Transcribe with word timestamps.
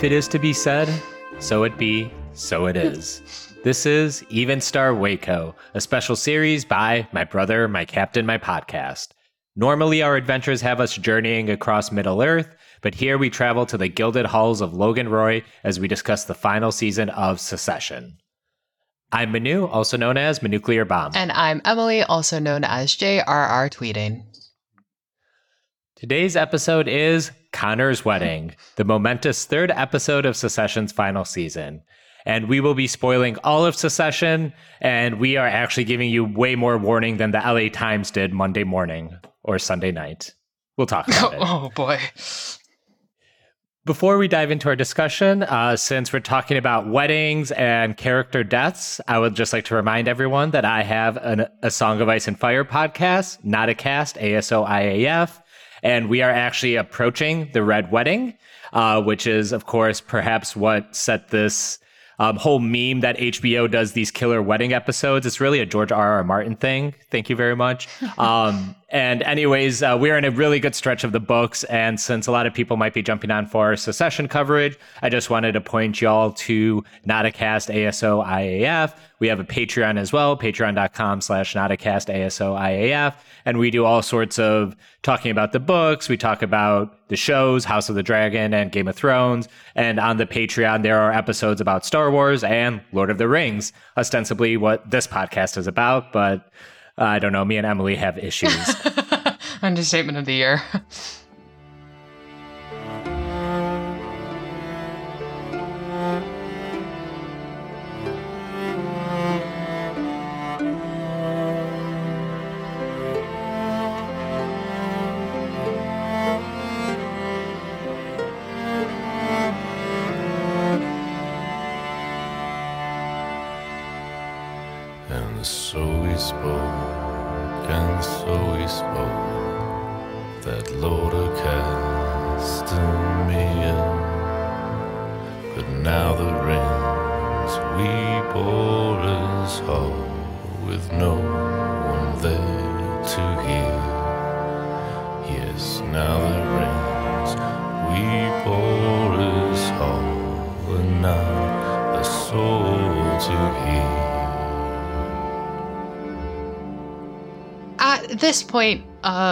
If 0.00 0.04
it 0.04 0.12
is 0.12 0.28
to 0.28 0.38
be 0.38 0.54
said, 0.54 0.88
so 1.40 1.64
it 1.64 1.76
be, 1.76 2.10
so 2.32 2.64
it 2.64 2.74
is. 2.74 3.52
This 3.64 3.84
is 3.84 4.24
Even 4.30 4.58
Star 4.62 4.94
Waco, 4.94 5.54
a 5.74 5.80
special 5.82 6.16
series 6.16 6.64
by 6.64 7.06
My 7.12 7.24
Brother, 7.24 7.68
My 7.68 7.84
Captain, 7.84 8.24
My 8.24 8.38
Podcast. 8.38 9.08
Normally, 9.56 10.00
our 10.00 10.16
adventures 10.16 10.62
have 10.62 10.80
us 10.80 10.96
journeying 10.96 11.50
across 11.50 11.92
Middle 11.92 12.22
Earth, 12.22 12.56
but 12.80 12.94
here 12.94 13.18
we 13.18 13.28
travel 13.28 13.66
to 13.66 13.76
the 13.76 13.88
gilded 13.88 14.24
halls 14.24 14.62
of 14.62 14.72
Logan 14.72 15.10
Roy 15.10 15.44
as 15.64 15.78
we 15.78 15.86
discuss 15.86 16.24
the 16.24 16.32
final 16.32 16.72
season 16.72 17.10
of 17.10 17.38
Succession. 17.38 18.16
I'm 19.12 19.32
Manu, 19.32 19.66
also 19.66 19.98
known 19.98 20.16
as 20.16 20.38
Manuclear 20.38 20.88
Bomb. 20.88 21.12
And 21.14 21.30
I'm 21.30 21.60
Emily, 21.66 22.02
also 22.02 22.38
known 22.38 22.64
as 22.64 22.96
JRR 22.96 23.68
Tweetien. 23.68 24.29
Today's 26.00 26.34
episode 26.34 26.88
is 26.88 27.30
Connor's 27.52 28.06
Wedding, 28.06 28.54
the 28.76 28.86
momentous 28.86 29.44
third 29.44 29.70
episode 29.70 30.24
of 30.24 30.34
Succession's 30.34 30.92
final 30.92 31.26
season. 31.26 31.82
And 32.24 32.48
we 32.48 32.60
will 32.60 32.72
be 32.72 32.86
spoiling 32.86 33.36
all 33.44 33.66
of 33.66 33.74
Succession, 33.74 34.54
and 34.80 35.20
we 35.20 35.36
are 35.36 35.46
actually 35.46 35.84
giving 35.84 36.08
you 36.08 36.24
way 36.24 36.54
more 36.54 36.78
warning 36.78 37.18
than 37.18 37.32
the 37.32 37.38
LA 37.38 37.68
Times 37.68 38.10
did 38.10 38.32
Monday 38.32 38.64
morning 38.64 39.14
or 39.42 39.58
Sunday 39.58 39.92
night. 39.92 40.34
We'll 40.78 40.86
talk 40.86 41.06
about 41.06 41.34
it. 41.34 41.40
Oh 41.42 41.70
boy. 41.76 42.00
Before 43.84 44.16
we 44.16 44.26
dive 44.26 44.50
into 44.50 44.70
our 44.70 44.76
discussion, 44.76 45.42
uh, 45.42 45.76
since 45.76 46.14
we're 46.14 46.20
talking 46.20 46.56
about 46.56 46.88
weddings 46.88 47.52
and 47.52 47.94
character 47.94 48.42
deaths, 48.42 49.02
I 49.06 49.18
would 49.18 49.34
just 49.34 49.52
like 49.52 49.66
to 49.66 49.74
remind 49.74 50.08
everyone 50.08 50.52
that 50.52 50.64
I 50.64 50.82
have 50.82 51.18
an, 51.18 51.46
a 51.62 51.70
Song 51.70 52.00
of 52.00 52.08
Ice 52.08 52.26
and 52.26 52.40
Fire 52.40 52.64
podcast, 52.64 53.44
not 53.44 53.68
a 53.68 53.74
cast, 53.74 54.16
ASOIAF 54.16 55.39
and 55.82 56.08
we 56.08 56.22
are 56.22 56.30
actually 56.30 56.76
approaching 56.76 57.50
the 57.52 57.62
Red 57.62 57.90
Wedding, 57.90 58.34
uh, 58.72 59.02
which 59.02 59.26
is, 59.26 59.52
of 59.52 59.66
course, 59.66 60.00
perhaps 60.00 60.54
what 60.54 60.94
set 60.94 61.28
this 61.28 61.78
um, 62.18 62.36
whole 62.36 62.58
meme 62.58 63.00
that 63.00 63.16
HBO 63.16 63.68
does 63.68 63.92
these 63.92 64.10
killer 64.10 64.42
wedding 64.42 64.74
episodes. 64.74 65.24
It's 65.24 65.40
really 65.40 65.58
a 65.58 65.66
George 65.66 65.90
R. 65.90 66.12
R. 66.12 66.24
Martin 66.24 66.54
thing. 66.54 66.94
Thank 67.10 67.30
you 67.30 67.36
very 67.36 67.56
much. 67.56 67.88
Um, 68.18 68.76
and, 68.90 69.22
anyways, 69.22 69.84
uh, 69.84 69.96
we're 70.00 70.18
in 70.18 70.24
a 70.24 70.32
really 70.32 70.58
good 70.58 70.74
stretch 70.74 71.04
of 71.04 71.12
the 71.12 71.20
books. 71.20 71.62
And 71.64 72.00
since 72.00 72.26
a 72.26 72.32
lot 72.32 72.46
of 72.46 72.54
people 72.54 72.76
might 72.76 72.92
be 72.92 73.02
jumping 73.02 73.30
on 73.30 73.46
for 73.46 73.76
Succession 73.76 74.26
coverage, 74.26 74.76
I 75.00 75.08
just 75.08 75.30
wanted 75.30 75.52
to 75.52 75.60
point 75.60 76.00
y'all 76.00 76.32
to 76.32 76.84
Notacast 77.06 77.72
ASO 77.72 78.26
IAF. 78.26 78.96
We 79.20 79.28
have 79.28 79.38
a 79.38 79.44
Patreon 79.44 79.96
as 79.96 80.12
well, 80.12 80.36
patreon.com 80.36 81.20
slash 81.20 81.54
Notacast 81.54 82.12
ASO 82.12 82.58
IAF. 82.58 83.14
And 83.44 83.58
we 83.58 83.70
do 83.70 83.84
all 83.84 84.02
sorts 84.02 84.40
of 84.40 84.74
talking 85.02 85.30
about 85.30 85.52
the 85.52 85.60
books. 85.60 86.08
We 86.08 86.16
talk 86.16 86.42
about 86.42 87.08
the 87.08 87.16
shows, 87.16 87.64
House 87.64 87.88
of 87.90 87.94
the 87.94 88.02
Dragon 88.02 88.52
and 88.52 88.72
Game 88.72 88.88
of 88.88 88.96
Thrones. 88.96 89.46
And 89.76 90.00
on 90.00 90.16
the 90.16 90.26
Patreon, 90.26 90.82
there 90.82 90.98
are 90.98 91.12
episodes 91.12 91.60
about 91.60 91.86
Star 91.86 92.10
Wars 92.10 92.42
and 92.42 92.80
Lord 92.92 93.10
of 93.10 93.18
the 93.18 93.28
Rings, 93.28 93.72
ostensibly 93.96 94.56
what 94.56 94.90
this 94.90 95.06
podcast 95.06 95.56
is 95.56 95.68
about. 95.68 96.12
But 96.12 96.50
I 97.00 97.18
don't 97.18 97.32
know. 97.32 97.44
Me 97.44 97.56
and 97.56 97.66
Emily 97.66 97.96
have 97.96 98.18
issues. 98.18 98.54
Understatement 99.62 100.18
of 100.18 100.26
the 100.26 100.34
year. 100.34 100.62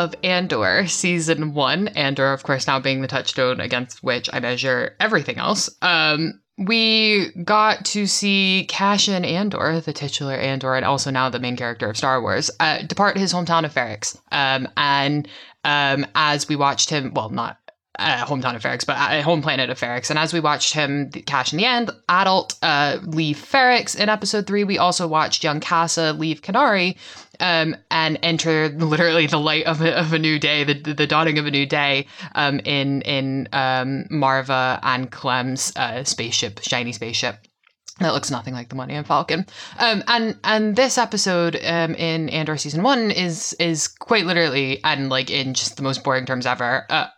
of 0.09 0.15
Andor 0.25 0.87
season 0.87 1.55
one, 1.55 1.89
Andor, 1.89 2.33
of 2.33 2.43
course, 2.43 2.67
now 2.67 2.81
being 2.81 3.03
the 3.03 3.09
touchstone 3.09 3.61
against 3.61 4.03
which 4.03 4.31
I 4.33 4.41
measure 4.41 4.97
everything 5.01 5.39
else, 5.39 5.69
um, 5.83 6.41
we 6.57 7.31
got 7.45 7.85
to 7.87 8.07
see 8.07 8.67
Cassian 8.69 9.25
Andor, 9.25 9.81
the 9.81 9.93
titular 9.93 10.35
Andor, 10.35 10.75
and 10.75 10.85
also 10.85 11.11
now 11.11 11.29
the 11.29 11.39
main 11.39 11.57
character 11.57 11.89
of 11.91 11.97
Star 11.97 12.21
Wars, 12.21 12.51
uh, 12.59 12.83
depart 12.83 13.17
his 13.17 13.33
hometown 13.33 13.65
of 13.65 13.73
Ferrix. 13.73 14.19
Um, 14.33 14.67
and 14.77 15.29
um, 15.65 16.07
as 16.15 16.49
we 16.49 16.57
watched 16.57 16.91
him, 16.91 17.13
well, 17.15 17.29
not 17.29 17.59
uh, 17.99 18.25
hometown 18.25 18.55
of 18.55 18.63
Ferrix, 18.63 18.87
but 18.87 18.97
uh, 18.97 19.23
home 19.23 19.43
planet 19.43 19.71
of 19.71 19.79
Ferrix. 19.79 20.11
And 20.11 20.19
as 20.19 20.33
we 20.33 20.41
watched 20.41 20.73
him, 20.73 21.11
Cassian 21.11 21.61
Andor, 21.61 21.95
adult, 22.09 22.55
uh, 22.63 22.99
leave 23.03 23.37
Ferrix 23.37 23.99
in 23.99 24.09
episode 24.09 24.47
three, 24.47 24.65
we 24.65 24.79
also 24.79 25.07
watched 25.07 25.43
young 25.43 25.61
Kassa 25.61 26.19
leave 26.19 26.43
Kenari 26.43 26.97
um, 27.41 27.77
and 27.91 28.19
enter 28.23 28.69
literally 28.69 29.27
the 29.27 29.39
light 29.39 29.65
of 29.65 29.81
a, 29.81 29.99
of 29.99 30.13
a 30.13 30.19
new 30.19 30.39
day, 30.39 30.65
the, 30.65 30.75
the 30.95 31.07
dawning 31.07 31.39
of 31.39 31.47
a 31.47 31.51
new 31.51 31.67
day 31.67 32.07
um, 32.35 32.61
in 32.61 33.03
in 33.03 33.49
um, 33.53 34.07
Marva 34.11 34.79
and 34.83 35.11
Clem's 35.11 35.73
uh, 35.77 36.05
spaceship, 36.05 36.61
shiny 36.63 36.93
spaceship 36.93 37.39
that 38.01 38.13
looks 38.13 38.31
nothing 38.31 38.55
like 38.55 38.69
the 38.69 38.75
Millennium 38.75 39.05
Falcon. 39.05 39.47
Um, 39.79 40.03
and 40.07 40.39
and 40.45 40.77
this 40.77 40.99
episode 40.99 41.57
um, 41.57 41.95
in 41.95 42.29
Andor 42.29 42.57
season 42.57 42.83
one 42.83 43.11
is 43.11 43.55
is 43.55 43.89
quite 43.89 44.25
literally 44.25 44.83
and 44.85 45.09
like 45.09 45.31
in 45.31 45.55
just 45.55 45.77
the 45.77 45.83
most 45.83 46.05
boring 46.05 46.27
terms 46.27 46.47
ever. 46.47 46.87
Uh, 46.89 47.09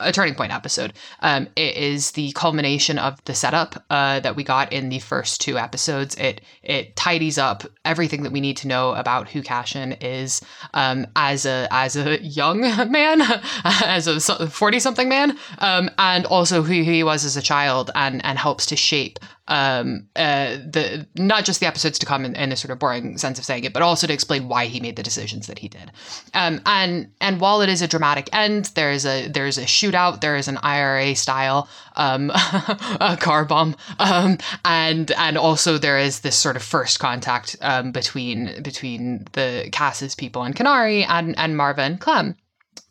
a 0.00 0.12
turning 0.12 0.34
point 0.34 0.52
episode. 0.52 0.92
Um, 1.20 1.48
it 1.56 1.76
is 1.76 2.12
the 2.12 2.32
culmination 2.32 2.98
of 2.98 3.22
the 3.24 3.34
setup 3.34 3.84
uh, 3.90 4.20
that 4.20 4.36
we 4.36 4.44
got 4.44 4.72
in 4.72 4.88
the 4.88 4.98
first 4.98 5.40
two 5.40 5.58
episodes. 5.58 6.14
It 6.16 6.40
it 6.62 6.96
tidies 6.96 7.38
up 7.38 7.64
everything 7.84 8.22
that 8.22 8.32
we 8.32 8.40
need 8.40 8.56
to 8.58 8.68
know 8.68 8.94
about 8.94 9.28
who 9.28 9.42
Cassian 9.42 9.92
is 9.92 10.40
um, 10.74 11.06
as 11.16 11.46
a 11.46 11.68
as 11.70 11.96
a 11.96 12.20
young 12.22 12.60
man, 12.90 13.22
as 13.64 14.06
a 14.06 14.48
forty 14.48 14.80
something 14.80 15.08
man, 15.08 15.36
um, 15.58 15.90
and 15.98 16.26
also 16.26 16.62
who 16.62 16.82
he 16.82 17.02
was 17.02 17.24
as 17.24 17.36
a 17.36 17.42
child, 17.42 17.90
and 17.94 18.24
and 18.24 18.38
helps 18.38 18.66
to 18.66 18.76
shape 18.76 19.18
um, 19.50 20.06
uh, 20.14 20.56
the 20.56 21.06
not 21.16 21.44
just 21.44 21.58
the 21.58 21.66
episodes 21.66 21.98
to 21.98 22.06
come 22.06 22.24
in, 22.24 22.36
in, 22.36 22.52
a 22.52 22.56
sort 22.56 22.70
of 22.70 22.78
boring 22.78 23.18
sense 23.18 23.36
of 23.38 23.44
saying 23.44 23.64
it, 23.64 23.72
but 23.72 23.82
also 23.82 24.06
to 24.06 24.12
explain 24.12 24.48
why 24.48 24.66
he 24.66 24.78
made 24.78 24.94
the 24.94 25.02
decisions 25.02 25.48
that 25.48 25.58
he 25.58 25.68
did. 25.68 25.90
Um, 26.34 26.60
and 26.64 27.12
and 27.20 27.40
while 27.40 27.60
it 27.60 27.68
is 27.68 27.82
a 27.82 27.88
dramatic 27.88 28.30
end, 28.32 28.66
there 28.76 28.92
is 28.92 29.04
a 29.04 29.26
there's 29.26 29.58
a 29.58 29.64
shootout, 29.64 30.20
there 30.20 30.36
is 30.36 30.46
an 30.46 30.56
IRA 30.58 31.16
style 31.16 31.68
um, 31.96 32.30
a 32.34 33.18
car 33.20 33.44
bomb, 33.44 33.74
um, 33.98 34.38
and 34.64 35.10
and 35.12 35.36
also 35.36 35.78
there 35.78 35.98
is 35.98 36.20
this 36.20 36.36
sort 36.36 36.54
of 36.54 36.62
first 36.62 37.00
contact 37.00 37.56
um, 37.60 37.90
between 37.90 38.62
between 38.62 39.26
the 39.32 39.68
Kassa's 39.72 40.14
people 40.14 40.44
and 40.44 40.54
Kenari 40.54 41.04
and 41.08 41.36
and 41.36 41.56
Marva 41.56 41.82
and 41.82 42.00
Clem. 42.00 42.36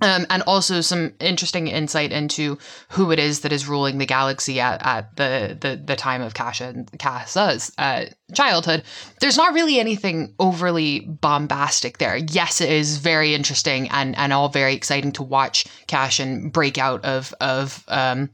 Um, 0.01 0.25
and 0.29 0.43
also 0.43 0.79
some 0.79 1.13
interesting 1.19 1.67
insight 1.67 2.13
into 2.13 2.57
who 2.89 3.11
it 3.11 3.19
is 3.19 3.41
that 3.41 3.51
is 3.51 3.67
ruling 3.67 3.97
the 3.97 4.05
galaxy 4.05 4.61
at, 4.61 4.81
at 4.85 5.15
the, 5.17 5.57
the, 5.59 5.75
the 5.75 5.97
time 5.97 6.21
of 6.21 6.33
Cash 6.33 6.61
and 6.61 6.89
Kassa's 6.97 7.73
uh, 7.77 8.05
childhood. 8.33 8.83
There's 9.19 9.35
not 9.35 9.53
really 9.53 9.77
anything 9.77 10.33
overly 10.39 11.01
bombastic 11.01 11.97
there. 11.97 12.15
Yes, 12.15 12.61
it 12.61 12.69
is 12.69 12.97
very 12.97 13.35
interesting 13.35 13.89
and, 13.89 14.17
and 14.17 14.31
all 14.31 14.47
very 14.47 14.73
exciting 14.73 15.11
to 15.13 15.23
watch 15.23 15.65
Cassian 15.87 16.49
break 16.49 16.77
out 16.77 17.03
of 17.03 17.33
of 17.41 17.83
um, 17.89 18.29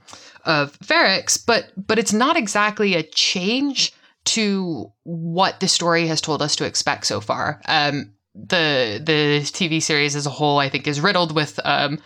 of 0.46 0.78
Ferrix, 0.80 1.44
but 1.44 1.72
but 1.76 1.98
it's 1.98 2.14
not 2.14 2.38
exactly 2.38 2.94
a 2.94 3.04
change 3.04 3.94
to 4.26 4.92
what 5.04 5.60
the 5.60 5.68
story 5.68 6.08
has 6.08 6.22
told 6.22 6.42
us 6.42 6.56
to 6.56 6.66
expect 6.66 7.06
so 7.06 7.22
far. 7.22 7.62
Um, 7.68 8.12
the 8.36 9.02
the 9.04 9.42
TV 9.44 9.82
series 9.82 10.16
as 10.16 10.26
a 10.26 10.32
whole, 10.32 10.60
I 10.60 10.70
think, 10.70 10.88
is 10.88 11.02
riddled 11.02 11.34
with 11.34 11.60
um, 11.64 12.00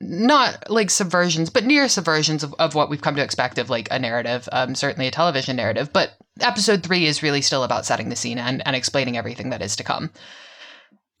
not 0.00 0.70
like 0.70 0.88
subversions, 0.88 1.52
but 1.52 1.64
near 1.64 1.84
subversions 1.86 2.42
of, 2.42 2.54
of 2.58 2.74
what 2.74 2.90
we've 2.90 3.02
come 3.02 3.16
to 3.16 3.22
expect 3.22 3.58
of 3.58 3.70
like 3.70 3.88
a 3.90 3.98
narrative, 3.98 4.48
um, 4.52 4.74
certainly 4.74 5.06
a 5.06 5.12
television 5.12 5.56
narrative. 5.56 5.92
But 5.92 6.14
episode 6.40 6.82
three 6.82 7.06
is 7.06 7.22
really 7.22 7.42
still 7.42 7.64
about 7.64 7.86
setting 7.86 8.08
the 8.08 8.16
scene 8.16 8.38
and, 8.38 8.62
and 8.66 8.74
explaining 8.74 9.16
everything 9.16 9.50
that 9.50 9.62
is 9.62 9.76
to 9.76 9.84
come. 9.84 10.10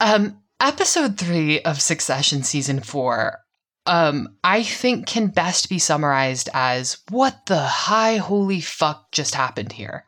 Um, 0.00 0.40
episode 0.60 1.18
three 1.18 1.60
of 1.60 1.80
Succession 1.80 2.42
season 2.42 2.80
four 2.80 3.44
um, 3.86 4.36
I 4.42 4.62
think 4.62 5.06
can 5.06 5.26
best 5.28 5.68
be 5.68 5.78
summarized 5.78 6.48
as 6.54 6.98
what 7.10 7.46
the 7.46 7.60
high 7.60 8.16
holy 8.16 8.60
fuck 8.60 9.12
just 9.12 9.34
happened 9.34 9.72
here. 9.72 10.04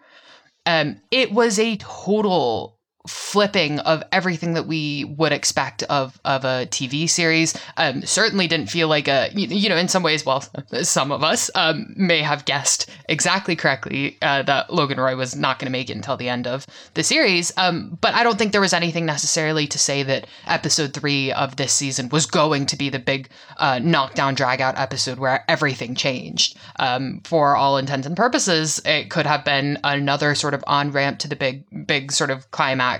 Um, 0.64 1.00
it 1.10 1.32
was 1.32 1.58
a 1.58 1.76
total 1.76 2.75
flipping 3.06 3.78
of 3.80 4.02
everything 4.12 4.54
that 4.54 4.66
we 4.66 5.04
would 5.04 5.32
expect 5.32 5.82
of 5.84 6.20
of 6.24 6.44
a 6.44 6.66
TV 6.66 7.08
series. 7.08 7.56
Um, 7.76 8.02
certainly 8.02 8.46
didn't 8.46 8.70
feel 8.70 8.88
like 8.88 9.08
a 9.08 9.30
you 9.32 9.68
know 9.68 9.76
in 9.76 9.88
some 9.88 10.02
ways. 10.02 10.24
Well, 10.24 10.44
some 10.82 11.12
of 11.12 11.22
us 11.22 11.50
um, 11.54 11.94
may 11.96 12.22
have 12.22 12.44
guessed 12.44 12.90
exactly 13.08 13.56
correctly 13.56 14.16
uh, 14.22 14.42
that 14.42 14.72
Logan 14.72 14.98
Roy 14.98 15.16
was 15.16 15.36
not 15.36 15.58
going 15.58 15.66
to 15.66 15.72
make 15.72 15.90
it 15.90 15.96
until 15.96 16.16
the 16.16 16.28
end 16.28 16.46
of 16.46 16.66
the 16.94 17.02
series. 17.02 17.52
Um, 17.56 17.98
but 18.00 18.14
I 18.14 18.22
don't 18.22 18.38
think 18.38 18.52
there 18.52 18.60
was 18.60 18.72
anything 18.72 19.06
necessarily 19.06 19.66
to 19.68 19.78
say 19.78 20.02
that 20.02 20.26
episode 20.46 20.92
three 20.92 21.32
of 21.32 21.56
this 21.56 21.72
season 21.72 22.08
was 22.08 22.26
going 22.26 22.66
to 22.66 22.76
be 22.76 22.88
the 22.88 22.98
big 22.98 23.28
uh, 23.58 23.78
knockdown 23.82 24.34
drag 24.34 24.60
out 24.60 24.78
episode 24.78 25.18
where 25.18 25.44
everything 25.48 25.94
changed. 25.94 26.56
Um, 26.78 27.20
for 27.24 27.56
all 27.56 27.78
intents 27.78 28.06
and 28.06 28.16
purposes, 28.16 28.80
it 28.84 29.10
could 29.10 29.26
have 29.26 29.44
been 29.44 29.78
another 29.84 30.34
sort 30.34 30.54
of 30.54 30.64
on 30.66 30.90
ramp 30.90 31.18
to 31.20 31.28
the 31.28 31.36
big 31.36 31.64
big 31.86 32.12
sort 32.12 32.30
of 32.30 32.50
climax 32.50 32.95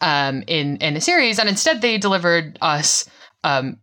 um, 0.00 0.42
in 0.46 0.76
in 0.78 0.96
a 0.96 1.00
series, 1.00 1.38
and 1.38 1.48
instead 1.48 1.80
they 1.80 1.98
delivered 1.98 2.58
us 2.60 3.08
um, 3.44 3.78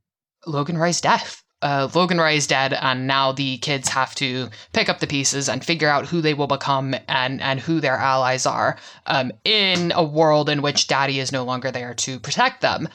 Logan 0.45 0.77
Roy's 0.77 1.01
death. 1.01 1.43
Uh, 1.61 1.89
Logan 1.95 2.19
Roy 2.19 2.33
is 2.33 2.47
dead, 2.47 2.73
and 2.73 3.07
now 3.07 3.31
the 3.31 3.57
kids 3.57 3.89
have 3.89 4.13
to 4.15 4.49
pick 4.73 4.87
up 4.87 4.99
the 4.99 5.07
pieces 5.07 5.49
and 5.49 5.65
figure 5.65 5.89
out 5.89 6.05
who 6.05 6.21
they 6.21 6.33
will 6.33 6.47
become 6.47 6.95
and 7.07 7.41
and 7.41 7.59
who 7.59 7.79
their 7.79 7.95
allies 7.95 8.45
are 8.45 8.77
um, 9.07 9.31
in 9.43 9.91
a 9.95 10.03
world 10.03 10.49
in 10.49 10.61
which 10.61 10.87
Daddy 10.87 11.19
is 11.19 11.31
no 11.31 11.43
longer 11.43 11.71
there 11.71 11.93
to 11.95 12.19
protect 12.19 12.61
them. 12.61 12.87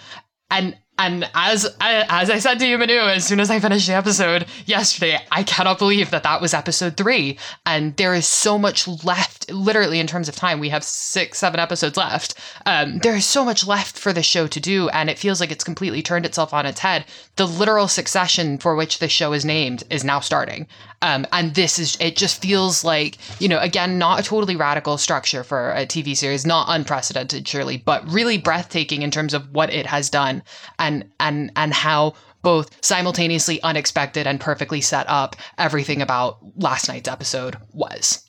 And 0.50 0.76
and 1.00 1.30
as 1.34 1.64
as 1.80 2.28
I 2.28 2.38
said 2.38 2.58
to 2.58 2.66
you, 2.66 2.76
Manu, 2.76 2.98
as 2.98 3.26
soon 3.26 3.40
as 3.40 3.50
I 3.50 3.58
finished 3.58 3.86
the 3.86 3.94
episode 3.94 4.44
yesterday, 4.66 5.18
I 5.32 5.42
cannot 5.42 5.78
believe 5.78 6.10
that 6.10 6.24
that 6.24 6.42
was 6.42 6.52
episode 6.52 6.98
three. 6.98 7.38
And 7.64 7.96
there 7.96 8.14
is 8.14 8.26
so 8.26 8.58
much 8.58 8.86
left, 9.02 9.50
literally 9.50 9.98
in 9.98 10.06
terms 10.06 10.28
of 10.28 10.36
time. 10.36 10.60
We 10.60 10.68
have 10.68 10.84
six, 10.84 11.38
seven 11.38 11.58
episodes 11.58 11.96
left. 11.96 12.34
Um, 12.66 12.98
there 12.98 13.16
is 13.16 13.24
so 13.24 13.46
much 13.46 13.66
left 13.66 13.98
for 13.98 14.12
the 14.12 14.22
show 14.22 14.46
to 14.48 14.60
do, 14.60 14.90
and 14.90 15.08
it 15.08 15.18
feels 15.18 15.40
like 15.40 15.50
it's 15.50 15.64
completely 15.64 16.02
turned 16.02 16.26
itself 16.26 16.52
on 16.52 16.66
its 16.66 16.80
head. 16.80 17.06
The 17.36 17.46
literal 17.46 17.88
succession 17.88 18.58
for 18.58 18.76
which 18.76 18.98
the 18.98 19.08
show 19.08 19.32
is 19.32 19.44
named 19.44 19.84
is 19.88 20.04
now 20.04 20.20
starting. 20.20 20.66
Um, 21.02 21.26
and 21.32 21.54
this 21.54 21.78
is, 21.78 21.96
it 21.98 22.14
just 22.14 22.42
feels 22.42 22.84
like, 22.84 23.16
you 23.40 23.48
know, 23.48 23.58
again, 23.58 23.96
not 23.96 24.20
a 24.20 24.22
totally 24.22 24.54
radical 24.54 24.98
structure 24.98 25.42
for 25.42 25.70
a 25.70 25.86
TV 25.86 26.14
series, 26.14 26.44
not 26.44 26.66
unprecedented, 26.68 27.48
surely, 27.48 27.78
but 27.78 28.06
really 28.06 28.36
breathtaking 28.36 29.00
in 29.00 29.10
terms 29.10 29.32
of 29.32 29.50
what 29.54 29.72
it 29.72 29.86
has 29.86 30.10
done 30.10 30.42
and, 30.78 30.89
and, 30.90 31.10
and 31.20 31.52
and 31.56 31.72
how 31.72 32.14
both 32.42 32.70
simultaneously 32.84 33.60
unexpected 33.62 34.26
and 34.26 34.40
perfectly 34.40 34.80
set 34.80 35.06
up 35.08 35.36
everything 35.58 36.02
about 36.02 36.38
last 36.56 36.88
night's 36.88 37.08
episode 37.08 37.56
was. 37.72 38.26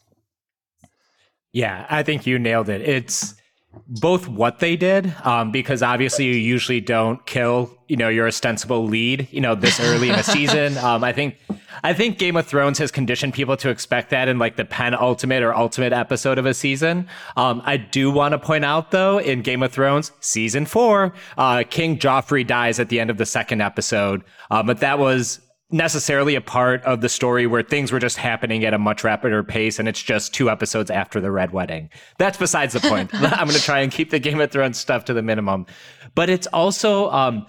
Yeah, 1.54 1.86
I 1.90 2.04
think 2.04 2.26
you 2.26 2.40
nailed 2.40 2.70
it. 2.70 2.82
It's 2.82 3.36
both 3.88 4.28
what 4.28 4.60
they 4.60 4.76
did, 4.76 5.14
um, 5.24 5.52
because 5.52 5.82
obviously 5.82 6.26
you 6.26 6.34
usually 6.34 6.82
don't 6.82 7.26
kill, 7.26 7.78
you 7.88 7.98
know, 7.98 8.10
your 8.10 8.28
ostensible 8.28 8.86
lead, 8.86 9.28
you 9.32 9.42
know, 9.42 9.56
this 9.56 9.80
early 9.80 10.10
in 10.10 10.16
a 10.16 10.24
season. 10.24 10.78
Um, 10.82 11.04
I 11.04 11.14
think 11.14 11.38
I 11.84 11.94
think 11.94 12.18
Game 12.18 12.36
of 12.36 12.48
Thrones 12.48 12.80
has 12.80 12.92
conditioned 12.92 13.34
people 13.34 13.56
to 13.58 13.70
expect 13.70 14.10
that 14.10 14.28
in 14.28 14.40
like 14.40 14.56
the 14.56 14.66
penultimate 14.66 15.44
or 15.44 15.56
ultimate 15.56 15.94
episode 15.94 16.38
of 16.40 16.46
a 16.46 16.54
season. 16.54 17.08
Um, 17.38 17.62
I 17.66 17.78
do 17.78 18.10
want 18.10 18.32
to 18.32 18.40
point 18.40 18.66
out 18.66 18.92
though, 18.92 19.20
in 19.20 19.42
Game 19.42 19.62
of 19.62 19.72
Thrones 19.72 20.12
season 20.20 20.66
four, 20.66 21.14
uh, 21.38 21.64
King 21.70 22.00
Joffrey 22.00 22.46
dies 22.46 22.80
at 22.80 22.90
the 22.90 23.00
end 23.00 23.10
of 23.10 23.18
the 23.18 23.26
second 23.26 23.62
episode, 23.62 24.24
uh, 24.50 24.64
but 24.64 24.80
that 24.80 24.98
was 24.98 25.40
necessarily 25.72 26.36
a 26.36 26.42
part 26.42 26.84
of 26.84 27.02
the 27.02 27.10
story 27.10 27.48
where 27.48 27.64
things 27.64 27.92
were 27.92 28.00
just 28.00 28.18
happening 28.18 28.64
at 28.66 28.74
a 28.74 28.78
much 28.78 29.04
rapider 29.04 29.44
pace 29.44 29.80
and 29.80 29.88
it's 29.88 30.02
just 30.02 30.34
two 30.34 30.50
episodes 30.50 30.92
after 30.92 31.22
the 31.22 31.32
red 31.32 31.52
wedding. 31.52 31.90
That's 32.18 32.38
besides 32.38 32.74
the 32.74 32.82
point. 32.82 33.14
I'm 33.14 33.48
going 33.48 33.58
to 33.58 33.64
try 33.64 33.80
and 33.80 33.92
keep 33.92 34.10
the 34.10 34.20
Game 34.20 34.40
of 34.42 34.52
Thrones 34.52 34.78
stuff 34.78 35.06
to 35.06 35.14
the 35.14 35.22
minimum. 35.22 35.66
But 36.14 36.30
it's 36.30 36.48
also 36.48 37.10
um, 37.12 37.48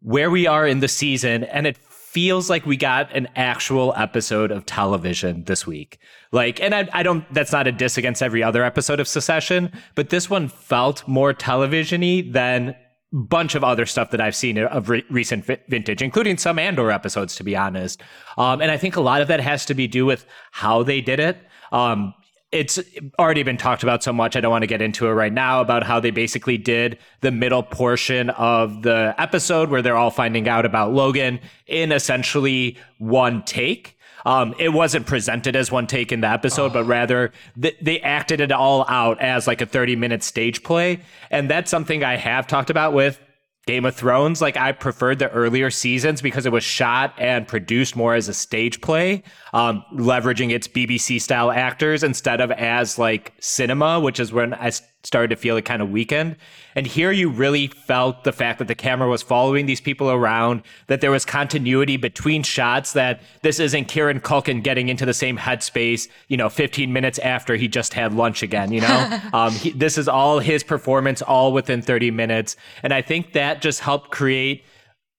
where 0.00 0.30
we 0.30 0.46
are 0.46 0.66
in 0.66 0.80
the 0.80 0.88
season 0.88 1.44
and 1.44 1.66
it 1.66 1.78
feels 1.78 2.50
like 2.50 2.66
we 2.66 2.76
got 2.76 3.10
an 3.16 3.26
actual 3.36 3.94
episode 3.96 4.50
of 4.50 4.66
television 4.66 5.44
this 5.44 5.66
week. 5.66 5.98
Like, 6.30 6.60
and 6.60 6.74
I, 6.74 6.86
I 6.92 7.02
don't, 7.02 7.24
that's 7.32 7.52
not 7.52 7.66
a 7.66 7.72
diss 7.72 7.96
against 7.96 8.22
every 8.22 8.42
other 8.42 8.64
episode 8.64 9.00
of 9.00 9.08
Succession 9.08 9.72
but 9.94 10.10
this 10.10 10.28
one 10.28 10.48
felt 10.48 11.06
more 11.08 11.32
televisiony 11.32 12.30
than 12.30 12.76
bunch 13.12 13.54
of 13.54 13.62
other 13.62 13.86
stuff 13.86 14.10
that 14.10 14.20
I've 14.20 14.34
seen 14.34 14.58
of 14.58 14.88
re- 14.88 15.04
recent 15.10 15.44
vintage, 15.44 16.02
including 16.02 16.38
some 16.38 16.58
Andor 16.58 16.90
episodes, 16.90 17.36
to 17.36 17.44
be 17.44 17.54
honest. 17.54 18.02
Um, 18.38 18.60
and 18.62 18.70
I 18.70 18.76
think 18.76 18.96
a 18.96 19.00
lot 19.00 19.20
of 19.20 19.28
that 19.28 19.40
has 19.40 19.66
to 19.66 19.74
be 19.74 19.86
do 19.86 20.06
with 20.06 20.24
how 20.50 20.82
they 20.82 21.00
did 21.00 21.20
it. 21.20 21.38
Um, 21.72 22.14
it's 22.52 22.78
already 23.18 23.42
been 23.42 23.56
talked 23.56 23.82
about 23.82 24.02
so 24.02 24.12
much. 24.12 24.36
I 24.36 24.40
don't 24.40 24.50
want 24.50 24.62
to 24.62 24.66
get 24.66 24.82
into 24.82 25.06
it 25.06 25.12
right 25.12 25.32
now 25.32 25.62
about 25.62 25.82
how 25.82 25.98
they 26.00 26.10
basically 26.10 26.58
did 26.58 26.98
the 27.22 27.30
middle 27.30 27.62
portion 27.62 28.28
of 28.30 28.82
the 28.82 29.14
episode 29.16 29.70
where 29.70 29.80
they're 29.80 29.96
all 29.96 30.10
finding 30.10 30.48
out 30.48 30.66
about 30.66 30.92
Logan 30.92 31.40
in 31.66 31.92
essentially 31.92 32.76
one 32.98 33.42
take. 33.44 33.96
Um, 34.24 34.54
it 34.58 34.70
wasn't 34.70 35.06
presented 35.06 35.56
as 35.56 35.70
one 35.70 35.86
take 35.86 36.12
in 36.12 36.20
the 36.20 36.28
episode, 36.28 36.70
oh. 36.70 36.74
but 36.74 36.84
rather 36.84 37.32
th- 37.60 37.76
they 37.80 38.00
acted 38.00 38.40
it 38.40 38.52
all 38.52 38.84
out 38.88 39.20
as 39.20 39.46
like 39.46 39.60
a 39.60 39.66
30 39.66 39.96
minute 39.96 40.22
stage 40.22 40.62
play. 40.62 41.00
And 41.30 41.50
that's 41.50 41.70
something 41.70 42.04
I 42.04 42.16
have 42.16 42.46
talked 42.46 42.70
about 42.70 42.92
with 42.92 43.20
Game 43.66 43.84
of 43.84 43.94
Thrones, 43.94 44.42
like 44.42 44.56
I 44.56 44.72
preferred 44.72 45.20
the 45.20 45.30
earlier 45.30 45.70
seasons 45.70 46.20
because 46.20 46.46
it 46.46 46.52
was 46.52 46.64
shot 46.64 47.14
and 47.16 47.46
produced 47.46 47.94
more 47.94 48.14
as 48.16 48.28
a 48.28 48.34
stage 48.34 48.80
play, 48.80 49.22
um, 49.52 49.84
leveraging 49.94 50.50
its 50.50 50.66
BBC 50.66 51.20
style 51.20 51.52
actors 51.52 52.02
instead 52.02 52.40
of 52.40 52.50
as 52.50 52.98
like 52.98 53.32
cinema, 53.38 54.00
which 54.00 54.18
is 54.18 54.32
when 54.32 54.52
I 54.54 54.72
started 55.04 55.28
to 55.28 55.36
feel 55.36 55.56
it 55.56 55.64
kind 55.64 55.82
of 55.82 55.90
weakened. 55.90 56.36
And 56.74 56.86
here 56.86 57.10
you 57.10 57.28
really 57.28 57.66
felt 57.66 58.24
the 58.24 58.32
fact 58.32 58.58
that 58.60 58.68
the 58.68 58.74
camera 58.74 59.08
was 59.08 59.22
following 59.22 59.66
these 59.66 59.80
people 59.80 60.10
around, 60.10 60.62
that 60.86 61.00
there 61.00 61.10
was 61.10 61.24
continuity 61.24 61.96
between 61.96 62.42
shots, 62.42 62.92
that 62.92 63.20
this 63.42 63.58
isn't 63.58 63.86
Kieran 63.86 64.20
Culkin 64.20 64.62
getting 64.62 64.88
into 64.88 65.04
the 65.04 65.14
same 65.14 65.36
headspace, 65.36 66.08
you 66.28 66.36
know, 66.36 66.48
15 66.48 66.92
minutes 66.92 67.18
after 67.18 67.56
he 67.56 67.68
just 67.68 67.94
had 67.94 68.14
lunch 68.14 68.42
again, 68.42 68.72
you 68.72 68.80
know? 68.80 69.20
um, 69.32 69.52
he, 69.52 69.70
this 69.70 69.98
is 69.98 70.08
all 70.08 70.38
his 70.38 70.62
performance, 70.62 71.20
all 71.20 71.52
within 71.52 71.82
30 71.82 72.10
minutes. 72.10 72.56
And 72.82 72.94
I 72.94 73.02
think 73.02 73.32
that 73.32 73.60
just 73.60 73.80
helped 73.80 74.10
create 74.10 74.64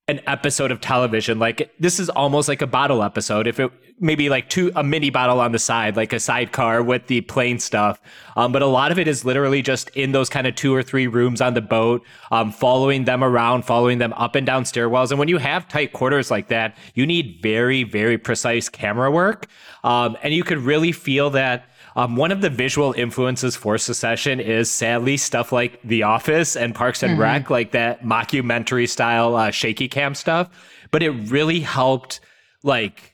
an 0.09 0.19
episode 0.27 0.69
of 0.69 0.81
television. 0.81 1.39
Like 1.39 1.73
this 1.79 1.97
is 1.97 2.09
almost 2.09 2.49
like 2.49 2.61
a 2.61 2.67
bottle 2.67 3.03
episode. 3.03 3.47
If 3.47 3.59
it 3.59 3.71
maybe 3.99 4.27
like 4.27 4.49
two 4.49 4.69
a 4.75 4.83
mini 4.83 5.09
bottle 5.09 5.39
on 5.39 5.53
the 5.53 5.59
side, 5.59 5.95
like 5.95 6.11
a 6.11 6.19
sidecar 6.19 6.83
with 6.83 7.07
the 7.07 7.21
plane 7.21 7.57
stuff. 7.57 8.01
Um, 8.35 8.51
but 8.51 8.61
a 8.61 8.67
lot 8.67 8.91
of 8.91 8.99
it 8.99 9.07
is 9.07 9.23
literally 9.23 9.61
just 9.61 9.89
in 9.91 10.11
those 10.11 10.27
kind 10.27 10.45
of 10.45 10.55
two 10.55 10.75
or 10.75 10.83
three 10.83 11.07
rooms 11.07 11.39
on 11.39 11.53
the 11.53 11.61
boat, 11.61 12.03
um, 12.31 12.51
following 12.51 13.05
them 13.05 13.23
around, 13.23 13.63
following 13.63 13.99
them 13.99 14.11
up 14.13 14.35
and 14.35 14.45
down 14.45 14.63
stairwells. 14.63 15.11
And 15.11 15.19
when 15.19 15.29
you 15.29 15.37
have 15.37 15.69
tight 15.69 15.93
quarters 15.93 16.29
like 16.29 16.49
that, 16.49 16.75
you 16.95 17.05
need 17.05 17.39
very, 17.41 17.83
very 17.83 18.17
precise 18.17 18.67
camera 18.67 19.09
work. 19.09 19.47
Um, 19.85 20.17
and 20.21 20.33
you 20.33 20.43
could 20.43 20.59
really 20.59 20.91
feel 20.91 21.29
that 21.29 21.69
um, 21.95 22.15
one 22.15 22.31
of 22.31 22.41
the 22.41 22.49
visual 22.49 22.93
influences 22.93 23.55
for 23.55 23.77
Succession 23.77 24.39
is 24.39 24.69
sadly 24.69 25.17
stuff 25.17 25.51
like 25.51 25.79
The 25.83 26.03
Office 26.03 26.55
and 26.55 26.73
Parks 26.73 27.03
and 27.03 27.13
mm-hmm. 27.13 27.21
Rec, 27.21 27.49
like 27.49 27.71
that 27.71 28.03
mockumentary 28.03 28.89
style 28.89 29.35
uh, 29.35 29.51
shaky 29.51 29.87
cam 29.87 30.15
stuff. 30.15 30.49
But 30.91 31.03
it 31.03 31.11
really 31.11 31.59
helped, 31.59 32.19
like, 32.63 33.12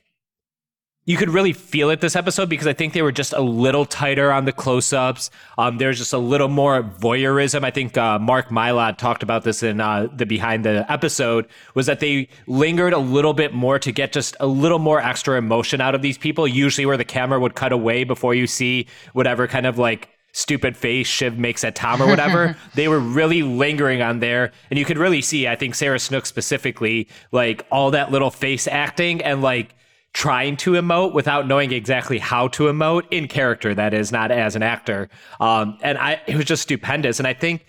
you 1.06 1.18
could 1.18 1.30
really 1.30 1.54
feel 1.54 1.90
it 1.90 2.02
this 2.02 2.16
episode 2.16 2.50
because 2.50 2.68
I 2.68 2.74
think 2.74 2.94
they 2.94 3.02
were 3.02 3.12
just 3.12 3.34
a 3.34 3.42
little 3.42 3.86
tighter 3.86 4.32
on 4.32 4.46
the 4.46 4.52
close 4.52 4.94
ups. 4.94 5.32
Um, 5.58 5.78
there's 5.80 5.98
just 5.98 6.14
a 6.14 6.20
little 6.20 6.50
more 6.50 6.84
voyeurism. 6.84 7.64
I 7.64 7.72
think 7.72 7.98
uh, 7.98 8.20
Mark 8.20 8.50
Mylod 8.50 8.98
talked 8.98 9.24
about 9.24 9.44
this 9.44 9.64
in 9.64 9.82
uh, 9.82 10.08
the 10.14 10.26
behind 10.26 10.66
the 10.66 10.86
episode 10.92 11.48
was 11.74 11.88
that 11.88 12.00
they 12.00 12.28
lingered 12.46 12.94
a 12.94 13.00
little 13.00 13.34
bit 13.34 13.54
more 13.54 13.80
to 13.80 13.92
get 13.92 14.12
just 14.12 14.36
a 14.40 14.46
little 14.46 14.78
more 14.78 15.02
extra 15.02 15.38
emotion 15.38 15.82
out 15.82 15.96
of 15.96 16.04
these 16.04 16.18
people. 16.18 16.48
Usually, 16.48 16.86
where 16.86 16.98
the 16.98 17.06
camera 17.06 17.40
would 17.40 17.56
cut 17.56 17.72
away 17.72 18.04
before 18.04 18.36
you 18.36 18.46
see 18.46 18.86
whatever 19.14 19.48
kind 19.48 19.66
of 19.66 19.80
like 19.80 20.10
stupid 20.32 20.78
face 20.78 21.08
Shiv 21.08 21.40
makes 21.40 21.64
at 21.64 21.76
Tom 21.76 22.02
or 22.02 22.08
whatever. 22.08 22.56
they 22.76 22.88
were 22.88 23.00
really 23.00 23.42
lingering 23.42 24.02
on 24.02 24.20
there. 24.20 24.52
And 24.70 24.78
you 24.78 24.86
could 24.86 24.98
really 24.98 25.22
see, 25.22 25.48
I 25.48 25.56
think 25.56 25.76
Sarah 25.76 25.98
Snook 25.98 26.26
specifically, 26.26 27.08
like 27.32 27.66
all 27.72 27.92
that 27.92 28.12
little 28.12 28.30
face 28.30 28.68
acting 28.68 29.24
and 29.24 29.42
like 29.42 29.74
trying 30.14 30.58
to 30.58 30.72
emote 30.72 31.14
without 31.14 31.48
knowing 31.48 31.72
exactly 31.72 32.18
how 32.18 32.48
to 32.50 32.64
emote 32.64 33.06
in 33.12 33.28
character 33.28 33.76
that 33.76 33.94
is 33.94 34.12
not 34.12 34.32
as 34.32 34.56
an 34.56 34.64
actor. 34.64 35.10
Um, 35.40 35.78
and 35.82 35.98
i 35.98 36.22
it 36.28 36.36
was 36.36 36.46
just 36.46 36.64
stupendous. 36.64 37.20
And 37.20 37.28
i 37.28 37.34
think 37.34 37.66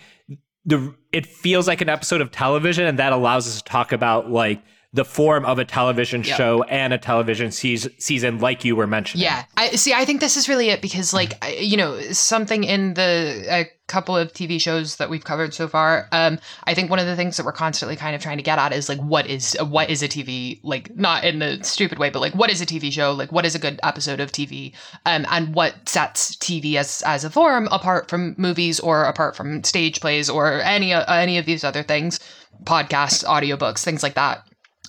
the 0.64 0.94
it 1.12 1.26
feels 1.26 1.66
like 1.66 1.80
an 1.80 1.88
episode 1.88 2.20
of 2.20 2.30
television 2.30 2.86
and 2.86 2.98
that 2.98 3.12
allows 3.12 3.46
us 3.46 3.58
to 3.58 3.64
talk 3.64 3.92
about 3.92 4.30
like 4.30 4.62
the 4.92 5.04
form 5.04 5.44
of 5.44 5.58
a 5.58 5.64
television 5.64 6.24
yep. 6.24 6.36
show 6.36 6.64
and 6.64 6.92
a 6.92 6.98
television 6.98 7.52
season, 7.52 7.92
season 7.98 8.40
like 8.40 8.64
you 8.64 8.74
were 8.74 8.88
mentioning. 8.88 9.22
Yeah. 9.22 9.44
I 9.56 9.70
see 9.70 9.92
I 9.92 10.04
think 10.04 10.20
this 10.20 10.36
is 10.36 10.48
really 10.48 10.70
it 10.70 10.82
because 10.82 11.14
like 11.14 11.34
you 11.60 11.76
know 11.76 12.00
something 12.10 12.64
in 12.64 12.94
the 12.94 13.46
a 13.48 13.70
couple 13.86 14.16
of 14.16 14.32
TV 14.32 14.60
shows 14.60 14.96
that 14.96 15.08
we've 15.08 15.24
covered 15.24 15.52
so 15.52 15.66
far 15.66 16.08
um 16.12 16.38
I 16.64 16.74
think 16.74 16.90
one 16.90 16.98
of 16.98 17.06
the 17.06 17.16
things 17.16 17.36
that 17.36 17.46
we're 17.46 17.52
constantly 17.52 17.96
kind 17.96 18.14
of 18.16 18.22
trying 18.22 18.36
to 18.36 18.42
get 18.42 18.58
at 18.58 18.72
is 18.72 18.88
like 18.88 18.98
what 19.00 19.26
is 19.28 19.56
what 19.60 19.90
is 19.90 20.02
a 20.02 20.08
TV 20.08 20.60
like 20.64 20.94
not 20.96 21.24
in 21.24 21.38
the 21.38 21.62
stupid 21.62 21.98
way 21.98 22.10
but 22.10 22.20
like 22.20 22.34
what 22.34 22.50
is 22.50 22.60
a 22.60 22.66
TV 22.66 22.92
show 22.92 23.12
like 23.12 23.30
what 23.30 23.44
is 23.44 23.54
a 23.54 23.58
good 23.60 23.78
episode 23.84 24.18
of 24.18 24.32
TV 24.32 24.72
um 25.06 25.24
and 25.30 25.54
what 25.54 25.88
sets 25.88 26.34
TV 26.36 26.74
as 26.74 27.02
as 27.06 27.24
a 27.24 27.30
form 27.30 27.68
apart 27.70 28.08
from 28.08 28.34
movies 28.38 28.80
or 28.80 29.04
apart 29.04 29.36
from 29.36 29.62
stage 29.62 30.00
plays 30.00 30.28
or 30.28 30.60
any 30.62 30.92
uh, 30.92 31.12
any 31.12 31.38
of 31.38 31.46
these 31.46 31.62
other 31.62 31.82
things 31.84 32.18
podcasts 32.64 33.24
audiobooks 33.24 33.84
things 33.84 34.02
like 34.02 34.14
that 34.14 34.44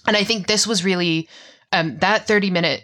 and 0.08 0.18
I 0.18 0.24
think 0.24 0.48
this 0.48 0.66
was 0.66 0.84
really 0.84 1.30
um, 1.72 1.98
that 2.00 2.28
30 2.28 2.50
minute 2.50 2.84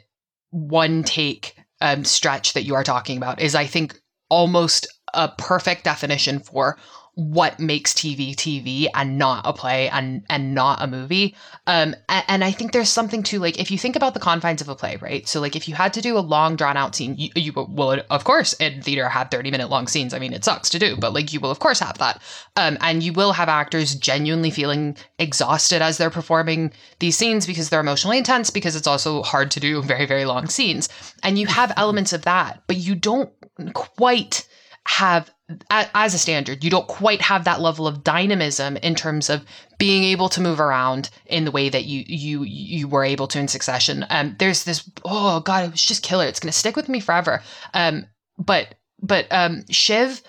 one 0.51 1.03
take 1.03 1.55
um, 1.81 2.03
stretch 2.03 2.53
that 2.53 2.63
you 2.63 2.75
are 2.75 2.83
talking 2.83 3.17
about 3.17 3.41
is, 3.41 3.55
I 3.55 3.65
think, 3.65 3.99
almost 4.29 4.87
a 5.13 5.29
perfect 5.29 5.83
definition 5.83 6.39
for 6.39 6.77
what 7.17 7.59
makes 7.59 7.93
TV 7.93 8.35
TV 8.35 8.87
and 8.93 9.17
not 9.17 9.41
a 9.43 9.51
play 9.51 9.89
and 9.89 10.23
and 10.29 10.53
not 10.53 10.83
a 10.83 10.85
movie. 10.85 11.35
Um, 11.65 11.95
and, 12.07 12.23
and, 12.27 12.43
I 12.43 12.51
think 12.51 12.73
there's 12.73 12.91
something 12.91 13.23
to 13.23 13.39
like 13.39 13.59
if 13.59 13.71
you 13.71 13.77
think 13.79 13.95
about 13.95 14.13
the 14.13 14.19
confines 14.19 14.61
of 14.61 14.69
a 14.69 14.75
play, 14.75 14.97
right? 14.97 15.27
So 15.27 15.41
like 15.41 15.55
if 15.55 15.67
you 15.67 15.73
had 15.73 15.95
to 15.95 16.01
do 16.01 16.15
a 16.15 16.19
long 16.19 16.55
drawn 16.55 16.77
out 16.77 16.95
scene, 16.95 17.15
you, 17.17 17.31
you 17.35 17.53
will 17.53 18.03
of 18.11 18.23
course 18.23 18.53
in 18.53 18.83
theater 18.83 19.09
have 19.09 19.31
30 19.31 19.49
minute 19.49 19.71
long 19.71 19.87
scenes. 19.87 20.13
I 20.13 20.19
mean, 20.19 20.31
it 20.31 20.45
sucks 20.45 20.69
to 20.69 20.77
do, 20.77 20.95
but 20.95 21.11
like 21.11 21.33
you 21.33 21.39
will 21.39 21.49
of 21.49 21.57
course 21.57 21.79
have 21.79 21.97
that. 21.97 22.21
Um, 22.55 22.77
and 22.81 23.01
you 23.01 23.13
will 23.13 23.33
have 23.33 23.49
actors 23.49 23.95
genuinely 23.95 24.51
feeling 24.51 24.95
exhausted 25.17 25.81
as 25.81 25.97
they're 25.97 26.11
performing 26.11 26.71
these 26.99 27.17
scenes 27.17 27.47
because 27.47 27.69
they're 27.69 27.79
emotionally 27.79 28.19
intense 28.19 28.51
because 28.51 28.75
it's 28.75 28.85
also 28.85 29.23
hard 29.23 29.49
to 29.51 29.59
do 29.59 29.81
very 29.81 30.05
very 30.05 30.25
long 30.25 30.47
scenes. 30.47 30.87
And 31.23 31.39
you 31.39 31.47
have 31.47 31.73
elements 31.77 32.13
of 32.13 32.21
that, 32.25 32.61
but 32.67 32.77
you 32.77 32.93
don't 32.93 33.31
quite 33.73 34.46
have 34.87 35.31
as 35.69 36.13
a 36.13 36.17
standard 36.17 36.63
you 36.63 36.69
don't 36.69 36.87
quite 36.87 37.21
have 37.21 37.45
that 37.45 37.61
level 37.61 37.87
of 37.87 38.03
dynamism 38.03 38.75
in 38.77 38.95
terms 38.95 39.29
of 39.29 39.45
being 39.77 40.03
able 40.03 40.27
to 40.27 40.41
move 40.41 40.59
around 40.59 41.09
in 41.25 41.45
the 41.45 41.51
way 41.51 41.69
that 41.69 41.85
you 41.85 42.03
you 42.07 42.43
you 42.43 42.87
were 42.87 43.03
able 43.03 43.27
to 43.27 43.39
in 43.39 43.47
succession. 43.47 44.05
Um 44.09 44.35
there's 44.39 44.63
this 44.63 44.89
oh 45.05 45.39
god 45.41 45.65
it 45.65 45.71
was 45.71 45.83
just 45.83 46.03
killer. 46.03 46.25
It's 46.25 46.39
going 46.39 46.51
to 46.51 46.57
stick 46.57 46.75
with 46.75 46.89
me 46.89 46.99
forever. 46.99 47.41
Um 47.73 48.05
but 48.37 48.75
but 49.01 49.27
um 49.31 49.63
shiv 49.69 50.21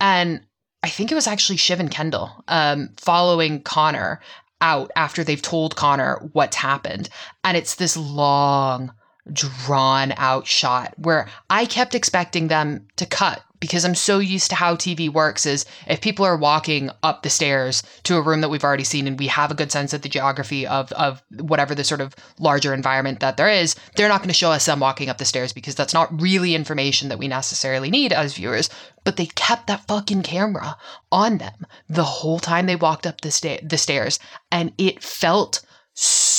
and 0.00 0.40
i 0.82 0.88
think 0.88 1.12
it 1.12 1.14
was 1.14 1.26
actually 1.26 1.56
shiv 1.56 1.78
and 1.78 1.90
kendall 1.90 2.30
um 2.48 2.88
following 2.96 3.62
connor 3.62 4.20
out 4.64 4.90
after 4.96 5.22
they've 5.22 5.42
told 5.42 5.76
connor 5.76 6.28
what's 6.32 6.56
happened. 6.56 7.10
And 7.44 7.56
it's 7.56 7.74
this 7.74 7.96
long 7.96 8.92
drawn 9.32 10.12
out 10.16 10.46
shot 10.46 10.94
where 10.98 11.28
I 11.48 11.66
kept 11.66 11.94
expecting 11.94 12.48
them 12.48 12.86
to 12.96 13.06
cut 13.06 13.42
because 13.64 13.86
I'm 13.86 13.94
so 13.94 14.18
used 14.18 14.50
to 14.50 14.56
how 14.56 14.76
TV 14.76 15.08
works 15.08 15.46
is 15.46 15.64
if 15.86 16.02
people 16.02 16.26
are 16.26 16.36
walking 16.36 16.90
up 17.02 17.22
the 17.22 17.30
stairs 17.30 17.82
to 18.02 18.16
a 18.16 18.20
room 18.20 18.42
that 18.42 18.50
we've 18.50 18.62
already 18.62 18.84
seen 18.84 19.06
and 19.06 19.18
we 19.18 19.28
have 19.28 19.50
a 19.50 19.54
good 19.54 19.72
sense 19.72 19.94
of 19.94 20.02
the 20.02 20.08
geography 20.10 20.66
of 20.66 20.92
of 20.92 21.22
whatever 21.30 21.74
the 21.74 21.82
sort 21.82 22.02
of 22.02 22.14
larger 22.38 22.74
environment 22.74 23.20
that 23.20 23.38
there 23.38 23.48
is, 23.48 23.74
they're 23.96 24.10
not 24.10 24.20
going 24.20 24.28
to 24.28 24.34
show 24.34 24.52
us 24.52 24.66
them 24.66 24.80
walking 24.80 25.08
up 25.08 25.16
the 25.16 25.24
stairs 25.24 25.54
because 25.54 25.74
that's 25.74 25.94
not 25.94 26.20
really 26.20 26.54
information 26.54 27.08
that 27.08 27.18
we 27.18 27.26
necessarily 27.26 27.88
need 27.88 28.12
as 28.12 28.34
viewers. 28.34 28.68
But 29.02 29.16
they 29.16 29.26
kept 29.26 29.66
that 29.68 29.86
fucking 29.86 30.24
camera 30.24 30.76
on 31.10 31.38
them 31.38 31.66
the 31.88 32.04
whole 32.04 32.40
time 32.40 32.66
they 32.66 32.76
walked 32.76 33.06
up 33.06 33.22
the, 33.22 33.30
sta- 33.30 33.60
the 33.62 33.78
stairs 33.78 34.18
and 34.52 34.74
it 34.76 35.02
felt 35.02 35.63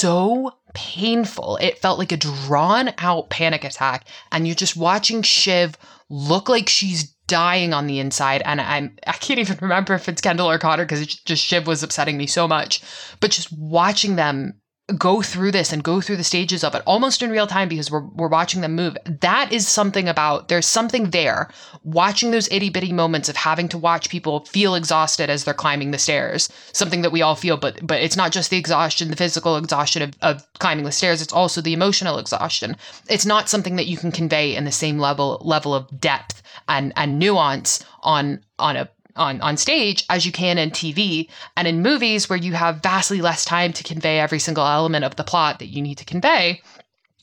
so 0.06 0.52
painful. 0.76 1.58
It 1.58 1.80
felt 1.80 1.98
like 1.98 2.12
a 2.12 2.18
drawn 2.18 2.94
out 3.00 3.32
panic 3.32 3.64
attack. 3.64 4.08
And 4.32 4.46
you're 4.46 4.56
just 4.56 4.78
watching 4.78 5.24
Shiv 5.24 5.76
look 6.10 6.48
like 6.48 6.70
she's 6.70 7.16
dying 7.28 7.74
on 7.74 7.88
the 7.88 8.00
inside. 8.00 8.44
And 8.46 8.62
I'm, 8.62 8.96
I 9.08 9.14
can't 9.14 9.40
even 9.40 9.58
remember 9.62 9.96
if 9.96 10.08
it's 10.08 10.22
Kendall 10.22 10.50
or 10.50 10.60
Connor 10.60 10.86
because 10.86 11.08
just 11.08 11.44
Shiv 11.44 11.66
was 11.66 11.82
upsetting 11.82 12.18
me 12.18 12.28
so 12.28 12.48
much. 12.48 12.84
But 13.20 13.32
just 13.32 13.52
watching 13.52 14.16
them 14.16 14.62
go 14.98 15.24
through 15.24 15.52
this 15.52 15.74
and 15.74 15.84
go 15.84 16.00
through 16.00 16.18
the 16.18 16.24
stages 16.24 16.64
of 16.64 16.76
it 16.76 16.84
almost 16.86 17.24
in 17.24 17.32
real 17.32 17.48
time 17.48 17.68
because 17.68 17.90
we're, 17.90 18.06
we're 18.14 18.28
watching 18.28 18.62
them 18.62 18.76
move. 18.76 18.96
That 19.06 19.52
is 19.52 19.68
something 19.68 20.08
about, 20.08 20.48
there's 20.48 20.68
something 20.68 21.10
there 21.10 21.50
watching 21.84 22.30
those 22.30 22.52
itty 22.52 22.70
bitty 22.70 22.94
moments 22.94 23.28
of 23.28 23.36
having 23.36 23.68
to 23.70 23.80
watch 23.80 24.10
people 24.10 24.46
feel 24.46 24.76
exhausted 24.76 25.28
as 25.28 25.44
they're 25.44 25.56
climbing 25.56 25.90
the 25.90 25.98
stairs. 25.98 26.50
Something 26.72 27.02
that 27.02 27.12
we 27.12 27.24
all 27.24 27.36
feel, 27.36 27.58
but, 27.58 27.86
but 27.86 28.00
it's 28.00 28.16
not 28.16 28.32
just 28.32 28.52
the 28.52 28.58
exhaustion, 28.58 29.10
the 29.10 29.16
physical 29.16 29.58
exhaustion 29.58 30.04
of, 30.04 30.14
of 30.22 30.48
climbing 30.60 30.86
the 30.86 30.92
stairs. 30.92 31.20
It's 31.20 31.34
also 31.34 31.62
the 31.62 31.74
emotional 31.74 32.20
exhaustion. 32.20 32.76
It's 33.10 33.26
not 33.26 33.50
something 33.50 33.78
that 33.78 33.88
you 33.88 33.98
can 33.98 34.12
convey 34.12 34.56
in 34.56 34.66
the 34.66 34.72
same 34.72 35.00
level, 35.00 35.42
level 35.44 35.74
of 35.74 36.00
depth 36.00 36.44
and, 36.70 36.94
and 36.96 37.18
nuance 37.18 37.84
on, 38.04 38.44
on 38.60 38.76
a 38.78 38.90
on, 39.16 39.42
on 39.42 39.58
stage 39.58 40.06
as 40.10 40.26
you 40.26 40.32
can 40.32 40.58
in 40.58 40.72
TV 40.72 41.30
and 41.56 41.68
in 41.68 41.82
movies 41.82 42.30
where 42.30 42.38
you 42.38 42.54
have 42.54 42.84
vastly 42.84 43.22
less 43.22 43.46
time 43.46 43.74
to 43.74 43.84
convey 43.84 44.20
every 44.20 44.40
single 44.40 44.66
element 44.66 45.06
of 45.06 45.16
the 45.16 45.24
plot 45.24 45.60
that 45.60 45.68
you 45.68 45.82
need 45.82 45.98
to 45.98 46.06
convey. 46.06 46.62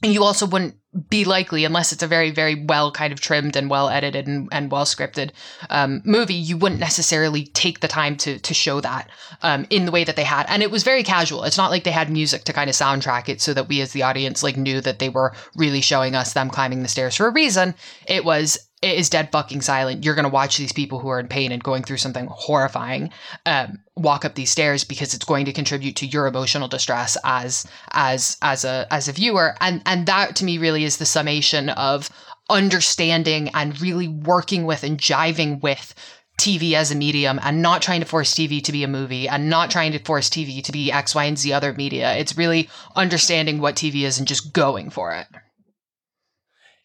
And 0.03 0.13
you 0.13 0.25
also 0.25 0.47
wouldn't 0.47 0.75
be 1.09 1.25
likely, 1.25 1.65
unless 1.65 1.93
it's 1.93 2.03
a 2.03 2.07
very, 2.07 2.31
very 2.31 2.65
well 2.67 2.91
kind 2.91 3.13
of 3.13 3.21
trimmed 3.21 3.57
and 3.57 3.71
well 3.71 3.89
edited 3.89 4.27
and, 4.27 4.49
and 4.53 4.71
well 4.71 4.85
scripted 4.85 5.31
um, 5.71 6.03
movie, 6.05 6.35
you 6.35 6.59
wouldn't 6.59 6.81
necessarily 6.81 7.45
take 7.47 7.81
the 7.81 7.89
time 7.89 8.17
to 8.17 8.39
to 8.41 8.53
show 8.53 8.81
that 8.81 9.09
um, 9.43 9.67
in 9.71 9.87
the 9.87 9.93
way 9.93 10.05
that 10.05 10.17
they 10.17 10.25
had. 10.25 10.45
And 10.49 10.63
it 10.63 10.71
was 10.71 10.83
very 10.83 11.03
casual. 11.03 11.45
It's 11.45 11.57
not 11.57 11.71
like 11.71 11.85
they 11.85 11.93
had 11.93 12.11
music 12.11 12.45
to 12.45 12.53
kind 12.53 12.69
of 12.69 12.77
soundtrack 12.77 13.29
it 13.29 13.41
so 13.41 13.55
that 13.55 13.69
we 13.69 13.81
as 13.81 13.93
the 13.93 14.03
audience 14.03 14.43
like 14.43 14.57
knew 14.57 14.81
that 14.83 14.99
they 14.99 15.09
were 15.09 15.35
really 15.57 15.81
showing 15.81 16.15
us 16.15 16.35
them 16.35 16.51
climbing 16.51 16.83
the 16.83 16.89
stairs 16.89 17.17
for 17.17 17.27
a 17.27 17.33
reason. 17.33 17.75
It 18.07 18.25
was 18.25 18.59
it 18.83 18.99
is 18.99 19.09
dead 19.09 19.31
fucking 19.31 19.63
silent. 19.63 20.05
You're 20.05 20.17
going 20.17 20.25
to 20.25 20.29
watch 20.29 20.59
these 20.59 20.73
people 20.73 20.99
who 20.99 21.09
are 21.09 21.21
in 21.21 21.29
pain 21.29 21.53
and 21.53 21.63
going 21.63 21.85
through 21.85 21.99
something 21.99 22.27
horrifying 22.27 23.11
um, 23.47 23.79
walk 23.97 24.25
up 24.25 24.35
these 24.35 24.51
stairs 24.51 24.83
because 24.83 25.15
it's 25.15 25.25
going 25.25 25.45
to 25.45 25.53
contribute 25.53 25.95
to 25.97 26.07
your 26.07 26.27
emotional 26.27 26.67
distress 26.67 27.17
as 27.25 27.65
as 27.93 28.37
as 28.43 28.65
a 28.65 28.87
as 28.91 29.09
a 29.09 29.13
viewer. 29.13 29.55
And 29.61 29.83
and 29.87 30.07
that 30.07 30.35
to 30.37 30.45
me 30.45 30.59
really 30.59 30.85
is 30.85 30.97
the 30.97 31.07
summation 31.07 31.69
of 31.71 32.11
understanding 32.51 33.51
and 33.55 33.81
really 33.81 34.09
working 34.09 34.67
with 34.67 34.83
and 34.83 34.99
jiving 34.99 35.63
with 35.63 35.95
TV 36.39 36.73
as 36.73 36.91
a 36.91 36.97
medium 36.97 37.39
and 37.43 37.63
not 37.63 37.83
trying 37.83 38.01
to 38.01 38.07
force 38.07 38.35
TV 38.35 38.63
to 38.65 38.73
be 38.73 38.83
a 38.83 38.89
movie 38.89 39.29
and 39.29 39.49
not 39.49 39.71
trying 39.71 39.93
to 39.93 39.99
force 40.01 40.29
TV 40.29 40.63
to 40.65 40.73
be 40.73 40.91
X, 40.91 41.15
Y, 41.15 41.25
and 41.25 41.39
Z 41.39 41.53
other 41.53 41.73
media. 41.73 42.15
It's 42.17 42.37
really 42.37 42.69
understanding 42.97 43.61
what 43.61 43.77
TV 43.77 44.03
is 44.03 44.19
and 44.19 44.27
just 44.27 44.53
going 44.53 44.91
for 44.91 45.13
it. 45.13 45.29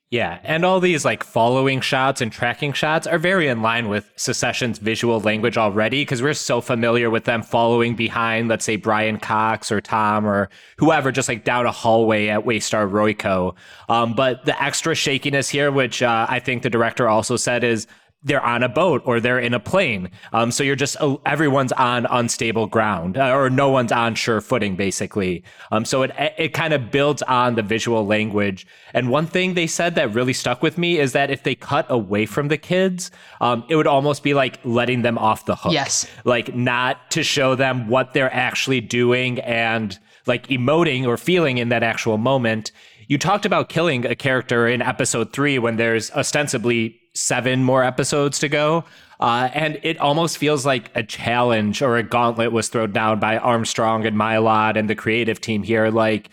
Yeah, 0.10 0.40
and 0.44 0.64
all 0.64 0.80
these 0.80 1.04
like 1.04 1.22
following 1.22 1.82
shots 1.82 2.22
and 2.22 2.32
tracking 2.32 2.72
shots 2.72 3.06
are 3.06 3.18
very 3.18 3.50
in 3.50 3.62
line 3.62 3.90
with 3.90 4.10
Succession's 4.16 4.80
visual 4.80 5.20
language 5.20 5.58
already 5.58 6.04
because 6.04 6.22
we're 6.22 6.34
so 6.34 6.62
familiar 6.62 7.10
with 7.10 7.26
them 7.26 7.44
following 7.44 7.94
behind, 7.94 8.48
let's 8.48 8.64
say 8.64 8.78
Brian 8.78 9.18
Cox 9.20 9.70
or 9.70 9.82
Tom 9.82 10.26
or 10.26 10.50
whoever, 10.78 11.12
just 11.12 11.28
like 11.28 11.44
down 11.44 11.66
a 11.66 11.74
hallway 11.74 12.28
at 12.28 12.46
Waystar 12.46 12.90
Royco. 12.90 13.54
Um, 13.90 14.14
but 14.14 14.46
the 14.46 14.62
extra 14.64 14.96
shakiness 14.96 15.50
here, 15.50 15.74
which 15.74 16.02
uh, 16.02 16.26
I 16.30 16.40
think 16.40 16.64
the 16.64 16.70
director 16.70 17.10
also 17.10 17.36
said 17.36 17.66
is 17.66 17.86
they're 18.24 18.44
on 18.44 18.64
a 18.64 18.70
boat 18.70 19.02
or 19.06 19.20
they're 19.20 19.40
in 19.40 19.54
a 19.54 19.60
plane. 19.60 20.10
Um, 20.34 20.52
so 20.52 20.64
you're 20.64 20.76
just 20.76 20.98
uh, 21.00 21.18
everyone's 21.26 21.72
on 21.74 22.08
unstable 22.10 22.68
ground 22.68 23.18
uh, 23.18 23.32
or 23.32 23.50
no 23.50 23.70
one's 23.70 23.92
on 23.92 24.16
sure 24.16 24.42
footing, 24.42 24.76
basically. 24.76 25.44
Um, 25.72 25.86
so 25.86 26.02
it 26.02 26.12
it 26.38 26.54
kind 26.54 26.74
of 26.74 26.92
builds 26.92 27.22
on 27.24 27.56
the 27.56 27.62
visual 27.62 28.06
language. 28.06 28.66
And 28.94 29.10
one 29.10 29.28
thing 29.28 29.54
they 29.54 29.68
said 29.68 29.96
that 29.96 30.14
really 30.14 30.34
stuck 30.34 30.62
with 30.62 30.78
me 30.78 30.98
is 30.98 31.14
that 31.14 31.30
if 31.30 31.44
they 31.44 31.56
cut 31.56 31.86
away 31.90 32.26
from 32.26 32.48
the 32.48 32.58
kids, 32.58 33.12
um, 33.40 33.64
it 33.70 33.76
would 33.76 33.88
almost 33.88 34.24
be 34.24 34.34
like 34.34 34.60
letting 34.64 35.04
them 35.04 35.18
off 35.18 35.46
the 35.46 35.56
hook. 35.56 35.74
Yes, 35.74 36.08
like 36.26 36.56
not 36.56 37.12
to 37.12 37.24
show 37.24 37.56
them 37.56 37.88
what 37.88 38.14
they're 38.14 38.34
actually 38.34 38.82
doing 38.82 39.40
and 39.42 39.98
like 40.26 40.48
emoting 40.48 41.06
or 41.06 41.18
feeling 41.18 41.60
in 41.60 41.70
that 41.70 41.84
actual 41.84 42.18
moment. 42.18 42.72
You 43.08 43.18
talked 43.18 43.46
about 43.46 43.70
killing 43.70 44.06
a 44.06 44.16
character 44.16 44.68
in 44.68 44.82
episode 44.82 45.32
three 45.32 45.58
when 45.60 45.78
there's 45.78 46.12
ostensibly 46.12 47.00
seven 47.18 47.64
more 47.64 47.84
episodes 47.84 48.40
to 48.40 48.50
go. 48.50 48.84
Uh, 49.20 49.50
and 49.54 49.80
it 49.82 49.98
almost 50.00 50.38
feels 50.38 50.66
like 50.66 50.92
a 50.96 51.02
challenge 51.02 51.82
or 51.82 51.98
a 51.98 52.04
gauntlet 52.04 52.52
was 52.52 52.70
thrown 52.70 52.92
down 52.92 53.20
by 53.20 53.38
Armstrong 53.38 54.06
and 54.06 54.16
Mylod 54.16 54.78
and 54.78 54.88
the 54.90 54.96
creative 54.96 55.42
team 55.42 55.64
here. 55.64 55.90
Like 55.90 56.30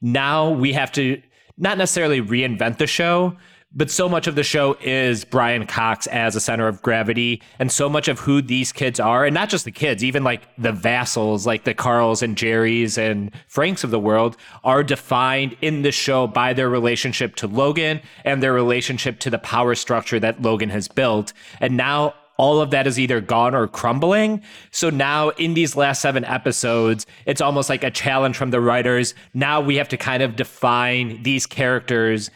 now 0.00 0.50
we 0.50 0.72
have 0.74 0.92
to 0.92 1.20
not 1.56 1.76
necessarily 1.76 2.22
reinvent 2.22 2.78
the 2.78 2.86
show, 2.86 3.36
but 3.72 3.90
so 3.90 4.08
much 4.08 4.26
of 4.26 4.34
the 4.34 4.42
show 4.42 4.76
is 4.80 5.24
Brian 5.24 5.66
Cox 5.66 6.06
as 6.06 6.34
a 6.34 6.40
center 6.40 6.68
of 6.68 6.80
gravity, 6.82 7.42
and 7.58 7.70
so 7.70 7.88
much 7.88 8.08
of 8.08 8.20
who 8.20 8.40
these 8.40 8.72
kids 8.72 8.98
are, 8.98 9.26
and 9.26 9.34
not 9.34 9.50
just 9.50 9.64
the 9.64 9.70
kids, 9.70 10.02
even 10.02 10.24
like 10.24 10.42
the 10.56 10.72
vassals, 10.72 11.46
like 11.46 11.64
the 11.64 11.74
Carls 11.74 12.22
and 12.22 12.36
Jerrys 12.36 12.96
and 12.96 13.30
Franks 13.46 13.84
of 13.84 13.90
the 13.90 14.00
world, 14.00 14.36
are 14.64 14.82
defined 14.82 15.56
in 15.60 15.82
the 15.82 15.92
show 15.92 16.26
by 16.26 16.54
their 16.54 16.70
relationship 16.70 17.36
to 17.36 17.46
Logan 17.46 18.00
and 18.24 18.42
their 18.42 18.54
relationship 18.54 19.18
to 19.20 19.30
the 19.30 19.38
power 19.38 19.74
structure 19.74 20.18
that 20.18 20.40
Logan 20.40 20.70
has 20.70 20.88
built. 20.88 21.34
And 21.60 21.76
now 21.76 22.14
all 22.38 22.60
of 22.60 22.70
that 22.70 22.86
is 22.86 22.98
either 22.98 23.20
gone 23.20 23.54
or 23.54 23.66
crumbling. 23.66 24.40
So 24.70 24.90
now 24.90 25.30
in 25.30 25.54
these 25.54 25.76
last 25.76 26.00
seven 26.00 26.24
episodes, 26.24 27.04
it's 27.26 27.40
almost 27.40 27.68
like 27.68 27.82
a 27.84 27.90
challenge 27.90 28.36
from 28.36 28.50
the 28.50 28.60
writers. 28.60 29.14
Now 29.34 29.60
we 29.60 29.76
have 29.76 29.88
to 29.88 29.96
kind 29.96 30.22
of 30.22 30.36
define 30.36 31.22
these 31.24 31.46
characters 31.46 32.30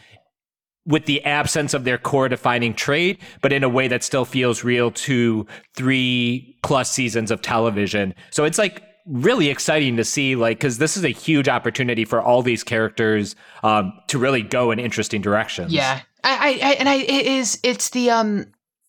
with 0.85 1.05
the 1.05 1.23
absence 1.23 1.73
of 1.73 1.85
their 1.85 1.97
core 1.97 2.27
defining 2.27 2.73
trait, 2.73 3.19
but 3.41 3.53
in 3.53 3.63
a 3.63 3.69
way 3.69 3.87
that 3.87 4.03
still 4.03 4.25
feels 4.25 4.63
real 4.63 4.91
to 4.91 5.47
three 5.75 6.57
plus 6.61 6.91
seasons 6.91 7.31
of 7.31 7.41
television. 7.41 8.13
So 8.31 8.43
it's 8.43 8.57
like 8.57 8.83
really 9.05 9.49
exciting 9.49 9.97
to 9.97 10.03
see, 10.03 10.35
like, 10.35 10.57
because 10.57 10.79
this 10.79 10.97
is 10.97 11.03
a 11.03 11.09
huge 11.09 11.47
opportunity 11.47 12.05
for 12.05 12.21
all 12.21 12.41
these 12.41 12.63
characters 12.63 13.35
um, 13.63 13.93
to 14.07 14.17
really 14.17 14.41
go 14.41 14.71
in 14.71 14.79
interesting 14.79 15.21
directions. 15.21 15.71
Yeah, 15.71 16.01
I, 16.23 16.59
I, 16.61 16.73
and 16.73 16.89
I, 16.89 16.95
it 16.95 17.25
is, 17.27 17.59
it's 17.63 17.89
the, 17.89 18.09
um, 18.09 18.45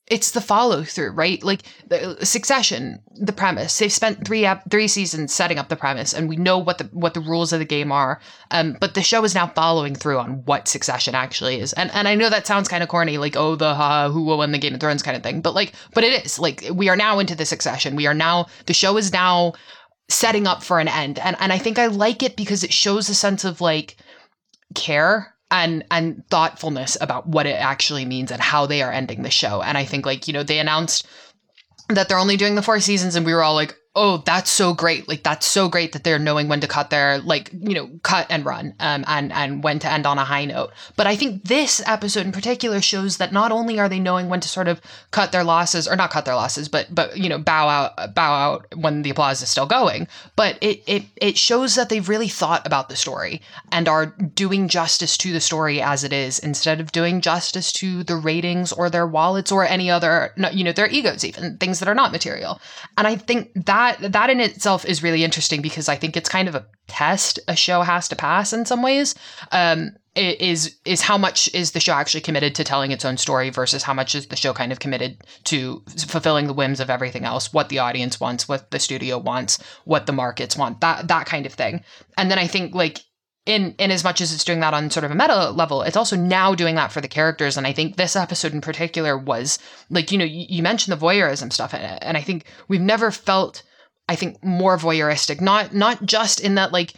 it's 0.07 0.33
the 0.33 0.41
follow 0.41 0.85
through, 0.85 1.13
right? 1.13 1.43
Like 1.43 1.63
the 1.89 2.19
Succession, 2.25 3.03
the 3.15 3.33
premise. 3.33 3.79
They've 3.79 3.93
spent 3.93 4.27
three 4.27 4.45
ep- 4.45 4.71
three 4.71 4.87
seasons 4.87 5.33
setting 5.33 5.59
up 5.59 5.69
the 5.69 5.77
premise, 5.77 6.13
and 6.13 6.29
we 6.29 6.37
know 6.37 6.59
what 6.59 6.77
the 6.79 6.85
what 6.93 7.15
the 7.15 7.21
rules 7.21 7.53
of 7.53 7.59
the 7.59 7.65
game 7.65 7.91
are. 7.91 8.21
Um, 8.51 8.77
but 8.81 8.95
the 8.95 9.03
show 9.03 9.25
is 9.25 9.35
now 9.35 9.47
following 9.47 9.95
through 9.95 10.19
on 10.19 10.45
what 10.45 10.69
Succession 10.69 11.15
actually 11.15 11.59
is. 11.59 11.73
And 11.73 11.91
and 11.93 12.07
I 12.07 12.15
know 12.17 12.29
that 12.29 12.47
sounds 12.47 12.69
kind 12.69 12.83
of 12.83 12.91
corny, 12.91 13.17
like 13.17 13.37
oh 13.37 13.57
the 13.57 13.75
who 14.13 14.25
will 14.25 14.39
win 14.39 14.53
the 14.53 14.59
Game 14.59 14.75
of 14.75 14.81
Thrones 14.81 15.03
kind 15.03 15.17
of 15.17 15.23
thing. 15.23 15.41
But 15.41 15.55
like, 15.55 15.73
but 15.95 16.05
it 16.05 16.25
is 16.25 16.39
like 16.39 16.65
we 16.73 16.91
are 16.91 16.97
now 16.97 17.19
into 17.19 17.35
the 17.35 17.47
Succession. 17.47 17.97
We 17.97 18.07
are 18.07 18.15
now 18.15 18.47
the 18.67 18.75
show 18.75 18.99
is 18.99 19.13
now 19.13 19.55
setting 20.11 20.47
up 20.47 20.63
for 20.63 20.81
an 20.81 20.89
end, 20.89 21.19
and 21.19 21.35
and 21.41 21.51
I 21.51 21.57
think 21.59 21.79
I 21.79 21.87
like 21.87 22.23
it 22.23 22.37
because 22.37 22.63
it 22.63 22.75
shows 22.75 23.09
a 23.09 23.15
sense 23.15 23.45
of 23.45 23.63
like 23.63 23.97
care 24.75 25.34
and 25.51 25.85
and 25.91 26.23
thoughtfulness 26.31 26.97
about 27.01 27.29
what 27.29 27.47
it 27.47 27.61
actually 27.61 28.05
means 28.05 28.31
and 28.31 28.41
how 28.41 28.67
they 28.67 28.83
are 28.83 28.93
ending 28.93 29.23
the 29.23 29.31
show. 29.31 29.63
And 29.63 29.79
I 29.79 29.85
think 29.85 30.07
like, 30.07 30.27
you 30.27 30.33
know, 30.33 30.43
they 30.43 30.59
announced 30.59 31.07
that 31.89 32.09
they're 32.09 32.19
only 32.19 32.37
doing 32.37 32.55
the 32.55 32.63
four 32.63 32.81
seasons 32.81 33.15
and 33.15 33.27
we 33.27 33.35
were 33.35 33.43
all 33.43 33.55
like, 33.55 33.77
oh, 33.97 34.19
that's 34.19 34.51
so 34.51 34.75
great. 34.75 35.09
Like 35.09 35.23
that's 35.23 35.47
so 35.47 35.69
great 35.69 35.93
that 35.93 36.03
they're 36.03 36.19
knowing 36.19 36.49
when 36.49 36.61
to 36.61 36.67
cut 36.67 36.91
their 36.91 37.19
like, 37.19 37.51
you 37.53 37.75
know, 37.75 37.89
cut 38.03 38.27
and 38.29 38.45
run 38.45 38.75
um, 38.81 39.05
and 39.07 39.33
and 39.33 39.63
when 39.63 39.79
to 39.81 39.91
end 39.91 40.07
on 40.07 40.19
a 40.19 40.25
high 40.25 40.45
note. 40.45 40.73
But 40.97 41.07
I 41.07 41.15
think 41.15 41.45
this 41.45 41.81
episode 41.87 42.27
in 42.27 42.33
particular 42.33 42.81
shows 42.81 43.19
that 43.19 43.33
not 43.33 43.53
only 43.53 43.79
are 43.79 43.89
they 43.89 44.01
knowing 44.01 44.29
when 44.29 44.41
to 44.41 44.49
sort 44.49 44.67
of 44.67 44.81
cut 45.13 45.31
their 45.31 45.45
losses 45.45 45.87
or 45.87 45.95
not 45.95 46.11
cut 46.11 46.25
their 46.25 46.35
losses, 46.35 46.69
but 46.69 46.93
but 46.93 47.17
you 47.17 47.29
know, 47.29 47.39
bow 47.39 47.69
out 47.69 48.15
bow 48.15 48.35
out 48.35 48.75
when 48.75 49.03
the 49.03 49.11
applause 49.11 49.43
is 49.43 49.49
still 49.49 49.67
going, 49.67 50.09
but 50.35 50.59
it 50.61 50.83
it 50.87 51.05
it 51.17 51.39
shows 51.39 51.77
that 51.77 51.89
they've 51.89 52.09
really 52.09 52.29
thought 52.29 52.67
about 52.67 52.89
the 52.89 52.97
story 52.97 53.41
and 53.71 53.89
are 53.89 54.07
doing 54.07 54.67
justice 54.67 55.17
to 55.19 55.33
the 55.33 55.41
story 55.41 55.81
as 55.81 56.03
it 56.03 56.13
is 56.13 56.41
instead 56.41 56.81
of 56.81 56.91
doing 56.91 57.21
justice 57.21 57.71
to 57.71 58.03
the 58.03 58.17
ratings 58.17 58.73
or 58.73 58.91
their 58.91 59.07
wallets 59.07 59.53
or 59.53 59.65
any 59.65 59.89
other 59.89 60.33
you 60.53 60.65
know, 60.65 60.73
their 60.73 60.89
egos 60.89 61.25
even, 61.25 61.57
things 61.59 61.79
that 61.79 61.89
are 61.89 61.95
not 61.95 62.11
material. 62.13 62.61
And 62.97 63.07
I 63.07 63.17
think 63.17 63.51
that 63.67 63.84
that 63.93 64.13
that 64.13 64.31
in 64.31 64.41
itself 64.41 64.85
is 64.85 65.03
really 65.03 65.25
interesting 65.25 65.63
because 65.63 65.89
I 65.89 65.97
think 65.97 66.17
it's 66.17 66.29
kind 66.29 66.49
of 66.49 66.55
a 66.55 66.67
test 66.87 67.39
a 67.49 67.57
show 67.57 67.83
has 67.83 68.09
to 68.09 68.17
pass 68.17 68.53
in 68.53 68.65
some 68.65 68.83
ways. 68.83 69.15
Um, 69.53 69.93
is 70.17 70.77
is 70.85 71.01
how 71.01 71.19
much 71.19 71.53
is 71.53 71.73
the 71.73 71.81
show 71.81 71.93
actually 71.93 72.21
committed 72.21 72.55
to 72.55 72.63
telling 72.63 72.93
its 72.93 73.05
own 73.05 73.17
story 73.17 73.51
versus 73.51 73.83
how 73.83 73.93
much 73.93 74.15
is 74.15 74.29
the 74.29 74.37
show 74.37 74.53
kind 74.53 74.71
of 74.71 74.79
committed 74.79 75.19
to 75.43 75.83
fulfilling 76.07 76.47
the 76.47 76.53
whims 76.53 76.79
of 76.79 76.89
everything 76.89 77.25
else, 77.25 77.53
what 77.53 77.69
the 77.69 77.81
audience 77.81 78.21
wants, 78.21 78.49
what 78.49 78.71
the 78.71 78.79
studio 78.79 79.19
wants, 79.19 79.59
what 79.85 80.07
the 80.07 80.13
markets 80.13 80.57
want, 80.57 80.81
that 80.81 81.09
that 81.09 81.27
kind 81.27 81.47
of 81.47 81.53
thing. 81.53 81.83
And 82.17 82.31
then 82.31 82.39
I 82.39 82.47
think 82.47 82.75
like 82.75 83.01
in 83.47 83.75
in 83.79 83.91
as 83.91 84.05
much 84.05 84.21
as 84.21 84.33
it's 84.33 84.45
doing 84.45 84.61
that 84.61 84.75
on 84.75 84.91
sort 84.91 85.05
of 85.05 85.11
a 85.11 85.15
meta 85.15 85.51
level, 85.51 85.83
it's 85.83 85.97
also 85.97 86.17
now 86.17 86.55
doing 86.55 86.77
that 86.77 86.93
for 86.93 87.01
the 87.01 87.09
characters. 87.09 87.57
And 87.57 87.67
I 87.67 87.73
think 87.73 87.97
this 87.97 88.17
episode 88.17 88.53
in 88.53 88.61
particular 88.61 89.19
was 89.19 89.59
like, 89.91 90.13
you 90.13 90.19
know, 90.19 90.25
you, 90.25 90.47
you 90.49 90.63
mentioned 90.63 90.97
the 90.97 91.05
voyeurism 91.05 91.53
stuff. 91.53 91.75
And 91.75 92.17
I 92.17 92.23
think 92.23 92.45
we've 92.69 92.81
never 92.81 93.11
felt, 93.11 93.63
I 94.09 94.17
think, 94.17 94.43
more 94.45 94.77
voyeuristic. 94.77 95.41
Not 95.41 95.75
not 95.75 96.05
just 96.05 96.41
in 96.41 96.57
that 96.57 96.73
like 96.73 96.95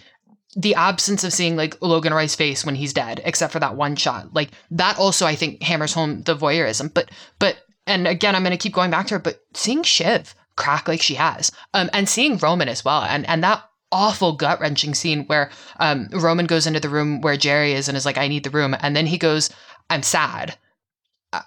the 0.56 0.74
absence 0.74 1.22
of 1.22 1.32
seeing 1.32 1.56
like 1.56 1.80
Logan 1.82 2.14
Roy's 2.14 2.34
face 2.34 2.64
when 2.64 2.74
he's 2.74 2.92
dead, 2.92 3.20
except 3.24 3.52
for 3.52 3.60
that 3.60 3.76
one 3.76 3.96
shot. 3.96 4.32
Like 4.34 4.50
that 4.70 4.98
also 4.98 5.26
I 5.26 5.34
think 5.34 5.62
hammers 5.62 5.92
home 5.92 6.22
the 6.22 6.36
voyeurism. 6.36 6.92
But 6.92 7.10
but 7.38 7.58
and 7.86 8.08
again 8.08 8.34
I'm 8.34 8.42
gonna 8.42 8.56
keep 8.56 8.74
going 8.74 8.90
back 8.90 9.06
to 9.08 9.14
her, 9.14 9.20
but 9.20 9.40
seeing 9.54 9.82
Shiv 9.82 10.34
crack 10.56 10.88
like 10.88 11.02
she 11.02 11.14
has. 11.14 11.52
Um 11.74 11.90
and 11.92 12.08
seeing 12.08 12.38
Roman 12.38 12.68
as 12.68 12.84
well. 12.84 13.02
And 13.02 13.28
and 13.28 13.44
that 13.44 13.62
awful 13.92 14.32
gut 14.32 14.60
wrenching 14.60 14.94
scene 14.94 15.24
where 15.26 15.50
um, 15.78 16.08
Roman 16.12 16.46
goes 16.46 16.66
into 16.66 16.80
the 16.80 16.88
room 16.88 17.20
where 17.20 17.36
Jerry 17.36 17.72
is 17.72 17.88
and 17.88 17.96
is 17.96 18.04
like, 18.04 18.18
I 18.18 18.28
need 18.28 18.44
the 18.44 18.50
room. 18.50 18.76
And 18.80 18.96
then 18.96 19.06
he 19.06 19.18
goes, 19.18 19.50
I'm 19.88 20.02
sad. 20.02 20.58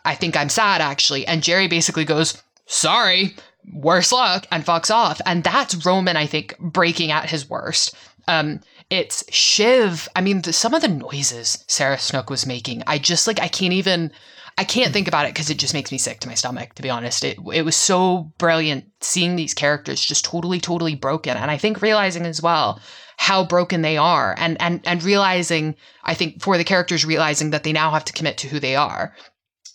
I 0.06 0.15
think 0.15 0.38
I'm 0.38 0.50
sad 0.50 0.82
actually. 0.82 1.26
And 1.26 1.43
Jerry 1.43 1.67
basically 1.67 2.06
goes, 2.06 2.41
Sorry, 2.65 3.36
worse 3.74 4.12
luck, 4.12 4.48
and 4.52 4.65
fucks 4.65 4.93
off. 4.93 5.22
And 5.26 5.43
that's 5.43 5.86
Roman, 5.86 6.17
I 6.17 6.26
think, 6.26 6.58
breaking 6.60 7.12
at 7.12 7.30
his 7.30 7.50
worst. 7.50 7.95
Um, 8.28 8.62
it's 8.89 9.24
Shiv. 9.32 10.08
I 10.15 10.22
mean, 10.22 10.41
the, 10.41 10.54
some 10.54 10.74
of 10.74 10.82
the 10.82 10.88
noises 10.88 11.63
Sarah 11.67 12.00
Snook 12.00 12.30
was 12.30 12.45
making, 12.45 12.84
I 12.88 12.98
just 12.98 13.28
like, 13.28 13.39
I 13.39 13.48
can't 13.48 13.74
even. 13.74 14.12
I 14.58 14.65
can't 14.65 14.91
think 14.91 15.08
about 15.08 15.26
it 15.26 15.34
because 15.34 15.50
it 15.50 15.58
just 15.58 15.74
makes 15.74 15.89
me 15.89 15.98
sick 15.98 16.19
to 16.19 16.28
my 16.28 16.34
stomach, 16.34 16.74
to 16.74 16.82
be 16.82 16.89
honest. 16.89 17.24
It, 17.24 17.38
it 17.54 17.63
was 17.63 17.78
so 17.78 18.34
brilliant 18.38 18.91
seeing 19.00 19.38
these 19.38 19.54
characters 19.54 20.04
just 20.04 20.26
totally, 20.26 20.60
totally 20.60 20.95
broken. 20.95 21.38
And 21.38 21.50
I 21.50 21.56
think 21.56 21.82
realizing 21.82 22.26
as 22.26 22.41
well 22.41 22.82
how 23.15 23.45
broken 23.45 23.84
they 23.84 23.95
are 23.95 24.36
and, 24.38 24.62
and, 24.62 24.82
and 24.86 25.02
realizing, 25.02 25.76
I 26.04 26.13
think 26.13 26.41
for 26.41 26.58
the 26.58 26.65
characters, 26.65 27.06
realizing 27.06 27.52
that 27.52 27.63
they 27.63 27.72
now 27.72 27.91
have 27.91 28.04
to 28.06 28.13
commit 28.13 28.38
to 28.39 28.50
who 28.50 28.60
they 28.60 28.76
are. 28.76 29.15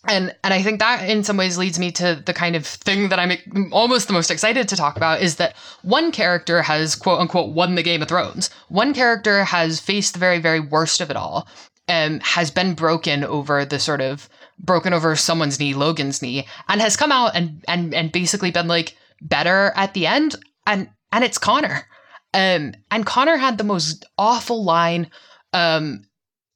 And, 0.07 0.35
and 0.43 0.53
I 0.53 0.61
think 0.61 0.79
that 0.79 1.09
in 1.09 1.23
some 1.23 1.37
ways 1.37 1.57
leads 1.57 1.79
me 1.79 1.91
to 1.93 2.21
the 2.25 2.33
kind 2.33 2.55
of 2.55 2.65
thing 2.65 3.09
that 3.09 3.19
I'm 3.19 3.71
almost 3.73 4.07
the 4.07 4.13
most 4.13 4.29
excited 4.29 4.67
to 4.69 4.75
talk 4.75 4.97
about 4.97 5.21
is 5.21 5.37
that 5.37 5.55
one 5.81 6.11
character 6.11 6.61
has 6.61 6.95
quote 6.95 7.19
unquote 7.19 7.53
won 7.53 7.75
the 7.75 7.83
Game 7.83 8.01
of 8.01 8.07
Thrones. 8.07 8.49
One 8.69 8.93
character 8.93 9.43
has 9.43 9.79
faced 9.79 10.13
the 10.13 10.19
very, 10.19 10.39
very 10.39 10.59
worst 10.59 11.01
of 11.01 11.09
it 11.09 11.17
all 11.17 11.47
and 11.87 12.21
has 12.23 12.51
been 12.51 12.73
broken 12.73 13.23
over 13.23 13.65
the 13.65 13.79
sort 13.79 14.01
of 14.01 14.29
broken 14.59 14.93
over 14.93 15.15
someone's 15.15 15.59
knee, 15.59 15.73
Logan's 15.73 16.21
knee, 16.21 16.47
and 16.67 16.81
has 16.81 16.95
come 16.97 17.11
out 17.11 17.35
and 17.35 17.63
and 17.67 17.93
and 17.93 18.11
basically 18.11 18.51
been 18.51 18.67
like 18.67 18.95
better 19.21 19.73
at 19.75 19.93
the 19.93 20.07
end. 20.07 20.35
And 20.65 20.89
and 21.11 21.23
it's 21.23 21.37
Connor. 21.37 21.87
Um, 22.33 22.73
and 22.91 23.05
Connor 23.05 23.37
had 23.37 23.57
the 23.57 23.63
most 23.63 24.05
awful 24.17 24.63
line. 24.63 25.09
Um, 25.53 26.05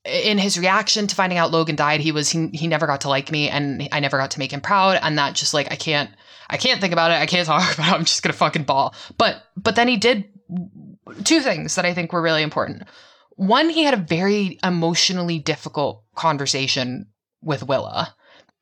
in 0.09 0.37
his 0.37 0.57
reaction 0.57 1.07
to 1.07 1.15
finding 1.15 1.37
out 1.37 1.51
Logan 1.51 1.75
died, 1.75 2.01
he 2.01 2.11
was 2.11 2.29
he 2.29 2.47
he 2.47 2.67
never 2.67 2.87
got 2.87 3.01
to 3.01 3.09
like 3.09 3.31
me, 3.31 3.49
and 3.49 3.87
I 3.91 3.99
never 3.99 4.17
got 4.17 4.31
to 4.31 4.39
make 4.39 4.51
him 4.51 4.61
proud, 4.61 4.99
and 5.01 5.17
that 5.17 5.35
just 5.35 5.53
like 5.53 5.71
I 5.71 5.75
can't 5.75 6.09
I 6.49 6.57
can't 6.57 6.81
think 6.81 6.93
about 6.93 7.11
it. 7.11 7.15
I 7.15 7.25
can't 7.25 7.47
talk 7.47 7.73
about 7.73 7.89
it. 7.89 7.93
I'm 7.93 8.05
just 8.05 8.23
gonna 8.23 8.33
fucking 8.33 8.63
ball. 8.63 8.93
But 9.17 9.43
but 9.55 9.75
then 9.75 9.87
he 9.87 9.97
did 9.97 10.25
two 11.23 11.41
things 11.41 11.75
that 11.75 11.85
I 11.85 11.93
think 11.93 12.11
were 12.11 12.21
really 12.21 12.43
important. 12.43 12.83
One, 13.35 13.69
he 13.69 13.83
had 13.83 13.93
a 13.93 13.97
very 13.97 14.59
emotionally 14.63 15.39
difficult 15.39 16.03
conversation 16.15 17.07
with 17.41 17.63
Willa. 17.63 18.13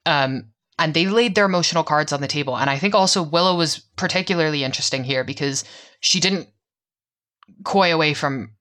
Um, 0.06 0.52
and 0.80 0.94
they 0.94 1.08
laid 1.08 1.34
their 1.34 1.46
emotional 1.46 1.84
cards 1.84 2.14
on 2.14 2.22
the 2.22 2.28
table. 2.28 2.56
And 2.56 2.70
I 2.70 2.78
think 2.78 2.94
also 2.94 3.24
Willa 3.24 3.56
was 3.56 3.80
particularly 3.96 4.64
interesting 4.64 5.04
here 5.04 5.24
because 5.24 5.64
she 6.00 6.20
didn't 6.20 6.50
coy 7.64 7.94
away 7.94 8.14
from 8.14 8.52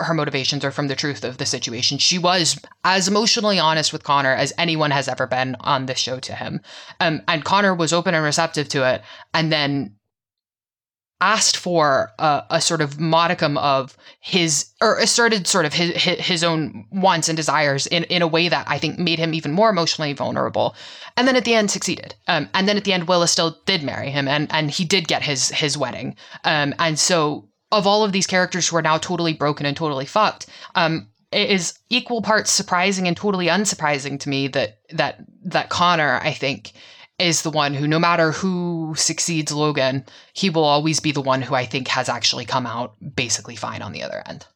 her 0.00 0.14
motivations 0.14 0.64
or 0.64 0.70
from 0.70 0.88
the 0.88 0.96
truth 0.96 1.24
of 1.24 1.38
the 1.38 1.46
situation. 1.46 1.98
She 1.98 2.18
was 2.18 2.60
as 2.84 3.08
emotionally 3.08 3.58
honest 3.58 3.92
with 3.92 4.04
Connor 4.04 4.34
as 4.34 4.52
anyone 4.58 4.90
has 4.90 5.08
ever 5.08 5.26
been 5.26 5.56
on 5.60 5.86
this 5.86 5.98
show 5.98 6.18
to 6.20 6.34
him. 6.34 6.60
Um, 7.00 7.22
and 7.26 7.44
Connor 7.44 7.74
was 7.74 7.92
open 7.92 8.14
and 8.14 8.24
receptive 8.24 8.68
to 8.70 8.86
it. 8.88 9.02
And 9.32 9.50
then 9.50 9.96
asked 11.20 11.56
for 11.56 12.12
a, 12.18 12.42
a, 12.50 12.60
sort 12.60 12.82
of 12.82 13.00
modicum 13.00 13.56
of 13.56 13.96
his 14.20 14.66
or 14.82 14.98
asserted 14.98 15.46
sort 15.46 15.64
of 15.64 15.72
his 15.72 15.94
his 15.96 16.44
own 16.44 16.84
wants 16.92 17.28
and 17.28 17.36
desires 17.36 17.86
in, 17.86 18.04
in 18.04 18.20
a 18.20 18.26
way 18.26 18.50
that 18.50 18.66
I 18.68 18.78
think 18.78 18.98
made 18.98 19.18
him 19.18 19.32
even 19.32 19.52
more 19.52 19.70
emotionally 19.70 20.12
vulnerable. 20.12 20.76
And 21.16 21.26
then 21.26 21.36
at 21.36 21.46
the 21.46 21.54
end 21.54 21.70
succeeded. 21.70 22.14
Um, 22.28 22.50
and 22.52 22.68
then 22.68 22.76
at 22.76 22.84
the 22.84 22.92
end 22.92 23.08
Willa 23.08 23.28
still 23.28 23.58
did 23.64 23.82
marry 23.82 24.10
him 24.10 24.28
and 24.28 24.52
and 24.52 24.70
he 24.70 24.84
did 24.84 25.08
get 25.08 25.22
his 25.22 25.48
his 25.48 25.78
wedding. 25.78 26.16
Um, 26.44 26.74
and 26.78 26.98
so 26.98 27.48
of 27.72 27.86
all 27.86 28.04
of 28.04 28.12
these 28.12 28.26
characters 28.26 28.68
who 28.68 28.76
are 28.76 28.82
now 28.82 28.98
totally 28.98 29.32
broken 29.32 29.66
and 29.66 29.76
totally 29.76 30.06
fucked, 30.06 30.46
um, 30.74 31.08
it 31.32 31.50
is 31.50 31.78
equal 31.90 32.22
parts 32.22 32.50
surprising 32.50 33.08
and 33.08 33.16
totally 33.16 33.46
unsurprising 33.46 34.18
to 34.20 34.28
me 34.28 34.48
that 34.48 34.78
that 34.90 35.24
that 35.44 35.68
Connor, 35.68 36.20
I 36.22 36.32
think, 36.32 36.72
is 37.18 37.42
the 37.42 37.50
one 37.50 37.74
who, 37.74 37.88
no 37.88 37.98
matter 37.98 38.32
who 38.32 38.94
succeeds 38.96 39.52
Logan, 39.52 40.04
he 40.32 40.50
will 40.50 40.64
always 40.64 41.00
be 41.00 41.12
the 41.12 41.20
one 41.20 41.42
who 41.42 41.54
I 41.54 41.64
think 41.64 41.88
has 41.88 42.08
actually 42.08 42.44
come 42.44 42.66
out 42.66 42.94
basically 43.14 43.56
fine 43.56 43.82
on 43.82 43.92
the 43.92 44.02
other 44.02 44.22
end. 44.26 44.46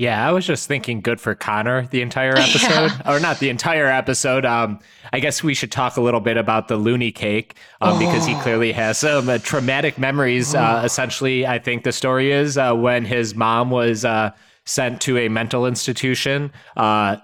Yeah, 0.00 0.26
I 0.26 0.32
was 0.32 0.46
just 0.46 0.66
thinking 0.66 1.02
good 1.02 1.20
for 1.20 1.34
Connor 1.34 1.86
the 1.88 2.00
entire 2.00 2.34
episode, 2.38 2.90
yeah. 2.90 3.02
or 3.06 3.20
not 3.20 3.38
the 3.38 3.50
entire 3.50 3.86
episode. 3.86 4.46
Um, 4.46 4.78
I 5.12 5.20
guess 5.20 5.42
we 5.42 5.52
should 5.52 5.70
talk 5.70 5.98
a 5.98 6.00
little 6.00 6.20
bit 6.20 6.38
about 6.38 6.68
the 6.68 6.78
loony 6.78 7.12
cake 7.12 7.56
um, 7.82 7.96
oh. 7.96 7.98
because 7.98 8.24
he 8.24 8.34
clearly 8.36 8.72
has 8.72 8.96
some 8.96 9.28
uh, 9.28 9.36
traumatic 9.36 9.98
memories. 9.98 10.54
Uh, 10.54 10.80
essentially, 10.86 11.46
I 11.46 11.58
think 11.58 11.84
the 11.84 11.92
story 11.92 12.32
is 12.32 12.56
uh, 12.56 12.72
when 12.72 13.04
his 13.04 13.34
mom 13.34 13.70
was 13.70 14.06
uh, 14.06 14.30
sent 14.64 15.02
to 15.02 15.18
a 15.18 15.28
mental 15.28 15.66
institution 15.66 16.50
uh, 16.78 17.16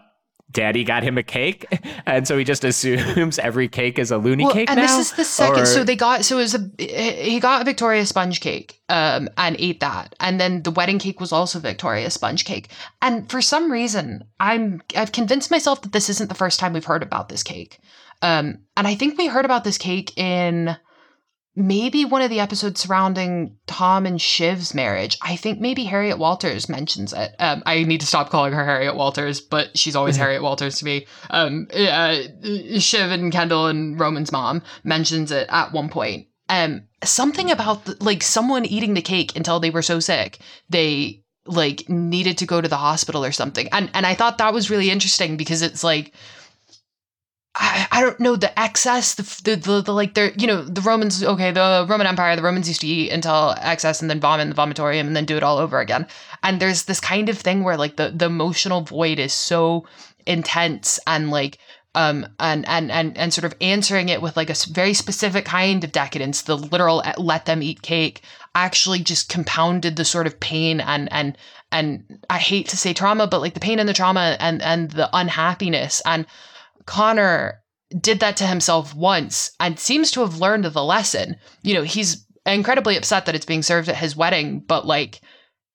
daddy 0.52 0.84
got 0.84 1.02
him 1.02 1.18
a 1.18 1.22
cake 1.22 1.66
and 2.06 2.26
so 2.26 2.38
he 2.38 2.44
just 2.44 2.64
assumes 2.64 3.38
every 3.38 3.68
cake 3.68 3.98
is 3.98 4.10
a 4.10 4.16
loony 4.16 4.44
Well, 4.44 4.52
cake 4.54 4.70
and 4.70 4.78
now 4.80 4.86
this 4.98 5.10
is 5.10 5.16
the 5.16 5.24
second. 5.24 5.62
Or- 5.62 5.66
So 5.66 5.84
they 5.84 5.96
got 5.96 6.24
so 6.24 6.38
it 6.38 6.42
was 6.42 6.54
a 6.54 6.70
he 6.78 7.40
got 7.40 7.62
a 7.62 7.64
Victoria 7.64 8.06
sponge 8.06 8.40
cake 8.40 8.80
um 8.88 9.28
and 9.36 9.56
ate 9.58 9.80
that, 9.80 10.14
and 10.20 10.40
then 10.40 10.62
the 10.62 10.70
wedding 10.70 10.98
cake 10.98 11.20
was 11.20 11.32
also 11.32 11.58
Victoria 11.58 12.08
sponge 12.10 12.44
cake. 12.44 12.68
And 13.02 13.28
for 13.28 13.42
some 13.42 13.70
reason, 13.72 14.24
I'm 14.38 14.80
I've 14.96 15.12
convinced 15.12 15.50
myself 15.50 15.82
that 15.82 15.92
this 15.92 16.08
isn't 16.08 16.28
the 16.28 16.34
first 16.36 16.60
time 16.60 16.72
we've 16.72 16.84
heard 16.84 17.02
about 17.02 17.28
this 17.28 17.42
cake. 17.42 17.80
Um, 18.22 18.58
and 18.76 18.86
I 18.86 18.94
think 18.94 19.18
we 19.18 19.26
heard 19.26 19.44
about 19.44 19.64
this 19.64 19.76
cake 19.78 20.16
in 20.16 20.76
maybe 21.56 22.04
one 22.04 22.22
of 22.22 22.30
the 22.30 22.40
episodes 22.40 22.80
surrounding 22.80 23.56
Tom 23.66 24.04
and 24.04 24.20
Shiv's 24.20 24.74
marriage. 24.74 25.18
I 25.22 25.36
think 25.36 25.58
maybe 25.58 25.84
Harriet 25.84 26.18
Walters 26.18 26.68
mentions 26.68 27.14
it. 27.14 27.34
Um, 27.38 27.62
I 27.64 27.82
need 27.84 28.00
to 28.02 28.06
stop 28.06 28.28
calling 28.28 28.52
her 28.52 28.64
Harriet 28.64 28.94
Walters, 28.94 29.40
but 29.40 29.76
she's 29.76 29.96
always 29.96 30.16
Harriet 30.18 30.42
Walters 30.42 30.78
to 30.78 30.84
me. 30.84 31.06
Um, 31.30 31.66
uh, 31.72 32.18
Shiv 32.78 33.10
and 33.10 33.32
Kendall 33.32 33.66
and 33.66 33.98
Roman's 33.98 34.30
mom 34.30 34.62
mentions 34.84 35.32
it 35.32 35.48
at 35.50 35.72
one 35.72 35.88
point. 35.88 36.28
Um, 36.48 36.82
something 37.02 37.50
about 37.50 37.86
the, 37.86 37.96
like 38.00 38.22
someone 38.22 38.64
eating 38.64 38.94
the 38.94 39.02
cake 39.02 39.34
until 39.34 39.58
they 39.58 39.70
were 39.70 39.82
so 39.82 39.98
sick 39.98 40.38
they 40.70 41.24
like 41.46 41.88
needed 41.88 42.38
to 42.38 42.46
go 42.46 42.60
to 42.60 42.68
the 42.68 42.76
hospital 42.76 43.24
or 43.24 43.32
something. 43.32 43.68
And 43.72 43.90
and 43.94 44.06
I 44.06 44.14
thought 44.14 44.38
that 44.38 44.52
was 44.52 44.70
really 44.70 44.90
interesting 44.90 45.36
because 45.36 45.62
it's 45.62 45.84
like 45.84 46.12
I, 47.58 47.88
I 47.90 48.00
don't 48.02 48.20
know 48.20 48.36
the 48.36 48.56
excess 48.58 49.14
the, 49.14 49.22
the 49.44 49.56
the 49.56 49.80
the 49.82 49.92
like 49.92 50.14
they're 50.14 50.32
you 50.32 50.46
know 50.46 50.62
the 50.62 50.82
Romans 50.82 51.24
okay 51.24 51.50
the 51.50 51.86
Roman 51.88 52.06
Empire 52.06 52.36
the 52.36 52.42
Romans 52.42 52.68
used 52.68 52.82
to 52.82 52.86
eat 52.86 53.10
until 53.10 53.54
excess 53.60 54.00
and 54.00 54.10
then 54.10 54.20
vomit 54.20 54.44
in 54.44 54.50
the 54.50 54.56
vomitorium 54.56 55.06
and 55.06 55.16
then 55.16 55.24
do 55.24 55.36
it 55.36 55.42
all 55.42 55.58
over 55.58 55.80
again. 55.80 56.06
And 56.42 56.60
there's 56.60 56.84
this 56.84 57.00
kind 57.00 57.28
of 57.28 57.38
thing 57.38 57.64
where 57.64 57.76
like 57.76 57.96
the 57.96 58.12
the 58.14 58.26
emotional 58.26 58.82
void 58.82 59.18
is 59.18 59.32
so 59.32 59.86
intense 60.26 61.00
and 61.06 61.30
like 61.30 61.58
um 61.94 62.26
and 62.38 62.68
and 62.68 62.92
and 62.92 63.16
and 63.16 63.32
sort 63.32 63.44
of 63.44 63.54
answering 63.60 64.10
it 64.10 64.20
with 64.20 64.36
like 64.36 64.50
a 64.50 64.56
very 64.70 64.92
specific 64.92 65.44
kind 65.46 65.82
of 65.82 65.92
decadence 65.92 66.42
the 66.42 66.58
literal 66.58 67.00
uh, 67.06 67.14
let 67.16 67.46
them 67.46 67.62
eat 67.62 67.80
cake 67.80 68.22
actually 68.54 68.98
just 68.98 69.28
compounded 69.28 69.96
the 69.96 70.04
sort 70.04 70.26
of 70.26 70.38
pain 70.40 70.80
and 70.80 71.10
and 71.12 71.38
and 71.72 72.20
I 72.28 72.38
hate 72.38 72.68
to 72.68 72.76
say 72.76 72.92
trauma 72.92 73.26
but 73.26 73.40
like 73.40 73.54
the 73.54 73.60
pain 73.60 73.78
and 73.78 73.88
the 73.88 73.94
trauma 73.94 74.36
and 74.40 74.60
and 74.62 74.90
the 74.90 75.08
unhappiness. 75.12 76.02
And 76.04 76.26
Connor 76.86 77.62
did 78.00 78.20
that 78.20 78.36
to 78.38 78.46
himself 78.46 78.94
once 78.94 79.52
and 79.60 79.78
seems 79.78 80.10
to 80.12 80.20
have 80.20 80.40
learned 80.40 80.64
the 80.64 80.84
lesson. 80.84 81.36
You 81.62 81.74
know, 81.74 81.82
he's 81.82 82.26
incredibly 82.44 82.96
upset 82.96 83.26
that 83.26 83.34
it's 83.34 83.46
being 83.46 83.62
served 83.62 83.88
at 83.88 83.96
his 83.96 84.16
wedding, 84.16 84.60
but 84.60 84.86
like 84.86 85.20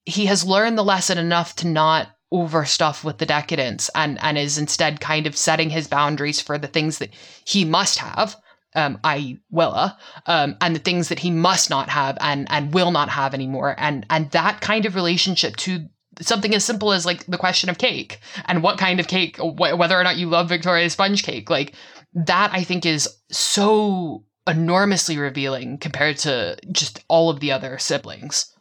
he 0.06 0.26
has 0.26 0.44
learned 0.44 0.78
the 0.78 0.84
lesson 0.84 1.18
enough 1.18 1.56
to 1.58 1.68
not 1.68 2.10
overstuff 2.34 3.04
with 3.04 3.18
the 3.18 3.26
decadence 3.26 3.90
and 3.94 4.18
and 4.24 4.38
is 4.38 4.58
instead 4.58 5.02
kind 5.02 5.28
of 5.28 5.36
setting 5.36 5.70
his 5.70 5.88
boundaries 5.88 6.40
for 6.40 6.58
the 6.58 6.68
things 6.68 6.98
that 7.00 7.14
he 7.46 7.66
must 7.66 8.00
have 8.00 8.38
um, 8.76 9.00
i.e. 9.04 9.40
Willa, 9.50 9.98
um, 10.28 10.56
and 10.62 10.76
the 10.76 10.80
things 10.80 11.10
that 11.10 11.20
he 11.20 11.32
must 11.32 11.70
not 11.70 11.90
have 11.90 12.18
and 12.22 12.48
and 12.50 12.74
will 12.74 12.92
not 12.92 13.10
have 13.10 13.34
anymore, 13.34 13.76
and 13.78 14.06
and 14.10 14.32
that 14.32 14.62
kind 14.62 14.86
of 14.86 14.96
relationship 14.96 15.56
to 15.58 15.88
something 16.22 16.56
as 16.56 16.64
simple 16.64 16.94
as 16.94 17.06
like 17.06 17.26
the 17.26 17.38
question 17.38 17.70
of 17.70 17.78
cake 17.78 18.20
and 18.46 18.64
what 18.64 18.78
kind 18.78 19.00
of 19.00 19.08
cake, 19.08 19.38
wh- 19.38 19.78
whether 19.78 20.00
or 20.00 20.04
not 20.04 20.18
you 20.18 20.28
love 20.28 20.50
Victoria's 20.50 20.94
sponge 20.94 21.24
cake, 21.24 21.50
like 21.50 21.74
that, 22.14 22.52
I 22.54 22.64
think 22.64 22.86
is 22.86 23.10
so 23.32 24.24
enormously 24.48 25.18
revealing 25.18 25.78
compared 25.78 26.18
to 26.20 26.58
just 26.72 27.04
all 27.08 27.30
of 27.30 27.40
the 27.40 27.52
other 27.52 27.78
siblings. 27.78 28.54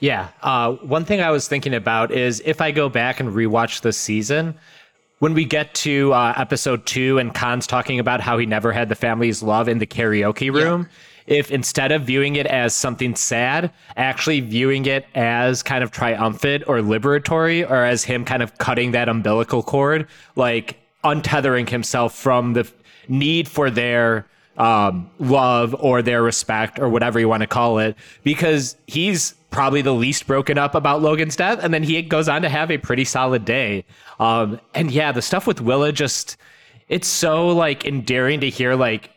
Yeah. 0.00 0.28
Uh, 0.42 0.72
one 0.74 1.04
thing 1.04 1.20
I 1.20 1.30
was 1.30 1.48
thinking 1.48 1.74
about 1.74 2.10
is 2.12 2.40
if 2.44 2.60
I 2.60 2.70
go 2.70 2.88
back 2.88 3.20
and 3.20 3.30
rewatch 3.30 3.80
the 3.80 3.92
season, 3.92 4.54
when 5.18 5.34
we 5.34 5.44
get 5.44 5.74
to 5.74 6.12
uh, 6.12 6.34
episode 6.36 6.86
two 6.86 7.18
and 7.18 7.34
Con's 7.34 7.66
talking 7.66 7.98
about 7.98 8.20
how 8.20 8.38
he 8.38 8.46
never 8.46 8.70
had 8.70 8.88
the 8.88 8.94
family's 8.94 9.42
love 9.42 9.68
in 9.68 9.78
the 9.78 9.86
karaoke 9.86 10.52
room, 10.52 10.88
if 11.28 11.50
instead 11.50 11.92
of 11.92 12.02
viewing 12.02 12.36
it 12.36 12.46
as 12.46 12.74
something 12.74 13.14
sad, 13.14 13.70
actually 13.96 14.40
viewing 14.40 14.86
it 14.86 15.06
as 15.14 15.62
kind 15.62 15.84
of 15.84 15.90
triumphant 15.90 16.64
or 16.66 16.78
liberatory, 16.78 17.68
or 17.68 17.84
as 17.84 18.02
him 18.02 18.24
kind 18.24 18.42
of 18.42 18.56
cutting 18.56 18.92
that 18.92 19.10
umbilical 19.10 19.62
cord, 19.62 20.08
like 20.36 20.78
untethering 21.04 21.68
himself 21.68 22.14
from 22.14 22.54
the 22.54 22.66
need 23.08 23.46
for 23.46 23.70
their 23.70 24.26
um, 24.56 25.08
love 25.18 25.76
or 25.78 26.00
their 26.00 26.22
respect 26.22 26.78
or 26.78 26.88
whatever 26.88 27.20
you 27.20 27.28
want 27.28 27.42
to 27.42 27.46
call 27.46 27.78
it, 27.78 27.94
because 28.24 28.74
he's 28.86 29.34
probably 29.50 29.82
the 29.82 29.94
least 29.94 30.26
broken 30.26 30.56
up 30.56 30.74
about 30.74 31.02
Logan's 31.02 31.36
death, 31.36 31.62
and 31.62 31.74
then 31.74 31.82
he 31.82 32.00
goes 32.00 32.28
on 32.28 32.40
to 32.40 32.48
have 32.48 32.70
a 32.70 32.78
pretty 32.78 33.04
solid 33.04 33.44
day. 33.44 33.84
Um, 34.18 34.58
and 34.74 34.90
yeah, 34.90 35.12
the 35.12 35.22
stuff 35.22 35.46
with 35.46 35.60
Willa 35.60 35.92
just 35.92 36.38
it's 36.88 37.06
so 37.06 37.48
like 37.48 37.84
endearing 37.84 38.40
to 38.40 38.48
hear 38.48 38.74
like 38.74 39.10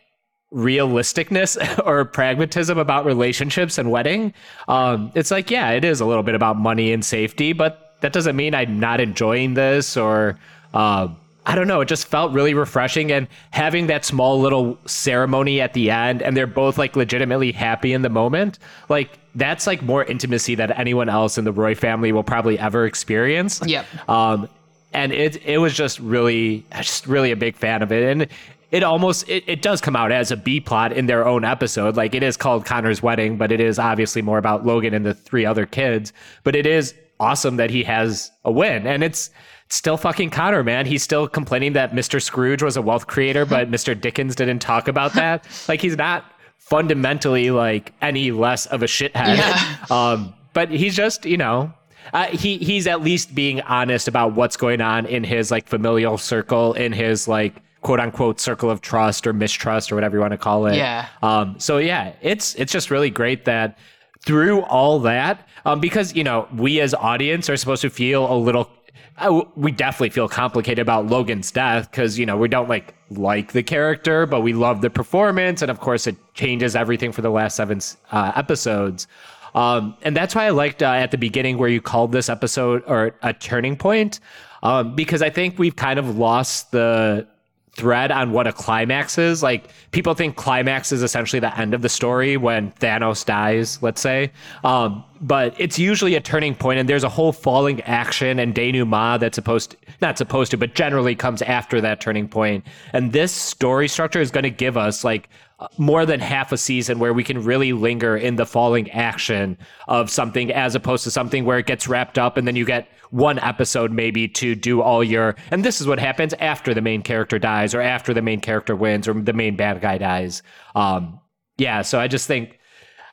realisticness 0.54 1.58
or 1.86 2.06
pragmatism 2.06 2.78
about 2.78 3.06
relationships 3.06 3.78
and 3.78 3.92
wedding. 3.92 4.34
Um, 4.68 5.12
it's 5.16 5.32
like, 5.32 5.50
yeah, 5.50 5.72
it 5.72 5.86
is 5.86 6.02
a 6.02 6.06
little 6.06 6.24
bit 6.24 6.36
about 6.36 6.58
money 6.58 6.92
and 6.92 7.04
safety, 7.04 7.54
but 7.54 7.96
that 8.02 8.14
doesn't 8.14 8.36
mean 8.36 8.54
I'm 8.54 8.80
not 8.80 9.00
enjoying 9.00 9.54
this 9.54 9.96
or 9.96 10.38
uh, 10.74 11.08
I 11.46 11.56
don't 11.56 11.68
know. 11.68 11.82
It 11.82 11.88
just 11.88 12.08
felt 12.08 12.32
really 12.34 12.54
refreshing 12.54 13.12
and 13.12 13.28
having 13.52 13.88
that 13.88 14.06
small 14.06 14.40
little 14.40 14.78
ceremony 14.86 15.60
at 15.60 15.74
the 15.74 15.90
end 15.90 16.22
and 16.22 16.38
they're 16.38 16.48
both 16.48 16.78
like 16.78 16.96
legitimately 16.96 17.52
happy 17.52 17.94
in 17.94 18.02
the 18.02 18.10
moment. 18.10 18.60
Like 18.90 19.18
that's 19.36 19.66
like 19.66 19.82
more 19.82 20.04
intimacy 20.04 20.56
that 20.56 20.78
anyone 20.78 21.10
else 21.10 21.38
in 21.38 21.46
the 21.46 21.52
Roy 21.52 21.74
family 21.74 22.12
will 22.12 22.24
probably 22.24 22.60
ever 22.60 22.86
experience. 22.86 23.62
Yep. 23.66 23.86
Um, 24.10 24.50
and 24.94 25.14
it 25.14 25.42
it 25.46 25.58
was 25.58 25.74
just 25.74 26.00
really 26.00 26.66
just 26.78 27.08
really 27.08 27.32
a 27.32 27.36
big 27.36 27.56
fan 27.56 27.82
of 27.82 27.92
it 27.92 28.04
and 28.04 28.28
it 28.72 28.84
almost 28.84 29.28
it, 29.30 29.44
it 29.48 29.62
does 29.62 29.82
come 29.82 29.96
out 29.96 30.12
as 30.12 30.32
a 30.32 30.38
b 30.38 30.60
plot 30.60 30.94
in 30.94 31.06
their 31.06 31.28
own 31.28 31.44
episode. 31.44 31.96
Like 31.96 32.16
it 32.16 32.24
is 32.24 32.38
called 32.38 32.66
connor's 32.66 33.04
wedding 33.04 33.38
but 33.38 33.52
it 33.52 33.60
is 33.60 33.78
obviously 33.78 34.22
more 34.22 34.38
about 34.38 34.66
logan 34.66 34.94
and 34.94 35.06
the 35.06 35.14
three 35.14 35.46
other 35.46 35.66
kids. 35.66 36.14
But 36.44 36.56
it 36.56 36.66
is 36.66 36.96
awesome 37.20 37.58
that 37.58 37.70
he 37.70 37.84
has 37.84 38.32
a 38.44 38.52
win 38.52 38.88
and 38.88 39.04
it's 39.04 39.30
still 39.70 39.98
fucking 39.98 40.32
connor 40.32 40.64
man. 40.64 40.86
He's 40.86 41.04
still 41.04 41.28
complaining 41.28 41.74
that 41.74 41.92
mr 41.92 42.22
scrooge 42.22 42.64
was 42.64 42.78
a 42.78 42.82
wealth 42.82 43.08
creator 43.08 43.46
but 43.46 43.70
mr 43.72 44.00
dickens 44.00 44.36
didn't 44.36 44.60
talk 44.60 44.88
about 44.88 45.14
that. 45.14 45.46
Like 45.68 45.82
he's 45.82 45.98
not 45.98 46.26
fundamentally 46.58 47.52
like 47.52 47.94
any 48.02 48.32
less 48.32 48.66
of 48.68 48.82
a 48.82 48.88
shithead. 48.88 49.38
Yeah. 49.38 49.86
um 49.92 50.34
but 50.54 50.70
he's 50.70 50.96
just 50.96 51.26
you 51.26 51.38
know 51.38 51.74
uh, 52.14 52.26
he 52.28 52.58
he's 52.58 52.88
at 52.88 53.02
least 53.02 53.34
being 53.34 53.62
honest 53.62 54.08
about 54.08 54.34
what's 54.34 54.58
going 54.58 54.82
on 54.82 55.06
in 55.06 55.24
his 55.24 55.52
like 55.52 55.68
familial 55.68 56.18
circle, 56.18 56.74
in 56.74 56.92
his 56.92 57.28
like 57.28 57.62
quote 57.82 58.00
unquote 58.00 58.40
circle 58.40 58.70
of 58.70 58.82
trust 58.82 59.28
or 59.28 59.34
mistrust 59.34 59.92
or 59.92 59.96
whatever 59.96 60.18
you 60.18 60.22
want 60.22 60.32
to 60.32 60.38
call 60.38 60.66
it. 60.68 60.76
Yeah. 60.76 61.08
Um. 61.22 61.60
So 61.60 61.78
yeah, 61.78 62.14
it's 62.22 62.56
it's 62.56 62.72
just 62.72 62.92
really 62.92 63.10
great 63.10 63.46
that 63.46 63.78
through 64.26 64.62
all 64.62 65.00
that, 65.00 65.48
um, 65.66 65.80
because 65.80 66.16
you 66.16 66.24
know 66.24 66.48
we 66.56 66.80
as 66.80 66.94
audience 66.94 67.50
are 67.50 67.58
supposed 67.58 67.82
to 67.82 67.90
feel 67.90 68.32
a 68.32 68.38
little. 68.38 68.70
Uh, 69.18 69.44
we 69.56 69.72
definitely 69.72 70.10
feel 70.10 70.28
complicated 70.28 70.80
about 70.80 71.08
Logan's 71.08 71.52
death 71.52 71.92
because 71.92 72.18
you 72.18 72.26
know 72.26 72.38
we 72.38 72.48
don't 72.48 72.70
like 72.70 72.94
like 73.10 73.52
the 73.52 73.64
character, 73.64 74.26
but 74.26 74.42
we 74.42 74.54
love 74.54 74.82
the 74.82 74.90
performance, 74.90 75.62
and 75.62 75.70
of 75.70 75.80
course 75.80 76.08
it 76.08 76.16
changes 76.34 76.76
everything 76.76 77.12
for 77.12 77.22
the 77.22 77.30
last 77.30 77.56
seven 77.56 77.80
uh, 78.12 78.32
episodes. 78.36 79.08
Um, 79.54 79.98
and 80.02 80.16
that's 80.16 80.34
why 80.34 80.46
I 80.46 80.50
liked 80.52 80.82
uh, 80.82 80.86
at 80.86 81.12
the 81.12 81.18
beginning 81.18 81.58
where 81.58 81.68
you 81.68 81.82
called 81.82 82.14
this 82.14 82.30
episode 82.30 82.84
or 82.88 83.16
a 83.22 83.34
turning 83.34 83.76
point, 83.76 84.22
um, 84.64 84.96
because 84.96 85.22
I 85.22 85.30
think 85.30 85.60
we've 85.60 85.76
kind 85.76 86.00
of 86.00 86.18
lost 86.18 86.72
the 86.72 87.28
thread 87.74 88.12
on 88.12 88.32
what 88.32 88.48
a 88.48 88.54
climax 88.54 89.18
is. 89.18 89.42
Like 89.42 89.70
people 89.92 90.14
think 90.14 90.36
climax 90.36 90.92
is 90.92 91.04
essentially 91.04 91.40
the 91.40 91.58
end 91.58 91.74
of 91.74 91.82
the 91.82 91.90
story 91.90 92.36
when 92.38 92.72
Thanos 92.74 93.26
dies, 93.26 93.82
let's 93.82 94.02
say. 94.02 94.32
Um, 94.64 95.04
but 95.22 95.56
it's 95.60 95.78
usually 95.80 96.16
a 96.16 96.20
turning 96.20 96.56
point, 96.56 96.80
and 96.80 96.90
there's 96.90 97.04
a 97.04 97.10
whole 97.10 97.32
falling 97.32 97.82
action 97.82 98.40
and 98.40 98.56
denouement 98.56 99.20
that's 99.20 99.36
supposed 99.36 99.72
to, 99.72 99.78
not 100.02 100.18
supposed 100.18 100.52
to, 100.52 100.58
but 100.58 100.74
generally 100.74 101.16
comes 101.16 101.42
after 101.44 101.80
that 101.80 102.02
turning 102.02 102.28
point. 102.28 102.66
And 102.92 103.14
this 103.14 103.32
story 103.32 103.88
structure 103.88 104.20
is 104.20 104.32
going 104.32 104.44
to 104.44 104.50
give 104.50 104.78
us 104.78 105.04
like 105.04 105.30
more 105.78 106.06
than 106.06 106.20
half 106.20 106.52
a 106.52 106.58
season 106.58 107.00
where 107.00 107.14
we 107.14 107.24
can 107.24 107.44
really 107.44 107.74
linger 107.74 108.18
in 108.18 108.36
the 108.36 108.46
falling 108.46 108.90
action 108.92 109.58
of 109.88 110.10
something 110.10 110.52
as 110.52 110.76
opposed 110.76 111.04
to 111.04 111.12
something 111.12 111.46
where 111.46 111.60
it 111.60 111.66
gets 111.66 111.88
wrapped 111.88 112.18
up 112.18 112.38
and 112.38 112.48
then 112.48 112.56
you 112.56 112.66
get 112.66 112.88
one 113.12 113.40
episode 113.40 113.92
maybe 113.92 114.28
to 114.28 114.56
do 114.56 114.82
all 114.82 115.04
your 115.04 115.36
and 115.52 115.66
this 115.66 115.82
is 115.82 115.88
what 115.88 116.00
happens 116.00 116.34
after 116.36 116.74
the 116.74 116.82
main 116.82 117.02
character 117.02 117.38
dies 117.38 117.76
or 117.76 117.82
after 117.82 118.14
the 118.14 118.22
main 118.22 118.40
character 118.40 118.76
wins 118.76 119.08
or 119.08 119.14
the 119.14 119.34
main 119.34 119.56
bad 119.56 119.82
guy 119.82 119.98
dies. 119.98 120.42
Um 120.76 121.20
yeah 121.58 121.82
so 121.82 122.00
i 122.00 122.08
just 122.08 122.28
think 122.28 122.58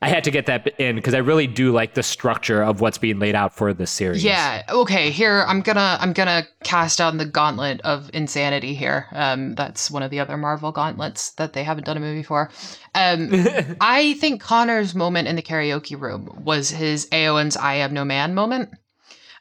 i 0.02 0.08
had 0.08 0.24
to 0.24 0.30
get 0.30 0.46
that 0.46 0.66
in 0.80 0.96
because 0.96 1.14
i 1.14 1.18
really 1.18 1.46
do 1.46 1.72
like 1.72 1.94
the 1.94 2.02
structure 2.02 2.62
of 2.62 2.80
what's 2.80 2.98
being 2.98 3.18
laid 3.18 3.34
out 3.34 3.54
for 3.54 3.72
this 3.72 3.90
series 3.90 4.22
Yeah. 4.24 4.62
Okay. 4.68 5.10
Here, 5.10 5.44
I'm 5.46 5.60
gonna 5.62 5.96
I'm 6.00 6.12
gonna 6.12 6.46
cast 6.64 6.98
down 6.98 7.16
the 7.16 7.24
gauntlet 7.24 7.80
of 7.82 8.10
insanity. 8.12 8.74
Here, 8.74 9.06
um, 9.12 9.54
that's 9.54 9.90
one 9.90 10.02
of 10.02 10.10
the 10.10 10.20
other 10.20 10.36
Marvel 10.36 10.72
gauntlets 10.72 11.32
that 11.32 11.52
they 11.52 11.64
haven't 11.64 11.84
done 11.84 11.96
a 11.96 12.00
movie 12.00 12.22
for. 12.22 12.50
Um, 12.94 13.30
I 13.80 14.14
think 14.14 14.42
Connor's 14.42 14.94
moment 14.94 15.28
in 15.28 15.36
the 15.36 15.42
karaoke 15.42 15.98
room 15.98 16.42
was 16.44 16.70
his 16.70 17.06
Éowyn's 17.06 17.56
"I 17.56 17.74
am 17.74 17.94
no 17.94 18.04
man" 18.04 18.34
moment. 18.34 18.70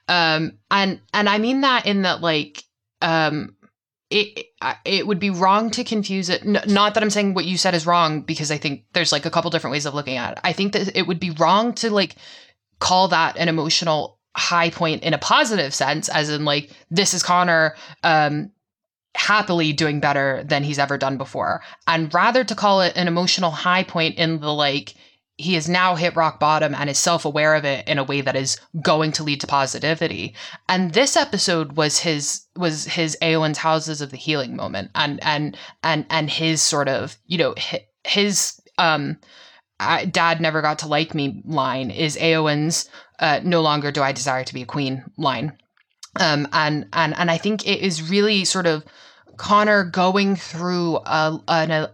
Um, 0.08 0.54
and 0.72 1.02
and 1.14 1.28
I 1.28 1.38
mean 1.38 1.62
that 1.62 1.86
in 1.86 2.04
that 2.04 2.22
like 2.22 2.64
um 3.02 3.56
it 4.10 4.48
it 4.86 5.06
would 5.06 5.20
be 5.20 5.30
wrong 5.30 5.70
to 5.72 5.84
confuse 5.84 6.30
it. 6.30 6.46
Not 6.46 6.94
that 6.94 7.04
I'm 7.04 7.10
saying 7.10 7.34
what 7.34 7.46
you 7.46 7.58
said 7.58 7.76
is 7.76 7.86
wrong 7.86 8.22
because 8.22 8.52
I 8.52 8.58
think 8.58 8.86
there's 8.94 9.12
like 9.12 9.26
a 9.26 9.30
couple 9.30 9.52
different 9.52 9.74
ways 9.74 9.86
of 9.86 9.94
looking 9.94 10.18
at 10.18 10.34
it. 10.34 10.40
I 10.44 10.54
think 10.54 10.74
that 10.74 10.96
it 10.96 11.08
would 11.08 11.20
be 11.20 11.32
wrong 11.32 11.74
to 11.76 11.90
like 11.90 12.16
call 12.80 13.10
that 13.10 13.38
an 13.38 13.50
emotional 13.50 14.20
high 14.36 14.70
point 14.70 15.04
in 15.04 15.14
a 15.14 15.18
positive 15.18 15.74
sense, 15.74 16.10
as 16.10 16.30
in 16.30 16.46
like 16.46 16.72
this 16.90 17.14
is 17.14 17.24
Connor 17.24 17.76
um 18.04 18.52
happily 19.16 19.74
doing 19.74 20.00
better 20.00 20.44
than 20.46 20.64
he's 20.64 20.80
ever 20.80 20.98
done 20.98 21.18
before, 21.18 21.62
and 21.86 22.14
rather 22.14 22.44
to 22.46 22.56
call 22.56 22.82
it 22.82 22.94
an 22.96 23.08
emotional 23.08 23.52
high 23.52 23.84
point 23.84 24.16
in 24.18 24.40
the 24.40 24.54
like 24.54 24.94
he 25.38 25.54
has 25.54 25.70
now 25.70 25.96
hit 25.96 26.16
rock 26.16 26.40
bottom 26.40 26.74
and 26.74 26.90
is 26.90 26.98
self-aware 26.98 27.54
of 27.56 27.64
it 27.64 27.88
in 27.88 28.00
a 28.00 28.04
way 28.04 28.22
that 28.22 28.36
is 28.36 28.60
going 28.82 29.12
to 29.14 29.24
lead 29.24 29.40
to 29.42 29.48
positivity. 29.48 30.34
And 30.68 30.94
this 30.94 31.16
episode 31.16 31.74
was 31.74 32.00
his 32.00 32.42
was 32.56 32.86
his 32.86 33.16
Éowyn's 33.22 33.60
houses 33.60 34.02
of 34.02 34.10
the 34.10 34.18
healing 34.18 34.56
moment 34.56 34.90
and 34.96 35.20
and 35.24 35.56
and 35.84 36.06
and 36.10 36.30
his 36.30 36.62
sort 36.62 36.88
of 36.90 37.18
you 37.28 37.38
know 37.38 37.54
his 38.04 38.60
um 38.80 39.18
I, 39.80 40.06
dad 40.06 40.42
never 40.42 40.64
got 40.64 40.80
to 40.80 40.88
like 40.88 41.14
me 41.14 41.44
line 41.46 41.92
is 41.92 42.18
Éowyn's 42.18 42.90
uh, 43.20 43.42
no 43.44 43.62
longer 43.62 43.92
do 43.92 44.02
I 44.02 44.12
desire 44.12 44.44
to 44.44 44.54
be 44.54 44.64
a 44.64 44.66
queen 44.66 45.04
line. 45.18 45.56
Um 46.20 46.48
and 46.52 46.88
and 46.94 47.16
and 47.16 47.30
I 47.30 47.38
think 47.38 47.68
it 47.68 47.80
is 47.82 48.10
really 48.10 48.44
sort 48.44 48.66
of 48.66 48.84
Connor 49.38 49.84
going 49.84 50.36
through 50.36 50.98
a, 51.06 51.40
an, 51.48 51.90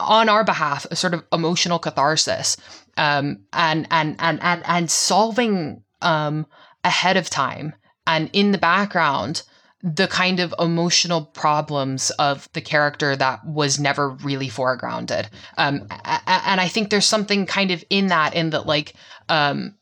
on 0.00 0.28
our 0.28 0.44
behalf 0.44 0.86
a 0.90 0.96
sort 0.96 1.14
of 1.14 1.22
emotional 1.32 1.78
catharsis 1.78 2.56
um, 2.96 3.40
and, 3.52 3.86
and 3.90 4.16
and 4.18 4.42
and 4.42 4.62
and 4.66 4.90
solving 4.90 5.82
um, 6.02 6.46
ahead 6.84 7.16
of 7.16 7.28
time 7.28 7.74
and 8.06 8.30
in 8.32 8.52
the 8.52 8.58
background 8.58 9.42
the 9.82 10.08
kind 10.08 10.40
of 10.40 10.54
emotional 10.58 11.26
problems 11.26 12.10
of 12.18 12.48
the 12.54 12.60
character 12.60 13.14
that 13.14 13.44
was 13.46 13.78
never 13.78 14.08
really 14.08 14.48
foregrounded. 14.48 15.28
Um, 15.58 15.86
and 16.26 16.60
i 16.60 16.68
think 16.68 16.90
there's 16.90 17.06
something 17.06 17.46
kind 17.46 17.70
of 17.70 17.84
in 17.90 18.08
that 18.08 18.34
in 18.34 18.50
that 18.50 18.66
like 18.66 18.94
um, 19.28 19.76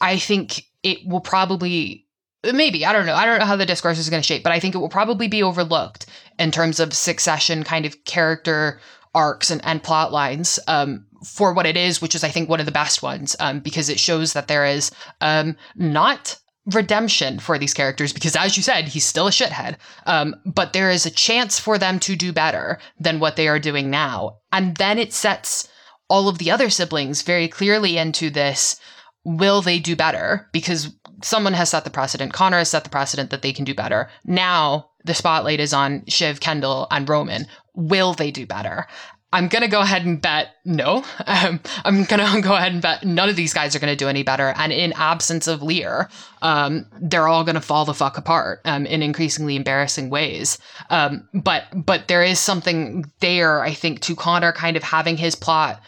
i 0.00 0.18
think 0.18 0.64
it 0.82 1.06
will 1.06 1.20
probably 1.20 2.06
maybe 2.52 2.86
i 2.86 2.92
don't 2.92 3.06
know 3.06 3.14
i 3.14 3.24
don't 3.24 3.38
know 3.38 3.44
how 3.44 3.56
the 3.56 3.66
discourse 3.66 3.98
is 3.98 4.08
going 4.08 4.22
to 4.22 4.26
shape 4.26 4.42
but 4.42 4.52
i 4.52 4.60
think 4.60 4.74
it 4.74 4.78
will 4.78 4.88
probably 4.88 5.28
be 5.28 5.42
overlooked 5.42 6.06
in 6.38 6.50
terms 6.50 6.80
of 6.80 6.94
succession 6.94 7.64
kind 7.64 7.84
of 7.84 8.04
character 8.04 8.80
arcs 9.18 9.50
and, 9.50 9.60
and 9.64 9.82
plot 9.82 10.12
lines 10.12 10.60
um, 10.68 11.04
for 11.24 11.52
what 11.52 11.66
it 11.66 11.76
is, 11.76 12.00
which 12.00 12.14
is, 12.14 12.22
I 12.22 12.28
think, 12.28 12.48
one 12.48 12.60
of 12.60 12.66
the 12.66 12.72
best 12.72 13.02
ones 13.02 13.34
um, 13.40 13.58
because 13.58 13.88
it 13.88 13.98
shows 13.98 14.32
that 14.32 14.46
there 14.46 14.64
is 14.64 14.92
um, 15.20 15.56
not 15.74 16.38
redemption 16.66 17.40
for 17.40 17.58
these 17.58 17.74
characters 17.74 18.12
because, 18.12 18.36
as 18.36 18.56
you 18.56 18.62
said, 18.62 18.86
he's 18.86 19.04
still 19.04 19.26
a 19.26 19.30
shithead. 19.30 19.76
Um, 20.06 20.36
but 20.46 20.72
there 20.72 20.90
is 20.90 21.04
a 21.04 21.10
chance 21.10 21.58
for 21.58 21.78
them 21.78 21.98
to 22.00 22.14
do 22.14 22.32
better 22.32 22.78
than 23.00 23.18
what 23.18 23.34
they 23.34 23.48
are 23.48 23.58
doing 23.58 23.90
now. 23.90 24.38
And 24.52 24.76
then 24.76 24.98
it 24.98 25.12
sets 25.12 25.68
all 26.08 26.28
of 26.28 26.38
the 26.38 26.50
other 26.50 26.70
siblings 26.70 27.22
very 27.22 27.48
clearly 27.48 27.98
into 27.98 28.30
this 28.30 28.80
will 29.24 29.60
they 29.60 29.78
do 29.78 29.94
better? 29.94 30.48
Because 30.52 30.94
someone 31.22 31.52
has 31.52 31.70
set 31.70 31.84
the 31.84 31.90
precedent. 31.90 32.32
Connor 32.32 32.58
has 32.58 32.70
set 32.70 32.84
the 32.84 32.90
precedent 32.90 33.30
that 33.30 33.42
they 33.42 33.52
can 33.52 33.64
do 33.64 33.74
better. 33.74 34.08
Now 34.24 34.90
the 35.04 35.14
spotlight 35.14 35.60
is 35.60 35.72
on 35.72 36.04
Shiv, 36.06 36.40
Kendall, 36.40 36.86
and 36.90 37.08
Roman. 37.08 37.46
Will 37.78 38.12
they 38.12 38.32
do 38.32 38.44
better? 38.44 38.88
I'm 39.32 39.48
going 39.48 39.62
to 39.62 39.68
go 39.68 39.80
ahead 39.80 40.04
and 40.04 40.20
bet 40.20 40.56
no. 40.64 41.04
Um, 41.28 41.60
I'm 41.84 42.04
going 42.04 42.24
to 42.34 42.40
go 42.40 42.56
ahead 42.56 42.72
and 42.72 42.82
bet 42.82 43.04
none 43.04 43.28
of 43.28 43.36
these 43.36 43.54
guys 43.54 43.76
are 43.76 43.78
going 43.78 43.92
to 43.92 43.96
do 43.96 44.08
any 44.08 44.22
better. 44.22 44.54
And 44.56 44.72
in 44.72 44.92
absence 44.94 45.46
of 45.46 45.62
Lear, 45.62 46.08
um, 46.42 46.86
they're 47.00 47.28
all 47.28 47.44
going 47.44 47.54
to 47.54 47.60
fall 47.60 47.84
the 47.84 47.94
fuck 47.94 48.18
apart 48.18 48.60
um, 48.64 48.86
in 48.86 49.02
increasingly 49.02 49.54
embarrassing 49.54 50.10
ways. 50.10 50.58
Um, 50.90 51.28
but 51.34 51.64
but 51.74 52.08
there 52.08 52.24
is 52.24 52.40
something 52.40 53.04
there, 53.20 53.62
I 53.62 53.74
think, 53.74 54.00
to 54.00 54.16
Connor 54.16 54.52
kind 54.52 54.76
of 54.76 54.82
having 54.82 55.16
his 55.16 55.36
plot 55.36 55.80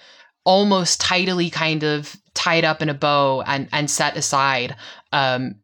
almost 0.45 1.01
tidily 1.01 1.51
kind 1.51 1.83
of 1.83 2.17
tied 2.35 2.65
up 2.65 2.83
in 2.83 2.89
a 2.89 2.95
bow 2.95 3.43
and 3.47 3.69
and 3.73 3.91
set 3.91 4.17
aside 4.17 4.77
um, 5.13 5.57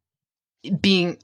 being 0.81 1.19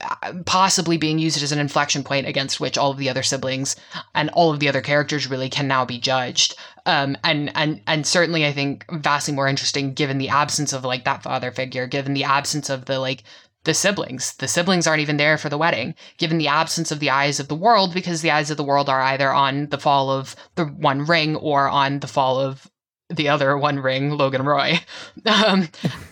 possibly 0.46 0.96
being 0.96 1.18
used 1.18 1.42
as 1.42 1.52
an 1.52 1.58
inflection 1.58 2.02
point 2.02 2.26
against 2.26 2.60
which 2.60 2.78
all 2.78 2.90
of 2.90 2.98
the 2.98 3.08
other 3.08 3.22
siblings 3.22 3.76
and 4.14 4.30
all 4.30 4.52
of 4.52 4.60
the 4.60 4.68
other 4.68 4.80
characters 4.80 5.28
really 5.28 5.48
can 5.48 5.68
now 5.68 5.84
be 5.84 5.98
judged. 5.98 6.54
Um, 6.84 7.16
and 7.22 7.52
and 7.54 7.80
and 7.86 8.04
certainly 8.04 8.44
i 8.44 8.52
think 8.52 8.84
vastly 8.90 9.32
more 9.32 9.46
interesting 9.46 9.94
given 9.94 10.18
the 10.18 10.30
absence 10.30 10.72
of 10.72 10.84
like 10.84 11.04
that 11.04 11.22
father 11.22 11.52
figure 11.52 11.86
given 11.86 12.12
the 12.12 12.24
absence 12.24 12.68
of 12.70 12.86
the 12.86 12.98
like 12.98 13.22
the 13.64 13.74
siblings. 13.74 14.34
The 14.34 14.48
siblings 14.48 14.86
aren't 14.86 15.02
even 15.02 15.16
there 15.16 15.38
for 15.38 15.48
the 15.48 15.58
wedding. 15.58 15.94
Given 16.18 16.38
the 16.38 16.48
absence 16.48 16.90
of 16.90 16.98
the 17.00 17.10
eyes 17.10 17.38
of 17.38 17.48
the 17.48 17.54
world 17.54 17.94
because 17.94 18.20
the 18.20 18.30
eyes 18.30 18.50
of 18.50 18.56
the 18.56 18.64
world 18.64 18.88
are 18.88 19.00
either 19.00 19.32
on 19.32 19.68
the 19.68 19.78
fall 19.78 20.10
of 20.10 20.34
the 20.56 20.64
one 20.64 21.04
ring 21.04 21.36
or 21.36 21.68
on 21.68 22.00
the 22.00 22.08
fall 22.08 22.40
of 22.40 22.68
the 23.16 23.28
other 23.28 23.56
One 23.56 23.78
Ring, 23.78 24.10
Logan 24.10 24.44
Roy, 24.44 24.80
um, 25.26 25.68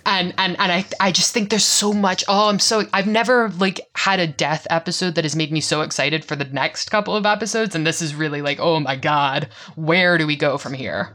and 0.07 0.35
and 0.39 0.59
and 0.59 0.73
I 0.73 0.85
I 1.01 1.13
just 1.13 1.33
think 1.33 1.51
there's 1.51 1.65
so 1.65 1.93
much. 1.93 2.25
Oh, 2.29 2.49
I'm 2.49 2.59
so 2.59 2.85
I've 2.93 3.07
never 3.07 3.51
like 3.59 3.81
had 3.95 4.21
a 4.21 4.27
death 4.27 4.67
episode 4.71 5.15
that 5.15 5.25
has 5.25 5.37
made 5.37 5.53
me 5.53 5.61
so 5.61 5.81
excited 5.83 6.25
for 6.25 6.37
the 6.37 6.45
next 6.45 6.91
couple 6.91 7.17
of 7.17 7.27
episodes, 7.27 7.75
and 7.75 7.87
this 7.87 8.03
is 8.03 8.15
really 8.15 8.43
like, 8.43 8.59
oh 8.61 8.81
my 8.81 8.97
god, 8.97 9.49
where 9.75 10.19
do 10.19 10.27
we 10.27 10.37
go 10.37 10.59
from 10.59 10.73
here? 10.73 11.15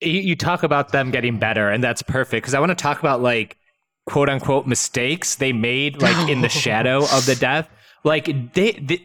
You 0.00 0.36
talk 0.36 0.62
about 0.62 0.92
them 0.92 1.10
getting 1.10 1.38
better, 1.38 1.70
and 1.70 1.82
that's 1.82 2.02
perfect 2.02 2.42
because 2.42 2.54
I 2.54 2.60
want 2.60 2.70
to 2.70 2.74
talk 2.74 2.98
about 2.98 3.22
like 3.22 3.56
quote 4.06 4.28
unquote 4.28 4.66
mistakes 4.66 5.36
they 5.36 5.52
made 5.52 6.02
like 6.02 6.28
in 6.28 6.40
the 6.40 6.48
shadow 6.50 7.04
of 7.04 7.26
the 7.26 7.36
death. 7.36 7.68
Like 8.04 8.52
they, 8.52 8.72
the 8.72 9.00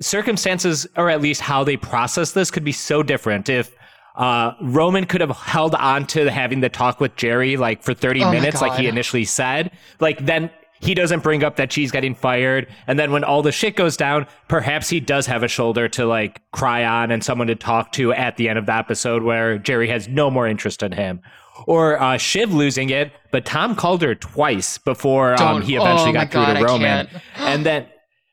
circumstances, 0.00 0.86
or 0.96 1.10
at 1.10 1.20
least 1.20 1.40
how 1.40 1.64
they 1.64 1.76
process 1.76 2.32
this, 2.32 2.50
could 2.50 2.64
be 2.64 2.72
so 2.72 3.02
different 3.02 3.48
if 3.48 3.74
uh, 4.18 4.52
Roman 4.60 5.06
could 5.06 5.20
have 5.20 5.30
held 5.30 5.74
on 5.76 6.04
to 6.08 6.30
having 6.30 6.60
the 6.60 6.68
talk 6.68 7.00
with 7.00 7.14
Jerry 7.16 7.56
like 7.56 7.82
for 7.82 7.94
30 7.94 8.24
oh 8.24 8.32
minutes, 8.32 8.60
like 8.60 8.78
he 8.78 8.88
initially 8.88 9.24
said. 9.24 9.70
Like 10.00 10.26
then 10.26 10.50
he 10.80 10.92
doesn't 10.92 11.22
bring 11.22 11.44
up 11.44 11.56
that 11.56 11.72
she's 11.72 11.92
getting 11.92 12.14
fired. 12.14 12.66
And 12.88 12.98
then 12.98 13.12
when 13.12 13.22
all 13.22 13.42
the 13.42 13.52
shit 13.52 13.76
goes 13.76 13.96
down, 13.96 14.26
perhaps 14.48 14.88
he 14.88 14.98
does 14.98 15.26
have 15.26 15.44
a 15.44 15.48
shoulder 15.48 15.88
to 15.90 16.04
like 16.04 16.42
cry 16.50 16.84
on 16.84 17.12
and 17.12 17.22
someone 17.22 17.46
to 17.46 17.54
talk 17.54 17.92
to 17.92 18.12
at 18.12 18.36
the 18.36 18.48
end 18.48 18.58
of 18.58 18.66
the 18.66 18.74
episode 18.74 19.22
where 19.22 19.56
Jerry 19.56 19.88
has 19.88 20.08
no 20.08 20.30
more 20.30 20.48
interest 20.48 20.82
in 20.82 20.92
him. 20.92 21.20
Or 21.66 22.00
uh, 22.00 22.18
Shiv 22.18 22.52
losing 22.52 22.90
it, 22.90 23.12
but 23.32 23.44
Tom 23.44 23.74
called 23.74 24.02
her 24.02 24.14
twice 24.14 24.78
before 24.78 25.40
um, 25.40 25.62
he 25.62 25.76
eventually 25.76 26.10
oh 26.10 26.12
got 26.12 26.30
through 26.30 26.42
God, 26.42 26.54
to 26.54 26.64
Roman. 26.64 27.08
and 27.36 27.66
then 27.66 27.86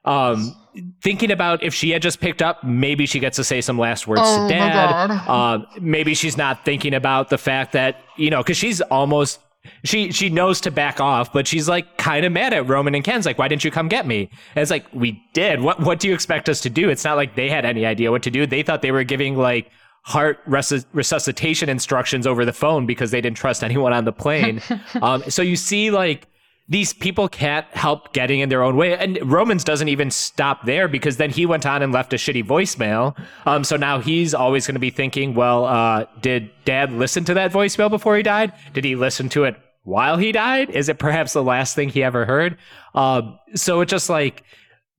um, 0.04 0.56
thinking 1.02 1.32
about 1.32 1.64
if 1.64 1.74
she 1.74 1.92
had 1.92 2.02
just 2.02 2.20
picked 2.20 2.42
up, 2.42 2.64
maybe 2.64 3.06
she 3.06 3.20
gets 3.20 3.36
to 3.38 3.44
say 3.44 3.62
some 3.62 3.78
last 3.78 4.08
words 4.08 4.22
oh, 4.24 4.48
to 4.48 4.54
dad. 4.54 5.12
Uh, 5.28 5.60
maybe 5.80 6.14
she's 6.14 6.38
not 6.38 6.66
thinking 6.66 6.94
about 6.94 7.30
the 7.30 7.38
fact 7.38 7.74
that 7.74 7.98
you 8.18 8.30
know 8.30 8.42
because 8.42 8.58
she's 8.58 8.82
almost 8.82 9.40
she 9.84 10.12
she 10.12 10.30
knows 10.30 10.62
to 10.62 10.72
back 10.72 11.00
off, 11.00 11.32
but 11.32 11.48
she's 11.48 11.68
like 11.68 11.98
kind 11.98 12.26
of 12.26 12.32
mad 12.32 12.54
at 12.54 12.68
Roman 12.68 12.96
and 12.96 13.04
Ken's 13.04 13.26
like, 13.26 13.38
why 13.38 13.48
didn't 13.48 13.64
you 13.64 13.72
come 13.72 13.88
get 13.88 14.06
me? 14.06 14.30
And 14.56 14.62
it's 14.62 14.72
like 14.72 14.86
we 14.94 15.22
did. 15.34 15.62
What 15.62 15.80
what 15.80 16.00
do 16.00 16.08
you 16.08 16.14
expect 16.14 16.50
us 16.50 16.62
to 16.62 16.70
do? 16.70 16.90
It's 16.90 17.04
not 17.04 17.16
like 17.16 17.36
they 17.36 17.50
had 17.50 17.66
any 17.66 17.86
idea 17.86 18.12
what 18.12 18.24
to 18.24 18.32
do. 18.32 18.46
They 18.46 18.64
thought 18.64 18.82
they 18.82 18.92
were 18.92 19.04
giving 19.04 19.36
like 19.36 19.70
heart 20.04 20.40
res- 20.46 20.86
resuscitation 20.94 21.68
instructions 21.68 22.28
over 22.28 22.46
the 22.46 22.54
phone 22.54 22.86
because 22.86 23.12
they 23.12 23.22
didn't 23.22 23.38
trust 23.38 23.64
anyone 23.64 23.92
on 23.92 24.06
the 24.06 24.14
plane. 24.14 24.62
um, 25.02 25.24
so 25.30 25.42
you 25.42 25.56
see 25.56 25.90
like 25.92 26.28
these 26.68 26.94
people 26.94 27.28
can't 27.30 27.68
help 27.68 28.12
getting 28.12 28.40
in 28.40 28.50
their 28.50 28.64
own 28.64 28.76
way. 28.76 28.98
And 28.98 29.20
Romans 29.22 29.64
doesn't 29.64 29.88
even 29.88 30.10
stop 30.10 30.66
there 30.66 30.88
because 30.88 31.18
then 31.18 31.30
he 31.30 31.46
went 31.46 31.66
on 31.66 31.84
and 31.84 31.94
left 31.94 32.12
a 32.14 32.16
shitty 32.16 32.44
voicemail. 32.44 33.16
Um, 33.46 33.64
so 33.64 33.76
now 33.78 34.00
he's 34.00 34.34
always 34.34 34.66
going 34.66 34.74
to 34.76 34.80
be 34.80 34.90
thinking, 34.90 35.36
well, 35.36 35.66
uh, 35.66 36.06
did 36.22 36.50
dad 36.66 36.92
listen 36.92 37.24
to 37.26 37.36
that 37.36 37.52
voicemail 37.52 37.90
before 37.90 38.18
he 38.18 38.24
died? 38.24 38.52
Did 38.74 38.84
he 38.84 38.96
listen 38.96 39.30
to 39.30 39.44
it 39.44 39.56
while 39.84 40.18
he 40.18 40.32
died? 40.32 40.72
Is 40.72 40.90
it 40.90 40.98
perhaps 40.98 41.34
the 41.34 41.44
last 41.44 41.76
thing 41.76 41.90
he 41.90 42.04
ever 42.04 42.26
heard? 42.26 42.58
Um, 42.96 43.38
so 43.54 43.82
it's 43.82 43.92
just 43.92 44.10
like, 44.10 44.44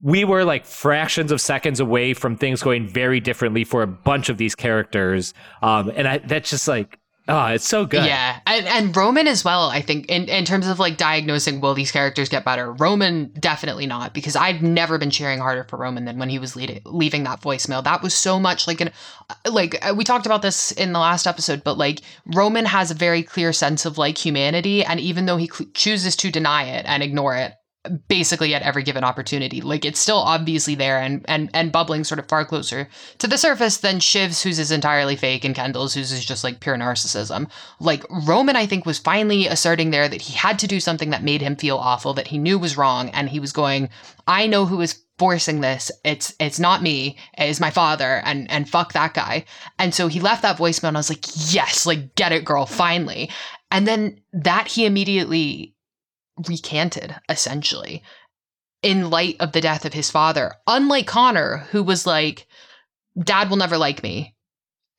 we 0.00 0.24
were 0.24 0.44
like 0.44 0.66
fractions 0.66 1.32
of 1.32 1.40
seconds 1.40 1.80
away 1.80 2.14
from 2.14 2.36
things 2.36 2.62
going 2.62 2.86
very 2.86 3.18
differently 3.18 3.64
for 3.64 3.82
a 3.82 3.86
bunch 3.88 4.28
of 4.28 4.36
these 4.36 4.54
characters. 4.54 5.34
Um, 5.62 5.90
and 5.96 6.06
I, 6.06 6.18
that's 6.18 6.50
just 6.50 6.68
like, 6.68 7.00
Oh, 7.28 7.46
it's 7.46 7.66
so 7.66 7.86
good. 7.86 8.04
Yeah. 8.04 8.38
And, 8.46 8.68
and 8.68 8.96
Roman 8.96 9.26
as 9.26 9.44
well, 9.44 9.68
I 9.68 9.80
think, 9.80 10.06
in, 10.06 10.28
in 10.28 10.44
terms 10.44 10.68
of 10.68 10.78
like 10.78 10.96
diagnosing 10.96 11.60
will 11.60 11.74
these 11.74 11.90
characters 11.90 12.28
get 12.28 12.44
better, 12.44 12.72
Roman 12.72 13.32
definitely 13.40 13.84
not, 13.86 14.14
because 14.14 14.36
I've 14.36 14.62
never 14.62 14.96
been 14.96 15.10
cheering 15.10 15.40
harder 15.40 15.64
for 15.64 15.76
Roman 15.76 16.04
than 16.04 16.20
when 16.20 16.28
he 16.28 16.38
was 16.38 16.54
leading, 16.54 16.82
leaving 16.84 17.24
that 17.24 17.40
voicemail. 17.40 17.82
That 17.82 18.00
was 18.00 18.14
so 18.14 18.38
much 18.38 18.68
like 18.68 18.80
an, 18.80 18.92
like, 19.44 19.76
uh, 19.84 19.92
we 19.92 20.04
talked 20.04 20.26
about 20.26 20.42
this 20.42 20.70
in 20.70 20.92
the 20.92 21.00
last 21.00 21.26
episode, 21.26 21.64
but 21.64 21.76
like 21.76 22.02
Roman 22.26 22.64
has 22.64 22.92
a 22.92 22.94
very 22.94 23.24
clear 23.24 23.52
sense 23.52 23.84
of 23.84 23.98
like 23.98 24.16
humanity. 24.16 24.84
And 24.84 25.00
even 25.00 25.26
though 25.26 25.36
he 25.36 25.48
cl- 25.48 25.70
chooses 25.74 26.14
to 26.16 26.30
deny 26.30 26.62
it 26.62 26.86
and 26.86 27.02
ignore 27.02 27.34
it, 27.34 27.55
basically 28.08 28.54
at 28.54 28.62
every 28.62 28.82
given 28.82 29.04
opportunity. 29.04 29.60
Like 29.60 29.84
it's 29.84 30.00
still 30.00 30.18
obviously 30.18 30.74
there 30.74 30.98
and 30.98 31.24
and 31.28 31.50
and 31.54 31.72
bubbling 31.72 32.04
sort 32.04 32.18
of 32.18 32.28
far 32.28 32.44
closer 32.44 32.88
to 33.18 33.26
the 33.26 33.38
surface 33.38 33.78
than 33.78 34.00
Shiv's 34.00 34.42
whose 34.42 34.58
is 34.58 34.70
entirely 34.70 35.16
fake 35.16 35.44
and 35.44 35.54
Kendall's 35.54 35.94
whose 35.94 36.12
is 36.12 36.24
just 36.24 36.44
like 36.44 36.60
pure 36.60 36.76
narcissism. 36.76 37.50
Like 37.80 38.04
Roman 38.26 38.56
I 38.56 38.66
think 38.66 38.86
was 38.86 38.98
finally 38.98 39.46
asserting 39.46 39.90
there 39.90 40.08
that 40.08 40.22
he 40.22 40.34
had 40.34 40.58
to 40.60 40.66
do 40.66 40.80
something 40.80 41.10
that 41.10 41.22
made 41.22 41.42
him 41.42 41.56
feel 41.56 41.76
awful 41.76 42.14
that 42.14 42.28
he 42.28 42.38
knew 42.38 42.58
was 42.58 42.76
wrong 42.76 43.10
and 43.10 43.28
he 43.28 43.40
was 43.40 43.52
going 43.52 43.88
I 44.26 44.46
know 44.46 44.66
who 44.66 44.80
is 44.80 45.02
forcing 45.18 45.60
this. 45.60 45.90
It's 46.04 46.34
it's 46.38 46.58
not 46.58 46.82
me. 46.82 47.16
It's 47.38 47.60
my 47.60 47.70
father 47.70 48.22
and 48.24 48.50
and 48.50 48.68
fuck 48.68 48.92
that 48.92 49.14
guy. 49.14 49.44
And 49.78 49.94
so 49.94 50.08
he 50.08 50.20
left 50.20 50.42
that 50.42 50.58
voicemail 50.58 50.88
and 50.88 50.96
I 50.96 51.00
was 51.00 51.10
like, 51.10 51.54
"Yes, 51.54 51.86
like 51.86 52.14
get 52.14 52.32
it 52.32 52.44
girl, 52.44 52.66
finally." 52.66 53.30
And 53.70 53.86
then 53.86 54.20
that 54.32 54.68
he 54.68 54.86
immediately 54.86 55.74
recanted 56.48 57.16
essentially 57.28 58.02
in 58.82 59.10
light 59.10 59.36
of 59.40 59.52
the 59.52 59.60
death 59.60 59.84
of 59.84 59.94
his 59.94 60.10
father. 60.10 60.54
Unlike 60.66 61.06
Connor 61.06 61.66
who 61.70 61.82
was 61.82 62.06
like, 62.06 62.46
"Dad 63.18 63.50
will 63.50 63.56
never 63.56 63.78
like 63.78 64.02
me." 64.02 64.34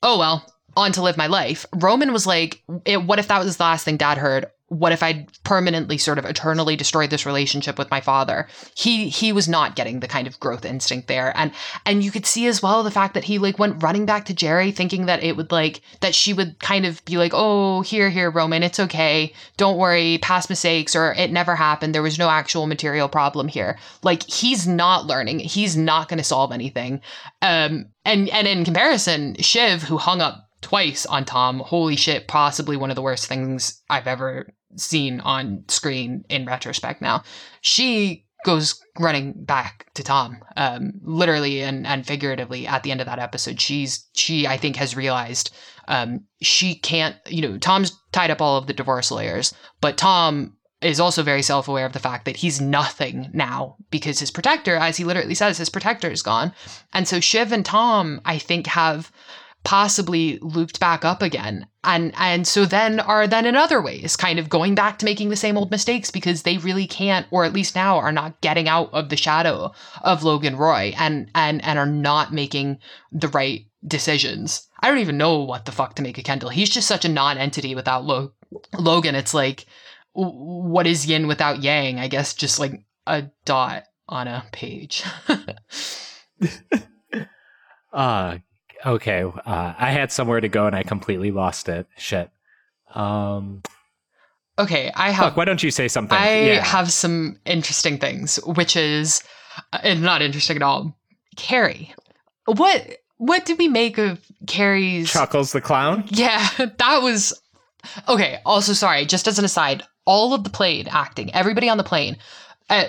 Oh 0.02 0.18
well, 0.18 0.46
on 0.76 0.92
to 0.94 1.02
live 1.02 1.18
my 1.18 1.28
life. 1.28 1.66
Roman 1.74 2.12
was 2.12 2.28
like, 2.28 2.64
"What 2.68 3.20
if 3.20 3.28
that 3.28 3.44
was 3.44 3.58
the 3.58 3.64
last 3.64 3.86
thing 3.86 3.98
dad 3.98 4.18
heard? 4.18 4.48
What 4.70 4.92
if 4.92 5.02
I'd 5.02 5.32
permanently 5.44 5.98
sort 5.98 6.18
of 6.18 6.26
eternally 6.26 6.76
destroyed 6.76 7.10
this 7.10 7.26
relationship 7.26 7.78
with 7.78 7.90
my 7.90 8.02
father? 8.02 8.48
He 8.76 9.08
he 9.08 9.32
was 9.32 9.48
not 9.48 9.76
getting 9.76 10.02
the 10.02 10.08
kind 10.08 10.28
of 10.28 10.40
growth 10.40 10.66
instinct 10.66 11.08
there. 11.08 11.32
And 11.36 11.52
and 11.86 12.04
you 12.04 12.12
could 12.12 12.26
see 12.26 12.48
as 12.48 12.62
well 12.62 12.84
the 12.84 12.92
fact 12.92 13.14
that 13.14 13.24
he 13.24 13.38
like 13.38 13.60
went 13.60 13.82
running 13.82 14.06
back 14.06 14.26
to 14.26 14.34
Gerri 14.34 14.76
thinking 14.76 15.06
that 15.06 15.24
it 15.24 15.38
would 15.38 15.52
like 15.52 15.82
that 16.02 16.14
she 16.14 16.34
would 16.34 16.60
kind 16.60 16.86
of 16.86 17.04
be 17.06 17.18
like, 17.18 17.32
"Oh, 17.34 17.82
here 17.82 18.10
here 18.10 18.30
Roman, 18.30 18.62
it's 18.62 18.80
okay. 18.80 19.34
Don't 19.56 19.78
worry, 19.78 20.18
past 20.22 20.50
mistakes 20.50 20.96
or 20.96 21.14
it 21.14 21.32
never 21.32 21.56
happened. 21.56 21.96
There 21.96 22.02
was 22.02 22.20
no 22.20 22.30
actual 22.30 22.68
material 22.68 23.08
problem 23.08 23.48
here." 23.48 23.78
Like 24.04 24.30
he's 24.30 24.68
not 24.68 25.06
learning. 25.06 25.40
He's 25.40 25.78
not 25.78 26.10
going 26.10 26.18
to 26.18 26.24
solve 26.24 26.52
anything. 26.52 27.02
Um 27.42 27.86
and 28.04 28.28
and 28.30 28.48
in 28.48 28.66
comparison, 28.66 29.36
Shiv 29.40 29.84
who 29.84 29.98
hung 29.98 30.22
up 30.22 30.48
twice 30.62 31.06
on 31.06 31.24
Tom. 31.24 31.60
Holy 31.60 31.96
shit, 31.96 32.28
possibly 32.28 32.76
one 32.76 32.90
of 32.90 32.96
the 32.96 33.02
worst 33.02 33.28
things 33.28 33.82
I've 33.90 34.08
ever 34.08 34.54
seen 34.76 35.20
on 35.22 35.64
screen 35.68 36.26
in 36.30 36.46
retrospect 36.46 37.02
now. 37.02 37.24
She 37.62 38.26
goes 38.46 38.82
running 39.00 39.34
back 39.34 39.88
to 39.96 40.04
Tom, 40.04 40.38
um, 40.56 40.94
literally 41.02 41.62
and, 41.64 41.88
and 41.88 42.06
figuratively 42.06 42.68
at 42.68 42.84
the 42.84 42.92
end 42.92 43.02
of 43.02 43.08
that 43.08 43.20
episode. 43.20 43.60
She's 43.60 44.08
she 44.14 44.48
I 44.48 44.58
think 44.58 44.76
has 44.76 44.96
realized 44.96 45.54
um, 45.88 46.26
she 46.42 46.76
can't, 46.76 47.16
you 47.28 47.42
know, 47.42 47.58
Tom's 47.58 47.98
tied 48.12 48.32
up 48.32 48.42
all 48.42 48.58
of 48.58 48.68
the 48.68 48.74
divorce 48.74 49.10
lawyers, 49.12 49.54
but 49.82 49.98
Tom 49.98 50.54
is 50.82 51.00
also 51.00 51.24
very 51.24 51.42
self-aware 51.42 51.86
of 51.86 51.94
the 51.94 52.00
fact 52.00 52.26
that 52.26 52.36
he's 52.36 52.62
nothing 52.62 53.30
now 53.34 53.76
because 53.90 54.20
his 54.20 54.30
protector, 54.30 54.76
as 54.76 54.98
he 54.98 55.04
literally 55.04 55.34
says, 55.34 55.58
his 55.58 55.70
protector 55.70 56.10
is 56.10 56.22
gone. 56.22 56.54
And 56.94 57.08
so 57.08 57.20
Shiv 57.20 57.52
and 57.52 57.66
Tom, 57.66 58.22
I 58.26 58.38
think, 58.38 58.68
have 58.68 59.12
possibly 59.64 60.40
looped 60.42 60.80
back 60.80 61.04
up 61.04 61.22
again. 61.22 61.68
And 61.84 62.14
and 62.18 62.48
so 62.48 62.66
then 62.66 63.00
are 63.00 63.28
then 63.28 63.46
in 63.46 63.56
other 63.56 63.82
ways 63.82 64.16
kind 64.16 64.40
of 64.40 64.50
going 64.50 64.76
back 64.76 64.98
to 65.00 65.06
making 65.06 65.30
the 65.30 65.36
same 65.36 65.58
old 65.58 65.72
mistakes 65.72 66.12
because 66.12 66.44
they 66.44 66.58
really 66.58 66.88
can't 66.88 67.28
or 67.32 67.44
at 67.44 67.54
least 67.54 67.76
now 67.76 67.98
are 67.98 68.12
not 68.12 68.40
getting 68.42 68.68
out 68.68 68.94
of 68.94 69.10
the 69.10 69.18
shadow 69.18 69.72
of 70.04 70.24
Logan 70.24 70.56
Roy 70.56 70.94
and 70.98 71.30
and 71.36 71.64
and 71.64 71.80
are 71.80 71.86
not 71.86 72.34
making 72.34 72.80
the 73.12 73.28
right 73.30 73.66
decisions. 73.86 74.68
I 74.82 74.90
don't 74.90 75.00
even 75.00 75.18
know 75.18 75.40
what 75.40 75.66
the 75.66 75.72
fuck 75.72 75.96
to 75.96 76.02
make 76.02 76.18
of 76.18 76.24
kendall. 76.24 76.50
He's 76.50 76.70
just 76.70 76.88
such 76.88 77.06
a 77.06 77.10
non-entity 77.10 77.76
without 77.76 78.06
Lo- 78.06 78.34
logan. 78.78 79.16
It's 79.16 79.34
like 79.34 79.66
what 80.14 80.88
is 80.88 81.06
yin 81.06 81.28
without 81.28 81.62
yang? 81.62 82.00
I 82.00 82.08
guess 82.08 82.34
just 82.34 82.60
like 82.60 82.84
a 83.06 83.26
dot 83.46 83.84
on 84.08 84.28
a 84.28 84.46
page. 84.52 85.04
Uh 87.94 88.38
okay, 88.86 89.24
uh, 89.24 89.74
I 89.78 89.92
had 89.92 90.12
somewhere 90.12 90.40
to 90.40 90.50
go 90.50 90.68
and 90.68 90.76
I 90.76 90.84
completely 90.84 91.32
lost 91.32 91.70
it. 91.70 91.88
Shit. 91.98 92.30
Um, 92.94 93.62
okay, 94.58 94.92
I 94.96 95.12
have. 95.12 95.26
Fuck, 95.26 95.38
why 95.38 95.46
don't 95.46 95.62
you 95.62 95.72
say 95.72 95.88
something? 95.88 96.18
I 96.18 96.42
yeah. 96.42 96.64
have 96.64 96.92
some 96.92 97.40
interesting 97.46 97.98
things, 97.98 98.38
which 98.46 98.76
is 98.76 99.24
uh, 99.74 99.94
not 99.96 100.22
interesting 100.22 100.58
at 100.58 100.64
all. 100.64 100.98
Kerry, 101.36 101.94
what 102.46 102.98
what 103.18 103.46
did 103.46 103.58
we 103.58 103.68
make 103.68 103.98
of 103.98 104.20
Kerry's 104.48 105.12
Chuckles 105.12 105.52
the 105.52 105.62
clown? 105.62 106.06
Yeah, 106.10 106.48
that 106.58 107.02
was 107.02 107.40
okay. 108.08 108.40
Also, 108.46 108.74
sorry, 108.74 109.06
just 109.06 109.28
as 109.28 109.40
an 109.40 109.46
aside, 109.46 109.84
all 110.06 110.34
of 110.34 110.44
the 110.44 110.50
plane 110.50 110.88
acting, 110.90 111.34
everybody 111.34 111.70
on 111.70 111.78
the 111.78 111.84
plane, 111.84 112.18
uh, 112.70 112.86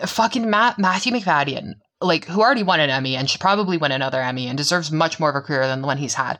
uh 0.00 0.06
fucking 0.06 0.48
Matt 0.48 0.78
Matthew 0.78 1.12
Macfadyen 1.12 1.74
like 2.02 2.26
who 2.26 2.40
already 2.40 2.62
won 2.62 2.80
an 2.80 2.90
Emmy 2.90 3.16
and 3.16 3.28
should 3.28 3.40
probably 3.40 3.76
win 3.76 3.92
another 3.92 4.20
Emmy 4.20 4.48
and 4.48 4.56
deserves 4.56 4.90
much 4.90 5.20
more 5.20 5.30
of 5.30 5.36
a 5.36 5.40
career 5.40 5.66
than 5.66 5.80
the 5.80 5.86
one 5.86 5.98
he's 5.98 6.14
had, 6.14 6.38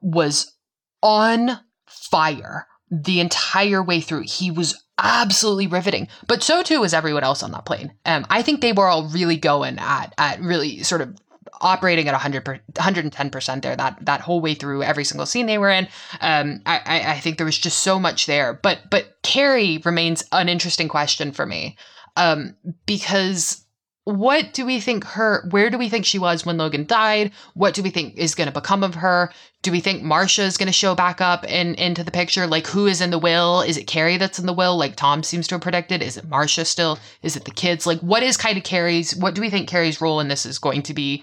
was 0.00 0.54
on 1.02 1.58
fire 1.86 2.66
the 2.90 3.20
entire 3.20 3.82
way 3.82 4.00
through. 4.00 4.22
He 4.22 4.50
was 4.50 4.82
absolutely 4.98 5.66
riveting, 5.66 6.08
but 6.26 6.42
so 6.42 6.62
too 6.62 6.80
was 6.80 6.94
everyone 6.94 7.24
else 7.24 7.42
on 7.42 7.52
that 7.52 7.64
plane. 7.64 7.92
Um, 8.04 8.26
I 8.30 8.42
think 8.42 8.60
they 8.60 8.72
were 8.72 8.88
all 8.88 9.08
really 9.08 9.36
going 9.36 9.78
at 9.78 10.14
at 10.18 10.40
really 10.40 10.82
sort 10.82 11.00
of 11.00 11.16
operating 11.60 12.08
at 12.08 12.12
100 12.12 12.44
110% 12.72 13.62
there 13.62 13.76
that 13.76 14.04
that 14.04 14.20
whole 14.20 14.40
way 14.40 14.54
through 14.54 14.82
every 14.82 15.04
single 15.04 15.26
scene 15.26 15.46
they 15.46 15.58
were 15.58 15.70
in 15.70 15.86
um, 16.20 16.60
I, 16.66 17.04
I 17.06 17.20
think 17.20 17.36
there 17.36 17.46
was 17.46 17.58
just 17.58 17.80
so 17.80 18.00
much 18.00 18.26
there 18.26 18.54
but 18.54 18.90
but 18.90 19.16
kerry 19.22 19.78
remains 19.84 20.24
an 20.32 20.48
interesting 20.48 20.88
question 20.88 21.30
for 21.30 21.46
me 21.46 21.76
um, 22.16 22.56
because 22.86 23.61
what 24.04 24.52
do 24.52 24.66
we 24.66 24.80
think 24.80 25.04
her 25.04 25.46
where 25.50 25.70
do 25.70 25.78
we 25.78 25.88
think 25.88 26.04
she 26.04 26.18
was 26.18 26.44
when 26.44 26.56
logan 26.56 26.84
died? 26.84 27.30
What 27.54 27.74
do 27.74 27.82
we 27.82 27.90
think 27.90 28.16
is 28.16 28.34
going 28.34 28.48
to 28.48 28.52
become 28.52 28.82
of 28.82 28.96
her? 28.96 29.32
Do 29.62 29.70
we 29.70 29.80
think 29.80 30.02
marcia 30.02 30.42
is 30.42 30.56
going 30.56 30.66
to 30.66 30.72
show 30.72 30.96
back 30.96 31.20
up 31.20 31.44
in 31.44 31.76
into 31.76 32.02
the 32.02 32.10
picture? 32.10 32.46
Like 32.48 32.66
who 32.66 32.86
is 32.86 33.00
in 33.00 33.10
the 33.10 33.18
will? 33.18 33.60
Is 33.60 33.76
it 33.76 33.86
kerry 33.86 34.16
that's 34.16 34.40
in 34.40 34.46
the 34.46 34.52
will? 34.52 34.76
Like 34.76 34.96
tom 34.96 35.22
seems 35.22 35.46
to 35.48 35.54
have 35.54 35.62
predicted. 35.62 36.02
Is 36.02 36.16
it 36.16 36.28
marcia 36.28 36.64
still? 36.64 36.98
Is 37.22 37.36
it 37.36 37.44
the 37.44 37.52
kids? 37.52 37.86
Like 37.86 38.00
what 38.00 38.24
is 38.24 38.36
kind 38.36 38.58
of 38.58 38.64
kerry's 38.64 39.14
what 39.14 39.34
do 39.34 39.40
we 39.40 39.50
think 39.50 39.68
kerry's 39.68 40.00
role 40.00 40.18
in 40.18 40.28
this 40.28 40.44
is 40.46 40.58
going 40.58 40.82
to 40.82 40.94
be 40.94 41.22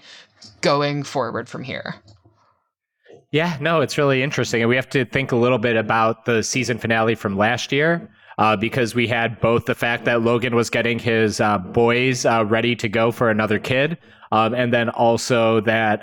going 0.62 1.02
forward 1.02 1.50
from 1.50 1.62
here? 1.62 1.96
Yeah 3.30 3.58
no 3.60 3.82
it's 3.82 3.98
really 3.98 4.22
interesting 4.22 4.62
and 4.62 4.70
we 4.70 4.76
have 4.76 4.88
to 4.90 5.04
think 5.04 5.32
a 5.32 5.36
little 5.36 5.58
bit 5.58 5.76
about 5.76 6.24
the 6.24 6.42
season 6.42 6.78
finale 6.78 7.14
from 7.14 7.36
last 7.36 7.72
year 7.72 8.08
uh, 8.40 8.56
because 8.56 8.94
we 8.94 9.06
had 9.06 9.38
both 9.40 9.66
the 9.66 9.74
fact 9.74 10.06
that 10.06 10.22
Logan 10.22 10.56
was 10.56 10.70
getting 10.70 10.98
his 10.98 11.40
uh, 11.40 11.58
boys 11.58 12.24
uh, 12.24 12.42
ready 12.46 12.74
to 12.74 12.88
go 12.88 13.12
for 13.12 13.30
another 13.30 13.58
kid, 13.58 13.98
um, 14.32 14.54
and 14.54 14.72
then 14.72 14.88
also 14.88 15.60
that 15.60 16.00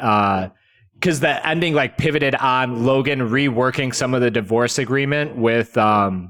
because 0.93 1.17
uh, 1.17 1.27
the 1.27 1.47
ending 1.47 1.73
like 1.73 1.97
pivoted 1.97 2.35
on 2.35 2.85
Logan 2.85 3.21
reworking 3.21 3.93
some 3.93 4.13
of 4.13 4.21
the 4.21 4.29
divorce 4.29 4.77
agreement 4.77 5.35
with 5.35 5.75
um, 5.79 6.29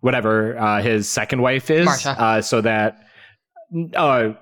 whatever 0.00 0.58
uh, 0.58 0.82
his 0.82 1.08
second 1.08 1.40
wife 1.40 1.70
is, 1.70 2.04
uh, 2.04 2.42
so 2.42 2.60
that 2.60 3.06
oh. 3.96 4.36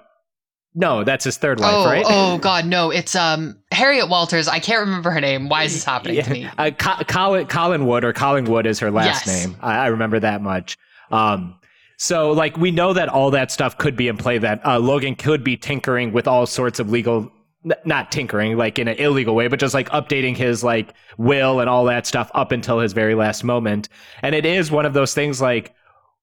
No, 0.74 1.04
that's 1.04 1.26
his 1.26 1.36
third 1.36 1.60
wife, 1.60 1.70
oh, 1.70 1.84
right? 1.84 2.02
Oh 2.08 2.38
God, 2.38 2.64
no! 2.64 2.88
It's 2.90 3.14
um 3.14 3.58
Harriet 3.72 4.08
Walters. 4.08 4.48
I 4.48 4.58
can't 4.58 4.80
remember 4.80 5.10
her 5.10 5.20
name. 5.20 5.50
Why 5.50 5.64
is 5.64 5.74
this 5.74 5.84
happening 5.94 6.16
yeah. 6.16 6.22
to 6.22 6.30
me? 6.30 6.48
Uh, 6.56 6.70
Colin 6.70 7.46
Colin 7.46 7.84
Wood 7.84 8.04
or 8.04 8.14
Collingwood 8.14 8.64
is 8.64 8.78
her 8.78 8.90
last 8.90 9.26
yes. 9.26 9.44
name. 9.44 9.56
I, 9.60 9.76
I, 9.80 9.86
remember 9.88 10.18
that 10.20 10.40
much. 10.40 10.78
Um, 11.12 11.58
so 11.98 12.32
like 12.32 12.56
we 12.56 12.72
know 12.72 12.92
that 12.92 13.08
all 13.08 13.30
that 13.30 13.52
stuff 13.52 13.78
could 13.78 13.96
be 13.96 14.08
in 14.08 14.16
play. 14.16 14.38
That 14.38 14.64
uh, 14.66 14.80
Logan 14.80 15.14
could 15.14 15.44
be 15.44 15.56
tinkering 15.56 16.12
with 16.12 16.26
all 16.26 16.46
sorts 16.46 16.80
of 16.80 16.90
legal, 16.90 17.30
not 17.84 18.10
tinkering 18.10 18.56
like 18.56 18.78
in 18.78 18.88
an 18.88 18.96
illegal 18.96 19.36
way, 19.36 19.46
but 19.46 19.60
just 19.60 19.74
like 19.74 19.88
updating 19.90 20.36
his 20.36 20.64
like 20.64 20.92
will 21.16 21.60
and 21.60 21.70
all 21.70 21.84
that 21.84 22.06
stuff 22.06 22.30
up 22.34 22.50
until 22.50 22.80
his 22.80 22.92
very 22.92 23.14
last 23.14 23.44
moment. 23.44 23.88
And 24.20 24.34
it 24.34 24.44
is 24.44 24.70
one 24.70 24.84
of 24.84 24.94
those 24.94 25.14
things 25.14 25.40
like 25.40 25.74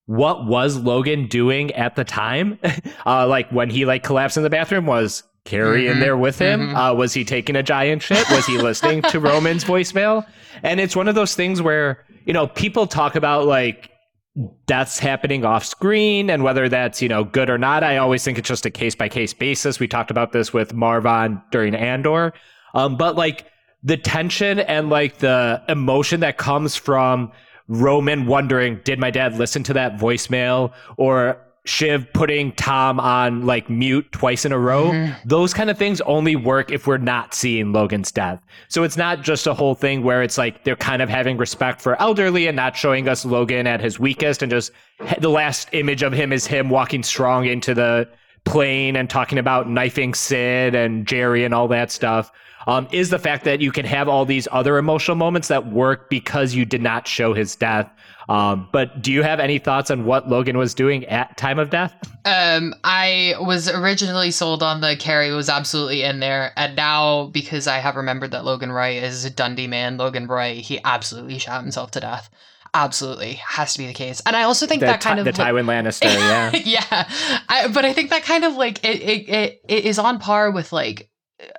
what 0.05 0.47
was 0.47 0.75
Logan 0.75 1.27
doing 1.27 1.71
at 1.73 1.95
the 1.95 2.03
time? 2.03 2.57
uh, 3.05 3.27
like 3.27 3.49
when 3.51 3.69
he 3.69 3.85
like 3.85 4.03
collapsed 4.03 4.37
in 4.37 4.43
the 4.43 4.49
bathroom 4.49 4.87
was 4.87 5.23
Kerry 5.45 5.83
mm-hmm, 5.83 5.93
in 5.93 5.99
there 5.99 6.17
with 6.17 6.39
him? 6.39 6.61
Mm-hmm. 6.61 6.75
Uh, 6.75 6.93
was 6.95 7.13
he 7.13 7.23
taking 7.23 7.55
a 7.55 7.63
giant 7.63 8.01
shit? 8.01 8.27
Was 8.31 8.45
he 8.45 8.57
listening 8.57 9.03
to 9.03 9.19
Roman's 9.21 9.63
voicemail? 9.63 10.25
And 10.63 10.79
it's 10.79 10.95
one 10.95 11.07
of 11.07 11.15
those 11.15 11.35
things 11.35 11.61
where, 11.61 12.05
you 12.25 12.33
know, 12.33 12.47
people 12.47 12.87
talk 12.87 13.15
about 13.15 13.45
like 13.45 13.91
deaths 14.67 14.99
happening 14.99 15.43
off 15.43 15.65
screen 15.65 16.29
and 16.29 16.43
whether 16.43 16.69
that's 16.69 17.01
you 17.01 17.09
know 17.09 17.25
good 17.25 17.49
or 17.49 17.57
not 17.57 17.83
i 17.83 17.97
always 17.97 18.23
think 18.23 18.37
it's 18.37 18.47
just 18.47 18.65
a 18.65 18.69
case 18.69 18.95
by 18.95 19.09
case 19.09 19.33
basis. 19.33 19.79
We 19.79 19.87
talked 19.87 20.11
about 20.11 20.31
this 20.31 20.53
with 20.53 20.73
marvon 20.73 21.43
during 21.51 21.75
andor. 21.75 22.33
Um, 22.73 22.95
but 22.95 23.15
like 23.15 23.47
the 23.83 23.97
tension 23.97 24.59
and 24.59 24.89
like 24.89 25.17
the 25.17 25.61
emotion 25.67 26.21
that 26.21 26.37
comes 26.37 26.75
from 26.75 27.31
roman 27.67 28.25
wondering 28.25 28.79
did 28.83 28.97
my 28.99 29.11
dad 29.11 29.35
listen 29.37 29.63
to 29.63 29.73
that 29.73 29.97
voicemail? 29.97 30.73
Or 30.97 31.37
Shiv 31.65 32.11
putting 32.13 32.51
Tom 32.53 32.99
on 32.99 33.45
like 33.45 33.69
mute 33.69 34.11
twice 34.11 34.45
in 34.45 34.51
a 34.51 34.57
row, 34.57 34.91
mm-hmm. 34.91 35.27
those 35.27 35.53
kind 35.53 35.69
of 35.69 35.77
things 35.77 36.01
only 36.01 36.35
work 36.35 36.71
if 36.71 36.87
we're 36.87 36.97
not 36.97 37.33
seeing 37.33 37.73
Logan's 37.73 38.11
death. 38.11 38.41
So 38.69 38.83
it's 38.83 38.97
not 38.97 39.21
just 39.21 39.45
a 39.45 39.53
whole 39.53 39.75
thing 39.75 40.03
where 40.03 40.23
it's 40.23 40.37
like 40.37 40.63
they're 40.63 40.75
kind 40.75 41.01
of 41.01 41.09
having 41.09 41.37
respect 41.37 41.81
for 41.81 42.01
elderly 42.01 42.47
and 42.47 42.55
not 42.55 42.75
showing 42.75 43.07
us 43.07 43.25
Logan 43.25 43.67
at 43.67 43.81
his 43.81 43.99
weakest 43.99 44.41
and 44.41 44.49
just 44.49 44.71
the 45.19 45.29
last 45.29 45.69
image 45.73 46.01
of 46.01 46.13
him 46.13 46.33
is 46.33 46.47
him 46.47 46.69
walking 46.69 47.03
strong 47.03 47.45
into 47.45 47.73
the 47.73 48.07
plane 48.45 48.95
and 48.95 49.09
talking 49.09 49.37
about 49.37 49.69
knifing 49.69 50.13
Sid 50.13 50.75
and 50.75 51.05
Gerri 51.05 51.45
and 51.45 51.53
all 51.53 51.67
that 51.67 51.91
stuff. 51.91 52.31
Um, 52.67 52.87
is 52.91 53.09
the 53.09 53.19
fact 53.19 53.45
that 53.45 53.61
you 53.61 53.71
can 53.71 53.85
have 53.85 54.07
all 54.07 54.25
these 54.25 54.47
other 54.51 54.77
emotional 54.77 55.15
moments 55.15 55.47
that 55.47 55.71
work 55.71 56.09
because 56.09 56.53
you 56.53 56.65
did 56.65 56.81
not 56.81 57.07
show 57.07 57.33
his 57.33 57.55
death. 57.55 57.89
Um, 58.29 58.69
but 58.71 59.01
do 59.01 59.11
you 59.11 59.23
have 59.23 59.39
any 59.39 59.57
thoughts 59.57 59.89
on 59.89 60.05
what 60.05 60.29
Logan 60.29 60.55
was 60.55 60.75
doing 60.75 61.03
at 61.05 61.35
time 61.35 61.57
of 61.57 61.71
death? 61.71 61.95
Um, 62.25 62.75
I 62.83 63.33
was 63.39 63.67
originally 63.67 64.29
sold 64.29 64.61
on 64.61 64.81
the 64.81 64.95
Kerry 64.95 65.31
was 65.31 65.49
absolutely 65.49 66.03
in 66.03 66.19
there, 66.19 66.53
and 66.55 66.75
now 66.75 67.25
because 67.27 67.65
I 67.65 67.79
have 67.79 67.95
remembered 67.95 68.31
that 68.31 68.45
Logan 68.45 68.71
Roy 68.71 68.99
is 68.99 69.25
a 69.25 69.31
Dundee 69.31 69.65
man, 69.65 69.97
Logan 69.97 70.27
Roy, 70.27 70.55
he 70.57 70.79
absolutely 70.85 71.39
shot 71.39 71.63
himself 71.63 71.89
to 71.91 71.99
death. 71.99 72.29
Absolutely 72.71 73.33
has 73.33 73.73
to 73.73 73.79
be 73.79 73.87
the 73.87 73.93
case, 73.93 74.21
and 74.27 74.35
I 74.35 74.43
also 74.43 74.67
think 74.67 74.81
the 74.81 74.85
that 74.85 75.01
kind 75.01 75.17
of 75.17 75.25
the 75.25 75.31
Tywin 75.31 75.65
Lannister, 75.65 76.03
yeah, 76.03 76.51
yeah. 76.55 77.09
I, 77.49 77.67
but 77.67 77.83
I 77.83 77.93
think 77.93 78.11
that 78.11 78.21
kind 78.21 78.43
of 78.43 78.53
like 78.53 78.85
it, 78.85 79.01
it, 79.01 79.27
it, 79.27 79.61
it 79.67 79.85
is 79.85 79.97
on 79.97 80.19
par 80.19 80.51
with 80.51 80.71
like 80.71 81.08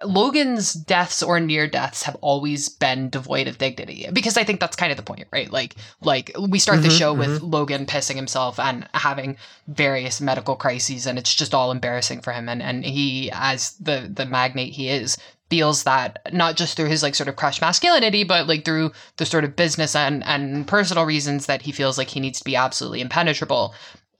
Logan's 0.05 0.74
deaths 0.74 1.22
or 1.22 1.41
near 1.41 1.66
deaths 1.66 2.03
have 2.03 2.16
always 2.16 2.68
been 2.68 3.09
devoid 3.09 3.49
of 3.49 3.57
dignity 3.57 4.07
because 4.12 4.37
I 4.37 4.45
think 4.45 4.61
that's 4.61 4.76
kind 4.76 4.91
of 4.91 4.97
the 4.97 5.03
point, 5.03 5.26
right? 5.33 5.51
Like, 5.51 5.74
like 6.03 6.31
we 6.39 6.59
start 6.59 6.81
mm-hmm, 6.81 6.89
the 6.89 6.95
show 6.95 7.14
mm-hmm. 7.14 7.33
with 7.33 7.43
Logan 7.43 7.87
pissing 7.87 8.16
himself 8.16 8.59
and 8.59 8.87
having 8.93 9.37
various 9.68 10.20
medical 10.20 10.55
crises, 10.55 11.07
and 11.07 11.18
it's 11.18 11.35
just 11.35 11.55
all 11.55 11.70
embarrassing 11.70 12.20
for 12.20 12.33
him. 12.33 12.49
And 12.49 12.62
and 12.62 12.85
he, 12.85 13.31
as 13.33 13.72
the 13.76 14.11
the 14.12 14.26
magnate 14.26 14.74
he 14.74 14.91
is, 14.91 15.16
feels 15.49 15.85
that 15.85 16.33
not 16.33 16.57
just 16.57 16.76
through 16.76 16.87
his 16.87 17.03
like 17.03 17.14
sort 17.14 17.28
of 17.28 17.37
crushed 17.37 17.62
masculinity, 17.62 18.22
but 18.22 18.47
like 18.47 18.64
through 18.64 18.93
the 19.16 19.26
sort 19.26 19.45
of 19.45 19.57
business 19.57 19.97
and 19.97 20.22
and 20.24 20.66
personal 20.66 21.05
reasons 21.05 21.47
that 21.47 21.62
he 21.62 21.72
feels 21.72 21.97
like 21.97 22.09
he 22.09 22.20
needs 22.20 22.39
to 22.39 22.45
be 22.45 22.57
absolutely 22.57 23.01
impenetrable 23.01 23.74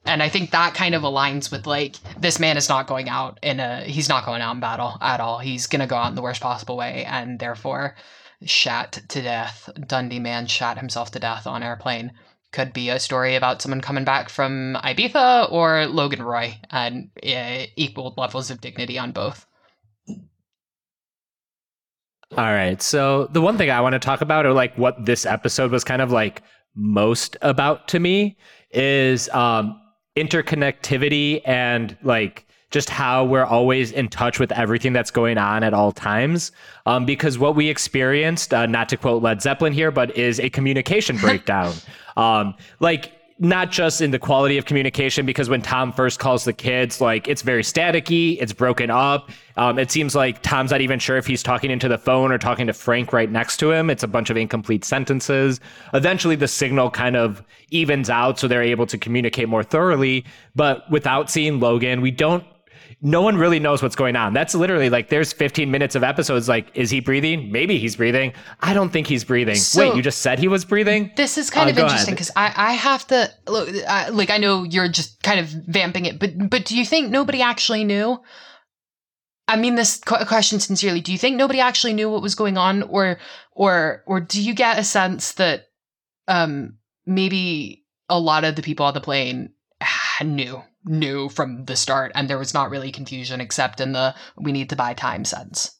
and 0.05 0.23
I 0.23 0.29
think 0.29 0.51
that 0.51 0.73
kind 0.73 0.95
of 0.95 1.03
aligns 1.03 1.51
with 1.51 1.67
like 1.67 1.95
this 2.19 2.39
man 2.39 2.57
is 2.57 2.69
not 2.69 2.87
going 2.87 3.07
out 3.07 3.39
in 3.43 3.59
a 3.59 3.81
he's 3.83 4.09
not 4.09 4.25
going 4.25 4.41
out 4.41 4.55
in 4.55 4.59
battle 4.59 4.97
at 5.01 5.19
all. 5.19 5.39
He's 5.39 5.67
gonna 5.67 5.87
go 5.87 5.95
out 5.95 6.09
in 6.09 6.15
the 6.15 6.21
worst 6.21 6.41
possible 6.41 6.77
way, 6.77 7.05
and 7.05 7.39
therefore 7.39 7.95
shot 8.43 8.93
to 9.09 9.21
death. 9.21 9.69
Dundee 9.87 10.19
man 10.19 10.47
shot 10.47 10.77
himself 10.77 11.11
to 11.11 11.19
death 11.19 11.45
on 11.45 11.63
airplane. 11.63 12.11
Could 12.51 12.73
be 12.73 12.89
a 12.89 12.99
story 12.99 13.35
about 13.35 13.61
someone 13.61 13.79
coming 13.79 14.03
back 14.03 14.27
from 14.27 14.75
Ibiza 14.83 15.51
or 15.51 15.85
Logan 15.85 16.23
Roy, 16.23 16.57
and 16.71 17.09
uh, 17.23 17.65
equal 17.75 18.13
levels 18.17 18.49
of 18.49 18.59
dignity 18.59 18.97
on 18.97 19.11
both. 19.11 19.45
All 22.37 22.45
right. 22.45 22.81
So 22.81 23.27
the 23.27 23.41
one 23.41 23.57
thing 23.57 23.69
I 23.69 23.81
want 23.81 23.93
to 23.93 23.99
talk 23.99 24.21
about, 24.21 24.45
or 24.45 24.53
like 24.53 24.77
what 24.77 25.05
this 25.05 25.25
episode 25.25 25.69
was 25.71 25.83
kind 25.83 26.01
of 26.01 26.11
like 26.11 26.41
most 26.75 27.37
about 27.41 27.89
to 27.89 27.99
me, 27.99 28.37
is 28.71 29.29
um, 29.29 29.80
interconnectivity 30.15 31.41
and 31.45 31.97
like 32.03 32.45
just 32.71 32.89
how 32.89 33.25
we're 33.25 33.45
always 33.45 33.91
in 33.91 34.07
touch 34.07 34.39
with 34.39 34.51
everything 34.53 34.93
that's 34.93 35.11
going 35.11 35.37
on 35.37 35.61
at 35.63 35.73
all 35.73 35.91
times. 35.91 36.51
Um, 36.85 37.05
because 37.05 37.37
what 37.37 37.55
we 37.55 37.69
experienced, 37.69 38.53
uh, 38.53 38.65
not 38.65 38.89
to 38.89 38.97
quote 38.97 39.21
Led 39.21 39.41
Zeppelin 39.41 39.73
here, 39.73 39.91
but 39.91 40.17
is 40.17 40.39
a 40.39 40.49
communication 40.49 41.17
breakdown. 41.21 41.73
um, 42.17 42.55
like 42.79 43.11
not 43.41 43.71
just 43.71 44.01
in 44.01 44.11
the 44.11 44.19
quality 44.19 44.59
of 44.59 44.65
communication, 44.65 45.25
because 45.25 45.49
when 45.49 45.63
Tom 45.63 45.91
first 45.91 46.19
calls 46.19 46.45
the 46.45 46.53
kids, 46.53 47.01
like 47.01 47.27
it's 47.27 47.41
very 47.41 47.63
staticky, 47.63 48.37
it's 48.39 48.53
broken 48.53 48.91
up. 48.91 49.31
Um, 49.57 49.79
it 49.79 49.89
seems 49.89 50.13
like 50.13 50.43
Tom's 50.43 50.69
not 50.69 50.79
even 50.79 50.99
sure 50.99 51.17
if 51.17 51.25
he's 51.25 51.41
talking 51.41 51.71
into 51.71 51.87
the 51.87 51.97
phone 51.97 52.31
or 52.31 52.37
talking 52.37 52.67
to 52.67 52.73
Frank 52.73 53.11
right 53.11 53.29
next 53.29 53.57
to 53.57 53.71
him. 53.71 53.89
It's 53.89 54.03
a 54.03 54.07
bunch 54.07 54.29
of 54.29 54.37
incomplete 54.37 54.85
sentences. 54.85 55.59
Eventually, 55.95 56.35
the 56.35 56.47
signal 56.47 56.91
kind 56.91 57.15
of 57.15 57.43
evens 57.71 58.11
out, 58.11 58.37
so 58.37 58.47
they're 58.47 58.61
able 58.61 58.85
to 58.85 58.97
communicate 58.97 59.49
more 59.49 59.63
thoroughly. 59.63 60.23
But 60.55 60.89
without 60.91 61.31
seeing 61.31 61.59
Logan, 61.59 62.01
we 62.01 62.11
don't 62.11 62.43
no 63.01 63.21
one 63.21 63.35
really 63.35 63.59
knows 63.59 63.81
what's 63.81 63.95
going 63.95 64.15
on. 64.15 64.33
That's 64.33 64.53
literally 64.53 64.89
like 64.89 65.09
there's 65.09 65.33
15 65.33 65.71
minutes 65.71 65.95
of 65.95 66.03
episodes. 66.03 66.47
Like, 66.47 66.67
is 66.75 66.91
he 66.91 66.99
breathing? 66.99 67.51
Maybe 67.51 67.79
he's 67.79 67.95
breathing. 67.95 68.33
I 68.59 68.73
don't 68.73 68.91
think 68.91 69.07
he's 69.07 69.23
breathing. 69.23 69.55
So, 69.55 69.81
Wait, 69.81 69.95
you 69.95 70.03
just 70.03 70.19
said 70.19 70.37
he 70.37 70.47
was 70.47 70.65
breathing? 70.65 71.11
This 71.17 71.37
is 71.37 71.49
kind 71.49 71.67
uh, 71.67 71.71
of 71.71 71.79
interesting 71.79 72.13
because 72.13 72.29
I, 72.35 72.53
I 72.55 72.71
have 72.73 73.07
to 73.07 73.31
look. 73.47 73.69
I, 73.87 74.09
like, 74.09 74.29
I 74.29 74.37
know 74.37 74.63
you're 74.63 74.87
just 74.87 75.21
kind 75.23 75.39
of 75.39 75.47
vamping 75.47 76.05
it, 76.05 76.19
but 76.19 76.49
but 76.49 76.65
do 76.65 76.77
you 76.77 76.85
think 76.85 77.09
nobody 77.09 77.41
actually 77.41 77.83
knew? 77.83 78.19
I 79.47 79.57
mean 79.57 79.75
this 79.75 79.99
question 79.99 80.59
sincerely. 80.59 81.01
Do 81.01 81.11
you 81.11 81.17
think 81.17 81.35
nobody 81.35 81.59
actually 81.59 81.93
knew 81.93 82.09
what 82.09 82.21
was 82.21 82.35
going 82.35 82.57
on, 82.57 82.83
or 82.83 83.17
or 83.51 84.03
or 84.05 84.21
do 84.21 84.41
you 84.41 84.53
get 84.53 84.79
a 84.79 84.83
sense 84.83 85.33
that 85.33 85.69
um 86.27 86.77
maybe 87.05 87.83
a 88.07 88.19
lot 88.19 88.43
of 88.43 88.55
the 88.55 88.61
people 88.61 88.85
on 88.85 88.93
the 88.93 89.01
plane 89.01 89.53
knew 90.23 90.61
knew 90.85 91.29
from 91.29 91.65
the 91.65 91.75
start 91.75 92.11
and 92.15 92.29
there 92.29 92.37
was 92.37 92.53
not 92.53 92.69
really 92.69 92.91
confusion 92.91 93.41
except 93.41 93.79
in 93.79 93.91
the 93.91 94.15
we 94.37 94.51
need 94.51 94.69
to 94.69 94.75
buy 94.75 94.93
time 94.93 95.25
sense. 95.25 95.77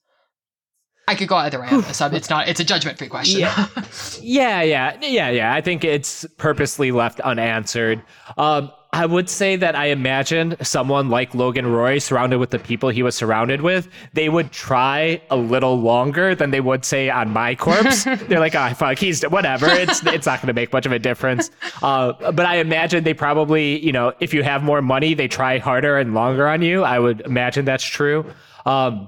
I 1.07 1.15
could 1.15 1.27
go 1.27 1.35
either 1.35 1.59
way 1.59 1.67
on 1.67 1.81
this. 1.81 1.99
It's 1.99 2.29
not. 2.29 2.47
It's 2.47 2.59
a 2.59 2.63
judgment-free 2.63 3.09
question. 3.09 3.41
Yeah. 3.41 3.67
yeah, 4.21 4.61
yeah, 4.61 4.97
yeah, 5.01 5.29
yeah. 5.29 5.53
I 5.53 5.59
think 5.59 5.83
it's 5.83 6.25
purposely 6.37 6.91
left 6.91 7.19
unanswered. 7.21 8.01
Um, 8.37 8.71
I 8.93 9.05
would 9.05 9.29
say 9.29 9.55
that 9.55 9.73
I 9.73 9.85
imagine 9.85 10.57
someone 10.61 11.09
like 11.09 11.33
Logan 11.33 11.65
Roy, 11.65 11.97
surrounded 11.97 12.39
with 12.39 12.49
the 12.49 12.59
people 12.59 12.89
he 12.89 13.03
was 13.03 13.15
surrounded 13.15 13.61
with, 13.61 13.87
they 14.11 14.27
would 14.27 14.51
try 14.51 15.21
a 15.29 15.37
little 15.37 15.79
longer 15.79 16.35
than 16.35 16.51
they 16.51 16.59
would 16.59 16.83
say 16.83 17.09
on 17.09 17.29
my 17.29 17.55
corpse. 17.55 18.03
They're 18.27 18.41
like, 18.41 18.53
"Oh 18.53 18.73
fuck, 18.73 18.97
he's 18.97 19.23
whatever. 19.23 19.67
It's 19.67 20.05
it's 20.05 20.25
not 20.25 20.39
going 20.41 20.47
to 20.47 20.53
make 20.53 20.73
much 20.73 20.85
of 20.85 20.91
a 20.91 20.99
difference." 20.99 21.51
Uh, 21.81 22.31
but 22.33 22.45
I 22.45 22.57
imagine 22.57 23.05
they 23.05 23.13
probably, 23.13 23.79
you 23.79 23.93
know, 23.93 24.11
if 24.19 24.33
you 24.33 24.43
have 24.43 24.61
more 24.61 24.81
money, 24.81 25.13
they 25.13 25.29
try 25.29 25.57
harder 25.57 25.97
and 25.97 26.13
longer 26.13 26.45
on 26.45 26.61
you. 26.61 26.83
I 26.83 26.99
would 26.99 27.21
imagine 27.21 27.63
that's 27.63 27.85
true. 27.85 28.25
Um, 28.65 29.07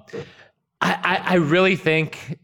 I, 0.79 0.93
I, 1.03 1.21
I 1.31 1.35
really 1.35 1.75
think, 1.75 2.39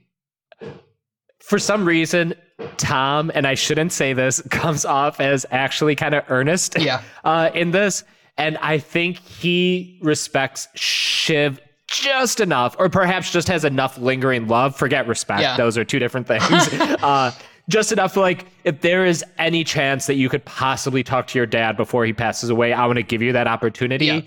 for 1.39 1.57
some 1.57 1.85
reason, 1.85 2.33
Tom, 2.77 3.31
and 3.33 3.47
I 3.47 3.55
shouldn't 3.55 3.91
say 3.91 4.13
this, 4.13 4.41
comes 4.49 4.85
off 4.85 5.19
as 5.19 5.45
actually 5.51 5.95
kind 5.95 6.15
of 6.15 6.23
earnest 6.29 6.79
yeah. 6.79 7.01
uh, 7.23 7.51
in 7.53 7.71
this. 7.71 8.03
And 8.37 8.57
I 8.59 8.77
think 8.77 9.17
he 9.17 9.99
respects 10.01 10.67
Shiv 10.75 11.59
just 11.87 12.39
enough, 12.39 12.75
or 12.79 12.87
perhaps 12.87 13.31
just 13.31 13.47
has 13.47 13.65
enough 13.65 13.97
lingering 13.97 14.47
love. 14.47 14.75
Forget 14.75 15.07
respect; 15.07 15.41
yeah. 15.41 15.57
those 15.57 15.77
are 15.77 15.83
two 15.83 15.99
different 15.99 16.27
things. 16.27 16.43
uh, 17.03 17.31
just 17.67 17.91
enough, 17.91 18.15
like 18.15 18.45
if 18.63 18.81
there 18.81 19.05
is 19.05 19.23
any 19.37 19.63
chance 19.63 20.07
that 20.07 20.15
you 20.15 20.29
could 20.29 20.45
possibly 20.45 21.03
talk 21.03 21.27
to 21.27 21.39
your 21.39 21.45
dad 21.45 21.75
before 21.75 22.05
he 22.05 22.13
passes 22.13 22.49
away, 22.49 22.73
I 22.73 22.85
want 22.85 22.97
to 22.97 23.03
give 23.03 23.21
you 23.21 23.33
that 23.33 23.47
opportunity. 23.47 24.05
Yeah. 24.05 24.21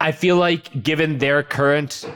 I 0.00 0.12
feel 0.12 0.36
like, 0.36 0.82
given 0.82 1.18
their 1.18 1.42
current 1.42 2.08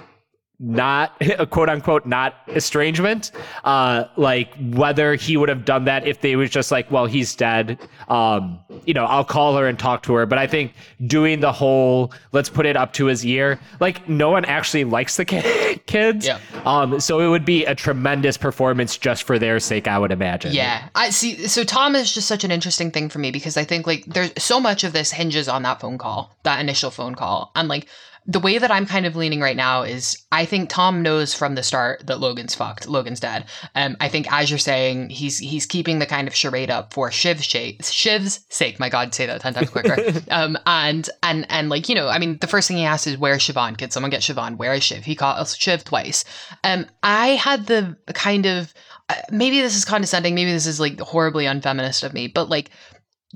not 0.61 1.13
a 1.21 1.47
quote 1.55 1.69
unquote 1.69 2.05
not 2.05 2.35
estrangement 2.49 3.31
uh 3.65 4.05
like 4.17 4.53
whether 4.73 5.15
he 5.15 5.37
would 5.37 5.49
have 5.49 5.65
done 5.65 5.85
that 5.85 6.07
if 6.07 6.21
they 6.21 6.35
was 6.35 6.51
just 6.51 6.73
like 6.73 6.91
well 6.91 7.07
he's 7.07 7.35
dead. 7.37 7.79
Um 8.09 8.59
you 8.85 8.93
know 8.95 9.05
i'll 9.05 9.25
call 9.25 9.57
her 9.57 9.67
and 9.67 9.79
talk 9.79 10.03
to 10.05 10.15
her. 10.15 10.27
But 10.27 10.39
i 10.39 10.47
think 10.47 10.73
doing 11.07 11.41
the 11.41 11.53
whole 11.53 12.13
let's 12.33 12.49
put 12.49 12.67
it 12.67 12.77
up 12.77 12.93
to 12.95 13.07
his 13.07 13.25
ear 13.25 13.61
like 13.81 14.09
no 14.09 14.31
one 14.31 14.45
actually 14.45 14.85
likes 14.85 15.17
the 15.17 15.25
kids. 15.87 16.27
Yeah. 16.27 16.41
um 16.65 16.99
so 17.01 17.21
it 17.21 17.29
would 17.29 17.45
be 17.45 17.65
a 17.65 17.75
tremendous 17.75 18.37
performance 18.37 18.97
just 18.97 19.23
for 19.23 19.39
their 19.39 19.61
sake 19.61 19.87
i 19.87 19.99
would 19.99 20.11
imagine. 20.13 20.53
Yeah. 20.53 20.89
I 20.95 21.11
see 21.11 21.47
so 21.47 21.63
tom 21.63 21.95
is 21.95 22.13
just 22.13 22.27
such 22.27 22.43
an 22.45 22.51
interesting 22.51 22.91
thing 22.91 23.09
for 23.09 23.21
me 23.21 23.31
because 23.31 23.57
i 23.57 23.65
think 23.65 23.87
like 23.87 24.05
there's 24.07 24.33
so 24.39 24.59
much 24.59 24.83
of 24.83 24.93
this 24.93 25.13
hinges 25.13 25.49
on 25.49 25.63
that 25.63 25.81
phone 25.81 25.99
call 25.99 26.37
that 26.43 26.61
initial 26.61 26.91
phone 26.91 27.15
call. 27.15 27.53
And 27.55 27.69
like 27.69 27.87
the 28.29 28.41
way 28.41 28.59
that 28.59 28.70
I'm 28.70 28.85
kind 28.85 29.07
of 29.07 29.16
leaning 29.16 29.41
right 29.41 29.57
now 29.57 29.83
is 29.83 30.22
I 30.31 30.45
think 30.45 30.68
Tom 30.68 31.03
knows 31.03 31.33
from 31.33 31.55
the 31.55 31.62
start 31.62 32.07
that 32.07 32.20
Logan's 32.20 32.55
fucked. 32.55 32.87
Logan's 32.87 33.20
dead. 33.20 33.47
Um, 33.74 33.97
I 34.01 34.09
think 34.09 34.31
as 34.31 34.51
you're 34.51 34.59
saying, 34.59 35.09
he's 35.09 35.39
he's 35.39 35.64
keeping 35.64 35.99
the 35.99 36.07
kind 36.07 36.29
of 36.29 36.35
charade 36.35 36.70
up 36.70 36.93
for 36.93 37.11
Shiv's 37.11 37.49
sake. 37.49 37.83
Shiv's 37.83 38.45
sake. 38.51 38.79
My 38.79 38.91
God, 38.91 39.14
say 39.14 39.24
that 39.24 39.41
ten 39.41 39.55
times 39.55 39.70
quicker. 39.70 39.97
um, 40.31 40.59
and 40.66 41.09
and 41.22 41.47
and 41.49 41.70
like 41.70 41.89
you 41.89 41.95
know, 41.95 42.09
I 42.09 42.18
mean, 42.18 42.37
the 42.39 42.47
first 42.47 42.68
thing 42.68 42.76
he 42.76 42.85
asks 42.85 43.07
is 43.07 43.16
where's 43.16 43.43
Siobhan? 43.43 43.79
Can 43.79 43.91
someone 43.91 44.11
get 44.11 44.20
Siobhan? 44.20 44.59
Where 44.59 44.74
is 44.74 44.85
Shiv? 44.85 45.05
He 45.05 45.16
calls 45.16 45.57
Shiv 45.57 45.83
twice. 45.85 46.26
Um, 46.64 46.85
I 47.03 47.29
had 47.29 47.66
the 47.66 47.97
kind 48.09 48.45
of 48.45 48.74
uh, 49.09 49.14
maybe 49.31 49.62
this 49.62 49.74
is 49.74 49.87
condescending, 49.87 50.35
maybe 50.35 50.53
this 50.53 50.66
is 50.66 50.79
like 50.79 51.01
horribly 51.01 51.47
unfeminist 51.47 52.03
of 52.03 52.12
me, 52.12 52.29
but 52.29 52.51
like 52.51 52.68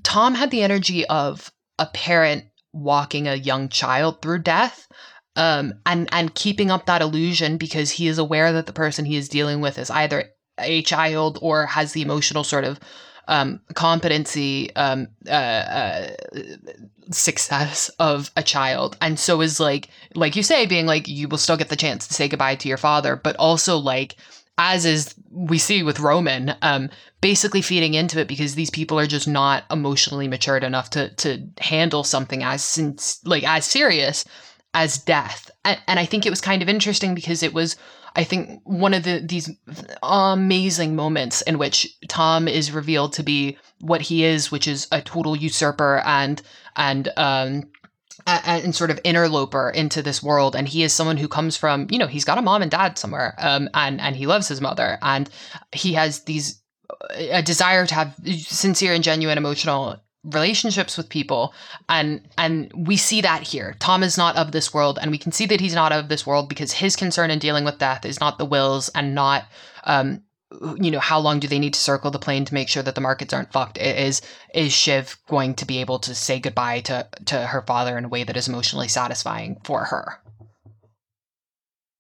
Tom 0.03 0.35
had 0.35 0.51
the 0.51 0.63
energy 0.63 1.07
of 1.07 1.51
a 1.79 1.87
parent 1.87 2.45
walking 2.73 3.29
a 3.29 3.35
young 3.35 3.69
child 3.69 4.23
through 4.23 4.39
death 4.39 4.89
um, 5.37 5.75
and 5.87 6.09
and 6.13 6.35
keeping 6.35 6.71
up 6.71 6.87
that 6.87 7.03
illusion 7.03 7.57
because 7.57 7.91
he 7.91 8.07
is 8.07 8.19
aware 8.19 8.53
that 8.53 8.67
the 8.67 8.73
person 8.73 9.05
he 9.05 9.17
is 9.17 9.29
dealing 9.29 9.61
with 9.61 9.79
is 9.79 9.91
either 9.91 10.25
a 10.59 10.83
child 10.83 11.39
or 11.41 11.67
has 11.67 11.93
the 11.93 12.03
emotional 12.03 12.45
sort 12.45 12.65
of 12.65 12.79
um, 13.29 13.61
competency 13.75 14.75
um, 14.77 15.09
uh, 15.27 15.31
uh, 15.31 16.11
success 17.11 17.89
of 17.99 18.31
a 18.37 18.43
child. 18.43 18.97
And 19.01 19.19
so 19.19 19.41
is 19.41 19.59
like 19.61 19.89
like 20.15 20.37
you 20.37 20.43
say 20.43 20.67
being 20.67 20.87
like 20.87 21.09
you 21.09 21.29
will 21.29 21.39
still 21.39 21.57
get 21.57 21.69
the 21.69 21.77
chance 21.77 22.07
to 22.09 22.15
say 22.15 22.29
goodbye 22.29 22.57
to 22.57 22.69
your 22.69 22.79
father 22.79 23.17
but 23.17 23.37
also 23.37 23.79
like 23.79 24.17
as 24.59 24.85
is 24.85 25.15
we 25.31 25.59
see 25.59 25.83
with 25.83 26.01
roman 26.01 26.55
um, 26.63 26.91
basically 27.21 27.63
feeding 27.63 27.95
into 27.95 28.21
it 28.21 28.29
because 28.29 28.55
these 28.55 28.71
people 28.71 28.99
are 28.99 29.07
just 29.07 29.27
not 29.27 29.65
emotionally 29.71 30.29
matured 30.29 30.65
enough 30.65 30.91
to 30.91 31.09
to 31.17 31.47
handle 31.59 32.05
something 32.05 32.43
as 32.43 32.63
since 32.63 33.25
like 33.25 33.45
as 33.45 33.65
serious 33.65 34.25
as 34.75 34.99
death. 34.99 35.51
And, 35.65 35.79
and 35.87 35.99
i 35.99 36.05
think 36.05 36.27
it 36.27 36.31
was 36.31 36.41
kind 36.41 36.63
of 36.63 36.69
interesting 36.69 37.15
because 37.15 37.43
it 37.43 37.55
was 37.55 37.77
I 38.15 38.25
think 38.25 38.61
one 38.65 38.95
of 38.95 39.05
the 39.05 39.21
these 39.21 39.51
amazing 40.03 40.95
moments 40.95 41.41
in 41.43 41.59
which 41.59 41.89
Tom 42.09 42.47
is 42.47 42.73
revealed 42.73 43.15
to 43.15 43.23
be 43.23 43.57
what 43.81 44.03
he 44.03 44.25
is, 44.25 44.51
which 44.51 44.69
is 44.69 44.87
a 44.93 45.01
total 45.01 45.35
usurper 45.35 46.03
and 46.05 46.43
and 46.77 47.09
um 47.17 47.65
and 48.27 48.75
sort 48.75 48.91
of 48.91 49.01
interloper 49.05 49.71
into 49.71 50.03
this 50.03 50.23
world. 50.23 50.55
And 50.55 50.69
he 50.69 50.83
is 50.83 50.93
someone 50.93 51.17
who 51.17 51.29
comes 51.29 51.57
from 51.57 51.87
you 51.91 51.99
know 51.99 52.07
he's 52.07 52.25
got 52.25 52.39
a 52.39 52.43
mom 52.43 52.63
and 52.63 52.71
dad 52.71 52.99
somewhere 52.99 53.35
um 53.39 53.69
and 53.75 54.01
and 54.01 54.17
he 54.17 54.27
loves 54.27 54.49
his 54.49 54.61
mother. 54.61 54.99
And 55.03 55.29
he 55.73 55.95
has 55.95 56.21
these 56.25 56.63
a 57.11 57.43
desire 57.43 57.87
to 57.87 57.95
have 57.95 58.15
sincere 58.37 58.93
and 58.93 59.05
genuine 59.05 59.39
emotional 59.39 59.97
relationships 60.25 60.97
with 60.97 61.09
people. 61.09 61.53
And 61.89 62.29
and 62.39 62.71
we 62.75 62.97
see 62.97 63.21
that 63.23 63.43
here. 63.43 63.75
Tom 63.81 64.03
is 64.03 64.17
not 64.17 64.37
of 64.37 64.53
this 64.53 64.73
world 64.73 64.99
and 65.01 65.11
we 65.11 65.19
can 65.19 65.33
see 65.33 65.47
that 65.47 65.61
he's 65.61 65.75
not 65.75 65.93
of 65.93 66.09
this 66.09 66.27
world 66.27 66.49
because 66.49 66.73
his 66.73 66.97
concern 66.97 67.31
in 67.31 67.39
dealing 67.39 67.65
with 67.65 67.79
death 67.79 68.05
is 68.05 68.21
not 68.21 68.39
the 68.39 68.45
wills 68.45 68.89
and 68.95 69.15
not 69.15 69.47
um 69.85 70.23
you 70.81 70.91
know 70.91 71.01
how 71.01 71.19
long 71.19 71.41
do 71.41 71.49
they 71.49 71.59
need 71.59 71.75
to 71.75 71.81
circle 71.81 72.11
the 72.11 72.19
plane 72.19 72.45
to 72.45 72.55
make 72.55 72.69
sure 72.69 72.83
that 72.83 72.95
the 72.95 73.01
markets 73.01 73.33
aren't 73.33 73.53
fucked? 73.53 73.79
Is 73.79 74.23
is 74.55 74.73
shiv 74.73 75.19
going 75.27 75.55
to 75.55 75.67
be 75.67 75.79
able 75.79 75.99
to 76.01 76.15
say 76.15 76.41
goodbye 76.41 76.81
to 76.83 77.07
to 77.27 77.47
her 77.47 77.63
father 77.63 77.99
in 77.99 78.07
a 78.07 78.09
way 78.09 78.25
that 78.25 78.37
is 78.37 78.49
emotionally 78.49 78.89
satisfying 78.89 79.61
for 79.65 79.85
her 79.85 80.22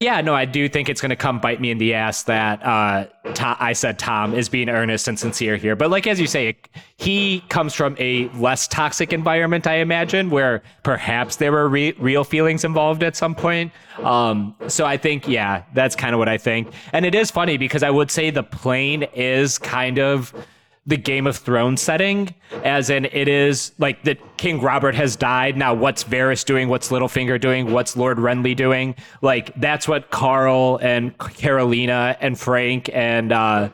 yeah, 0.02 0.20
no, 0.20 0.34
I 0.34 0.44
do 0.44 0.68
think 0.68 0.88
it's 0.88 1.00
going 1.00 1.10
to 1.10 1.16
come 1.16 1.38
bite 1.38 1.60
me 1.60 1.70
in 1.70 1.78
the 1.78 1.94
ass 1.94 2.24
that 2.24 2.62
uh, 2.62 3.06
I 3.38 3.72
said 3.72 3.98
Tom 3.98 4.34
is 4.34 4.48
being 4.48 4.68
earnest 4.68 5.08
and 5.08 5.18
sincere 5.18 5.56
here. 5.56 5.76
But 5.76 5.90
like 5.90 6.06
as 6.06 6.20
you 6.20 6.26
say, 6.26 6.56
he 6.96 7.42
comes 7.48 7.74
from 7.74 7.96
a 7.98 8.28
less 8.30 8.66
toxic 8.68 9.12
environment, 9.12 9.66
I 9.66 9.76
imagine, 9.76 10.30
where 10.30 10.62
perhaps 10.82 11.36
there 11.36 11.52
were 11.52 11.68
re- 11.68 11.92
real 11.98 12.24
feelings 12.24 12.64
involved 12.64 13.02
at 13.02 13.16
some 13.16 13.34
point. 13.34 13.72
Um, 13.98 14.54
so 14.68 14.84
I 14.84 14.96
think, 14.96 15.28
yeah, 15.28 15.62
that's 15.74 15.94
kind 15.94 16.14
of 16.14 16.18
what 16.18 16.28
I 16.28 16.38
think. 16.38 16.72
And 16.92 17.06
it 17.06 17.14
is 17.14 17.30
funny 17.30 17.56
because 17.56 17.82
I 17.82 17.90
would 17.90 18.10
say 18.10 18.30
the 18.30 18.42
plane 18.42 19.04
is 19.14 19.58
kind 19.58 19.98
of 19.98 20.34
the 20.84 20.96
Game 20.96 21.28
of 21.28 21.36
Thrones 21.36 21.80
setting, 21.80 22.34
as 22.64 22.90
in 22.90 23.04
it 23.04 23.28
is 23.28 23.72
like 23.78 24.02
that 24.02 24.18
King 24.36 24.60
Robert 24.60 24.96
has 24.96 25.14
died. 25.14 25.56
Now, 25.56 25.74
what's 25.74 26.02
Varys 26.02 26.44
doing? 26.44 26.68
What's 26.68 26.88
Littlefinger 26.88 27.40
doing? 27.40 27.70
What's 27.70 27.96
Lord 27.96 28.18
Renly 28.18 28.56
doing? 28.56 28.96
Like, 29.20 29.54
that's 29.60 29.86
what 29.86 30.10
Karl 30.10 30.78
and 30.82 31.16
Karolina 31.18 32.16
and 32.20 32.38
Frank 32.38 32.90
and 32.92 33.32
uh, 33.32 33.70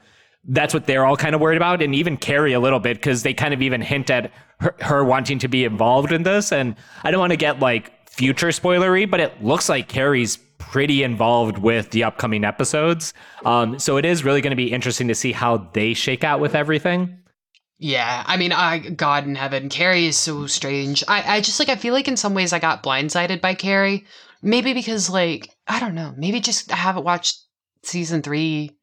that's 0.49 0.75
what 0.75 0.87
they're 0.87 1.07
all 1.07 1.17
kind 1.17 1.35
of 1.35 1.41
worried 1.41 1.57
about. 1.57 1.83
And 1.83 1.95
even 1.95 2.17
Kerry 2.17 2.53
a 2.53 2.61
little 2.61 2.81
bit, 2.81 2.99
because 2.99 3.23
they 3.23 3.35
kind 3.35 3.55
of 3.55 3.63
even 3.63 3.81
hint 3.81 4.11
at 4.11 4.31
her, 4.61 4.75
her 4.81 5.05
wanting 5.05 5.39
to 5.41 5.49
be 5.49 5.65
involved 5.65 6.13
in 6.13 6.25
this. 6.25 6.53
And 6.53 6.77
I 7.05 7.11
don't 7.11 7.21
want 7.21 7.33
to 7.33 7.39
get 7.39 7.61
like 7.61 8.09
future 8.09 8.49
spoilery, 8.49 9.09
but 9.09 9.21
it 9.21 9.43
looks 9.43 9.69
like 9.69 9.89
Kerry's 9.89 10.39
pretty 10.59 11.03
involved 11.03 11.59
with 11.59 11.91
the 11.91 12.05
upcoming 12.05 12.45
episodes. 12.45 13.15
Um, 13.45 13.79
so 13.79 13.97
it 13.97 14.05
is 14.05 14.25
really 14.25 14.41
going 14.41 14.51
to 14.51 14.57
be 14.57 14.73
interesting 14.73 15.09
to 15.09 15.15
see 15.15 15.33
how 15.33 15.69
they 15.73 15.95
shake 15.95 16.25
out 16.25 16.41
with 16.41 16.55
everything. 16.55 17.19
Yeah, 17.79 18.25
I 18.27 18.37
mean, 18.37 18.53
I 18.53 18.79
God 18.79 19.25
in 19.25 19.37
heaven, 19.37 19.69
Kerry 19.69 20.07
is 20.07 20.17
so 20.17 20.47
strange. 20.47 21.05
I, 21.07 21.37
I 21.37 21.41
just 21.41 21.61
like 21.61 21.69
I 21.69 21.77
feel 21.77 21.95
like 21.95 22.09
in 22.09 22.17
some 22.17 22.35
ways 22.35 22.53
I 22.53 22.59
got 22.59 22.83
blindsided 22.83 23.41
by 23.41 23.55
Kerry. 23.55 24.05
Maybe 24.43 24.75
because 24.75 25.09
like 25.09 25.51
I 25.69 25.79
don't 25.79 25.95
know, 25.95 26.13
maybe 26.17 26.41
just 26.41 26.73
I 26.73 26.77
haven't 26.77 27.05
watched 27.05 27.45
season 27.85 28.23
three 28.23 28.78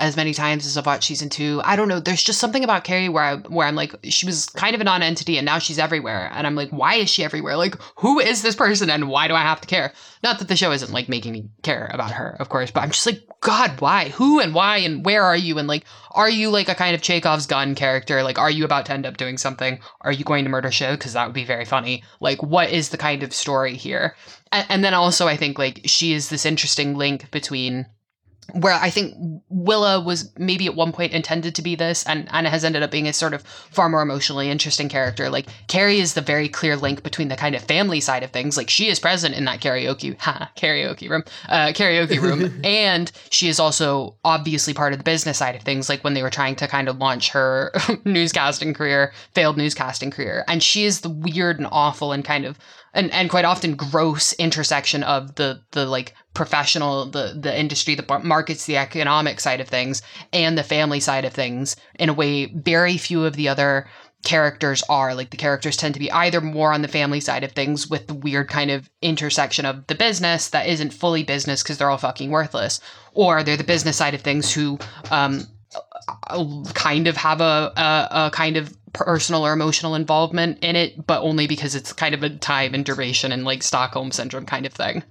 as 0.00 0.16
many 0.16 0.34
times 0.34 0.66
as 0.66 0.76
I've 0.76 0.86
watched 0.86 1.04
season 1.04 1.28
two. 1.28 1.60
I 1.62 1.76
don't 1.76 1.86
know. 1.86 2.00
There's 2.00 2.22
just 2.22 2.40
something 2.40 2.64
about 2.64 2.84
Kerry 2.84 3.08
where 3.08 3.22
I 3.22 3.36
where 3.36 3.66
I'm 3.66 3.76
like, 3.76 3.94
she 4.04 4.26
was 4.26 4.46
kind 4.46 4.74
of 4.74 4.80
a 4.80 4.84
non-entity 4.84 5.36
and 5.36 5.44
now 5.44 5.58
she's 5.58 5.78
everywhere. 5.78 6.30
And 6.32 6.46
I'm 6.46 6.56
like, 6.56 6.70
why 6.70 6.94
is 6.94 7.10
she 7.10 7.22
everywhere? 7.22 7.56
Like, 7.56 7.76
who 7.96 8.18
is 8.18 8.42
this 8.42 8.56
person 8.56 8.90
and 8.90 9.08
why 9.08 9.28
do 9.28 9.34
I 9.34 9.42
have 9.42 9.60
to 9.60 9.68
care? 9.68 9.92
Not 10.22 10.38
that 10.38 10.48
the 10.48 10.56
show 10.56 10.72
isn't 10.72 10.92
like 10.92 11.08
making 11.08 11.32
me 11.32 11.50
care 11.62 11.90
about 11.92 12.12
her, 12.12 12.36
of 12.40 12.48
course, 12.48 12.70
but 12.70 12.80
I'm 12.80 12.90
just 12.90 13.06
like, 13.06 13.20
God, 13.40 13.80
why? 13.80 14.08
Who 14.08 14.40
and 14.40 14.54
why 14.54 14.78
and 14.78 15.04
where 15.04 15.22
are 15.22 15.36
you? 15.36 15.58
And 15.58 15.68
like, 15.68 15.84
are 16.12 16.30
you 16.30 16.50
like 16.50 16.68
a 16.68 16.74
kind 16.74 16.94
of 16.94 17.02
Chekhov's 17.02 17.46
gun 17.46 17.74
character? 17.74 18.22
Like, 18.22 18.38
are 18.38 18.50
you 18.50 18.64
about 18.64 18.86
to 18.86 18.92
end 18.92 19.06
up 19.06 19.18
doing 19.18 19.38
something? 19.38 19.80
Are 20.00 20.12
you 20.12 20.24
going 20.24 20.44
to 20.44 20.50
murder 20.50 20.70
Shiv? 20.70 20.98
Because 20.98 21.12
that 21.12 21.26
would 21.26 21.34
be 21.34 21.44
very 21.44 21.64
funny. 21.64 22.02
Like, 22.20 22.42
what 22.42 22.70
is 22.70 22.88
the 22.88 22.98
kind 22.98 23.22
of 23.22 23.32
story 23.32 23.76
here? 23.76 24.16
And, 24.50 24.66
and 24.68 24.84
then 24.84 24.94
also, 24.94 25.28
I 25.28 25.36
think 25.36 25.58
like 25.58 25.82
she 25.84 26.12
is 26.12 26.28
this 26.30 26.46
interesting 26.46 26.96
link 26.96 27.30
between 27.30 27.86
where 28.54 28.74
I 28.74 28.90
think 28.90 29.14
Willa 29.48 30.00
was 30.00 30.30
maybe 30.38 30.66
at 30.66 30.74
one 30.74 30.92
point 30.92 31.12
intended 31.12 31.54
to 31.54 31.62
be 31.62 31.74
this 31.74 32.04
and, 32.06 32.28
and 32.32 32.46
has 32.46 32.64
ended 32.64 32.82
up 32.82 32.90
being 32.90 33.08
a 33.08 33.12
sort 33.12 33.34
of 33.34 33.42
far 33.42 33.88
more 33.88 34.02
emotionally 34.02 34.50
interesting 34.50 34.88
character. 34.88 35.30
Like 35.30 35.46
Kerry 35.68 36.00
is 36.00 36.14
the 36.14 36.20
very 36.20 36.48
clear 36.48 36.76
link 36.76 37.02
between 37.02 37.28
the 37.28 37.36
kind 37.36 37.54
of 37.54 37.62
family 37.62 38.00
side 38.00 38.22
of 38.22 38.30
things. 38.30 38.56
Like 38.56 38.70
she 38.70 38.88
is 38.88 38.98
present 38.98 39.34
in 39.34 39.44
that 39.46 39.60
karaoke 39.60 40.18
ha, 40.20 40.50
karaoke 40.56 41.08
room, 41.08 41.24
uh, 41.48 41.68
karaoke 41.68 42.20
room, 42.20 42.60
and 42.64 43.10
she 43.30 43.48
is 43.48 43.60
also 43.60 44.14
obviously 44.24 44.74
part 44.74 44.92
of 44.92 44.98
the 44.98 45.04
business 45.04 45.38
side 45.38 45.56
of 45.56 45.62
things. 45.62 45.88
Like 45.88 46.02
when 46.04 46.14
they 46.14 46.22
were 46.22 46.30
trying 46.30 46.56
to 46.56 46.68
kind 46.68 46.88
of 46.88 46.98
launch 46.98 47.30
her 47.30 47.70
newscasting 48.04 48.74
career, 48.74 49.12
failed 49.34 49.56
newscasting 49.56 50.12
career, 50.12 50.44
and 50.48 50.62
she 50.62 50.84
is 50.84 51.00
the 51.00 51.10
weird 51.10 51.58
and 51.58 51.68
awful 51.70 52.12
and 52.12 52.24
kind 52.24 52.44
of 52.44 52.58
and 52.94 53.12
and 53.12 53.30
quite 53.30 53.44
often 53.44 53.74
gross 53.74 54.32
intersection 54.34 55.02
of 55.02 55.34
the 55.36 55.60
the 55.72 55.86
like 55.86 56.14
professional 56.34 57.06
the 57.06 57.36
the 57.38 57.58
industry 57.58 57.94
the 57.94 58.20
markets 58.22 58.66
the 58.66 58.76
economic 58.76 59.40
side 59.40 59.60
of 59.60 59.68
things 59.68 60.02
and 60.32 60.56
the 60.56 60.62
family 60.62 61.00
side 61.00 61.24
of 61.24 61.32
things 61.32 61.76
in 61.98 62.08
a 62.08 62.14
way 62.14 62.46
very 62.46 62.96
few 62.96 63.24
of 63.24 63.36
the 63.36 63.48
other 63.48 63.86
characters 64.24 64.82
are. 64.88 65.14
Like 65.14 65.30
the 65.30 65.36
characters 65.36 65.76
tend 65.76 65.94
to 65.94 66.00
be 66.00 66.10
either 66.12 66.40
more 66.40 66.72
on 66.72 66.82
the 66.82 66.88
family 66.88 67.20
side 67.20 67.44
of 67.44 67.52
things 67.52 67.88
with 67.88 68.06
the 68.06 68.14
weird 68.14 68.48
kind 68.48 68.70
of 68.70 68.90
intersection 69.02 69.64
of 69.64 69.86
the 69.86 69.94
business 69.94 70.50
that 70.50 70.68
isn't 70.68 70.92
fully 70.92 71.22
business 71.22 71.62
because 71.62 71.78
they're 71.78 71.90
all 71.90 71.98
fucking 71.98 72.30
worthless 72.30 72.80
or 73.14 73.42
they're 73.42 73.56
the 73.56 73.64
business 73.64 73.96
side 73.96 74.14
of 74.14 74.20
things 74.20 74.52
who 74.52 74.78
um 75.10 75.46
kind 76.74 77.06
of 77.06 77.16
have 77.16 77.40
a, 77.40 77.72
a, 77.76 78.08
a 78.26 78.30
kind 78.32 78.56
of 78.56 78.76
personal 78.92 79.46
or 79.46 79.52
emotional 79.52 79.94
involvement 79.94 80.58
in 80.60 80.76
it, 80.76 81.06
but 81.06 81.22
only 81.22 81.46
because 81.46 81.74
it's 81.74 81.92
kind 81.92 82.14
of 82.14 82.22
a 82.22 82.30
time 82.30 82.74
and 82.74 82.84
duration 82.84 83.32
and 83.32 83.44
like 83.44 83.62
Stockholm 83.62 84.10
syndrome 84.10 84.46
kind 84.46 84.66
of 84.66 84.72
thing. 84.72 85.02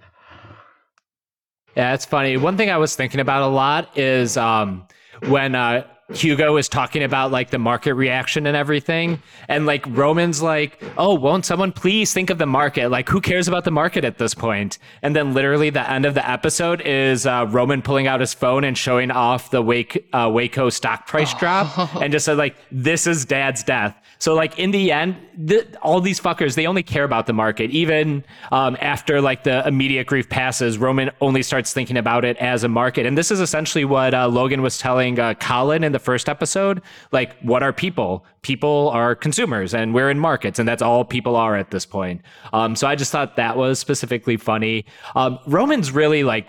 Yeah, 1.75 1.93
it's 1.93 2.05
funny. 2.05 2.35
One 2.37 2.57
thing 2.57 2.69
I 2.69 2.77
was 2.77 2.95
thinking 2.95 3.19
about 3.19 3.43
a 3.43 3.47
lot 3.47 3.97
is 3.97 4.37
um, 4.37 4.87
when 5.27 5.55
uh, 5.55 5.85
Hugo 6.13 6.57
is 6.57 6.67
talking 6.67 7.03
about 7.03 7.31
like 7.31 7.49
the 7.51 7.59
market 7.59 7.93
reaction 7.93 8.47
and 8.47 8.57
everything. 8.57 9.21
And 9.47 9.65
like 9.65 9.85
Roman's 9.87 10.41
like, 10.41 10.81
oh, 10.97 11.13
won't 11.13 11.45
someone 11.45 11.71
please 11.71 12.13
think 12.13 12.29
of 12.29 12.37
the 12.37 12.45
market? 12.45 12.89
Like, 12.89 13.09
who 13.09 13.21
cares 13.21 13.47
about 13.47 13.63
the 13.63 13.71
market 13.71 14.03
at 14.03 14.17
this 14.17 14.33
point? 14.33 14.79
And 15.01 15.15
then 15.15 15.33
literally 15.33 15.69
the 15.69 15.89
end 15.89 16.05
of 16.05 16.13
the 16.13 16.29
episode 16.29 16.81
is 16.81 17.25
uh, 17.25 17.45
Roman 17.49 17.81
pulling 17.81 18.07
out 18.07 18.19
his 18.19 18.33
phone 18.33 18.63
and 18.63 18.77
showing 18.77 19.11
off 19.11 19.51
the 19.51 19.61
Wake, 19.61 20.07
uh, 20.13 20.29
Waco 20.33 20.69
stock 20.69 21.07
price 21.07 21.33
drop 21.35 21.95
and 22.01 22.11
just 22.11 22.25
said, 22.25 22.37
like, 22.37 22.55
this 22.71 23.05
is 23.07 23.25
dad's 23.25 23.63
death. 23.63 23.95
So 24.19 24.33
like 24.33 24.59
in 24.59 24.71
the 24.71 24.91
end, 24.91 25.15
the, 25.37 25.65
all 25.81 26.01
these 26.01 26.19
fuckers, 26.19 26.55
they 26.55 26.67
only 26.67 26.83
care 26.83 27.05
about 27.05 27.25
the 27.25 27.33
market. 27.33 27.71
Even 27.71 28.25
um, 28.51 28.77
after 28.81 29.21
like 29.21 29.43
the 29.43 29.65
immediate 29.65 30.07
grief 30.07 30.27
passes, 30.27 30.77
Roman 30.77 31.09
only 31.21 31.41
starts 31.41 31.71
thinking 31.71 31.95
about 31.95 32.25
it 32.25 32.35
as 32.37 32.65
a 32.65 32.67
market. 32.67 33.05
And 33.05 33.17
this 33.17 33.31
is 33.31 33.39
essentially 33.39 33.85
what 33.85 34.13
uh, 34.13 34.27
Logan 34.27 34.61
was 34.61 34.77
telling 34.77 35.17
uh, 35.19 35.35
Colin 35.35 35.85
in 35.85 35.93
the 35.93 35.98
first 35.99 36.29
episode. 36.29 36.81
Like, 37.11 37.37
what 37.41 37.63
are 37.63 37.73
people? 37.73 38.25
People 38.41 38.89
are 38.93 39.15
consumers, 39.15 39.73
and 39.73 39.93
we're 39.93 40.09
in 40.09 40.19
markets, 40.19 40.59
and 40.59 40.67
that's 40.67 40.81
all 40.81 41.05
people 41.05 41.35
are 41.35 41.55
at 41.55 41.71
this 41.71 41.85
point. 41.85 42.21
Um, 42.53 42.75
so 42.75 42.87
I 42.87 42.95
just 42.95 43.11
thought 43.11 43.35
that 43.35 43.57
was 43.57 43.79
specifically 43.79 44.37
funny. 44.37 44.85
Um, 45.15 45.39
Roman's 45.45 45.91
really 45.91 46.23
like 46.23 46.47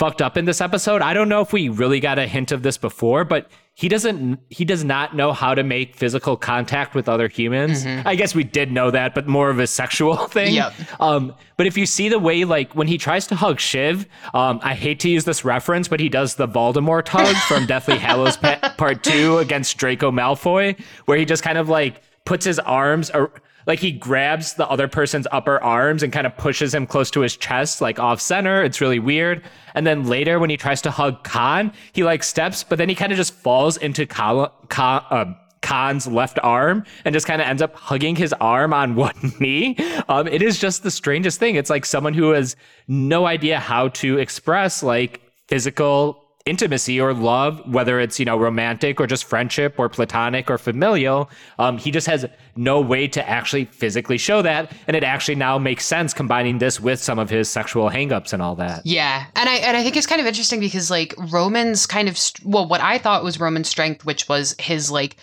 fucked 0.00 0.22
up 0.22 0.38
in 0.38 0.46
this 0.46 0.62
episode. 0.62 1.02
I 1.02 1.12
don't 1.12 1.28
know 1.28 1.42
if 1.42 1.52
we 1.52 1.68
really 1.68 2.00
got 2.00 2.18
a 2.18 2.26
hint 2.26 2.52
of 2.52 2.62
this 2.62 2.78
before, 2.78 3.22
but 3.22 3.50
he 3.74 3.86
doesn't 3.86 4.40
he 4.48 4.64
does 4.64 4.82
not 4.82 5.14
know 5.14 5.34
how 5.34 5.54
to 5.54 5.62
make 5.62 5.94
physical 5.94 6.38
contact 6.38 6.94
with 6.94 7.06
other 7.06 7.28
humans. 7.28 7.84
Mm-hmm. 7.84 8.08
I 8.08 8.14
guess 8.14 8.34
we 8.34 8.42
did 8.42 8.72
know 8.72 8.90
that, 8.90 9.14
but 9.14 9.28
more 9.28 9.50
of 9.50 9.58
a 9.58 9.66
sexual 9.66 10.16
thing. 10.26 10.54
Yep. 10.54 10.72
Um, 11.00 11.34
but 11.58 11.66
if 11.66 11.76
you 11.76 11.84
see 11.84 12.08
the 12.08 12.18
way 12.18 12.44
like 12.46 12.74
when 12.74 12.88
he 12.88 12.96
tries 12.96 13.26
to 13.26 13.36
hug 13.36 13.60
Shiv, 13.60 14.06
um, 14.32 14.58
I 14.62 14.74
hate 14.74 15.00
to 15.00 15.10
use 15.10 15.26
this 15.26 15.44
reference, 15.44 15.86
but 15.86 16.00
he 16.00 16.08
does 16.08 16.36
the 16.36 16.48
Voldemort 16.48 17.06
hug 17.06 17.36
from 17.48 17.66
Deathly 17.66 17.98
Hallows 17.98 18.38
Part 18.38 19.04
2 19.04 19.36
against 19.36 19.76
Draco 19.76 20.10
Malfoy, 20.10 20.80
where 21.04 21.18
he 21.18 21.26
just 21.26 21.42
kind 21.42 21.58
of 21.58 21.68
like 21.68 22.00
puts 22.24 22.46
his 22.46 22.58
arms 22.58 23.10
ar- 23.10 23.32
like 23.70 23.78
he 23.78 23.92
grabs 23.92 24.54
the 24.54 24.68
other 24.68 24.88
person's 24.88 25.28
upper 25.30 25.62
arms 25.62 26.02
and 26.02 26.12
kind 26.12 26.26
of 26.26 26.36
pushes 26.36 26.74
him 26.74 26.88
close 26.88 27.08
to 27.08 27.20
his 27.20 27.36
chest, 27.36 27.80
like 27.80 28.00
off 28.00 28.20
center. 28.20 28.64
It's 28.64 28.80
really 28.80 28.98
weird. 28.98 29.44
And 29.76 29.86
then 29.86 30.08
later, 30.08 30.40
when 30.40 30.50
he 30.50 30.56
tries 30.56 30.82
to 30.82 30.90
hug 30.90 31.22
Con, 31.22 31.72
he 31.92 32.02
like 32.02 32.24
steps, 32.24 32.64
but 32.64 32.78
then 32.78 32.88
he 32.88 32.96
kind 32.96 33.12
of 33.12 33.16
just 33.16 33.32
falls 33.32 33.76
into 33.76 34.06
Con, 34.06 34.50
Con, 34.70 35.04
uh, 35.10 35.34
Con's 35.62 36.08
left 36.08 36.40
arm 36.42 36.84
and 37.04 37.12
just 37.12 37.28
kind 37.28 37.40
of 37.40 37.46
ends 37.46 37.62
up 37.62 37.76
hugging 37.76 38.16
his 38.16 38.32
arm 38.40 38.74
on 38.74 38.96
one 38.96 39.14
knee. 39.38 39.76
Um, 40.08 40.26
it 40.26 40.42
is 40.42 40.58
just 40.58 40.82
the 40.82 40.90
strangest 40.90 41.38
thing. 41.38 41.54
It's 41.54 41.70
like 41.70 41.86
someone 41.86 42.12
who 42.12 42.30
has 42.30 42.56
no 42.88 43.26
idea 43.26 43.60
how 43.60 43.86
to 44.02 44.18
express 44.18 44.82
like 44.82 45.20
physical 45.46 46.19
intimacy 46.46 47.00
or 47.00 47.12
love, 47.12 47.60
whether 47.70 48.00
it's, 48.00 48.18
you 48.18 48.24
know, 48.24 48.36
romantic 48.38 49.00
or 49.00 49.06
just 49.06 49.24
friendship 49.24 49.78
or 49.78 49.88
platonic 49.88 50.50
or 50.50 50.58
familial. 50.58 51.30
Um, 51.58 51.76
he 51.76 51.90
just 51.90 52.06
has 52.06 52.26
no 52.56 52.80
way 52.80 53.08
to 53.08 53.28
actually 53.28 53.66
physically 53.66 54.16
show 54.18 54.40
that. 54.42 54.72
And 54.86 54.96
it 54.96 55.04
actually 55.04 55.34
now 55.34 55.58
makes 55.58 55.84
sense 55.84 56.14
combining 56.14 56.58
this 56.58 56.80
with 56.80 57.00
some 57.00 57.18
of 57.18 57.28
his 57.28 57.48
sexual 57.48 57.90
hangups 57.90 58.32
and 58.32 58.40
all 58.40 58.54
that. 58.56 58.86
Yeah. 58.86 59.26
And 59.36 59.48
I, 59.48 59.56
and 59.56 59.76
I 59.76 59.82
think 59.82 59.96
it's 59.96 60.06
kind 60.06 60.20
of 60.20 60.26
interesting 60.26 60.60
because 60.60 60.90
like 60.90 61.14
Roman's 61.30 61.86
kind 61.86 62.08
of, 62.08 62.18
well, 62.44 62.66
what 62.66 62.80
I 62.80 62.98
thought 62.98 63.22
was 63.22 63.38
Roman's 63.38 63.68
strength, 63.68 64.04
which 64.04 64.28
was 64.28 64.54
his 64.58 64.90
like, 64.90 65.16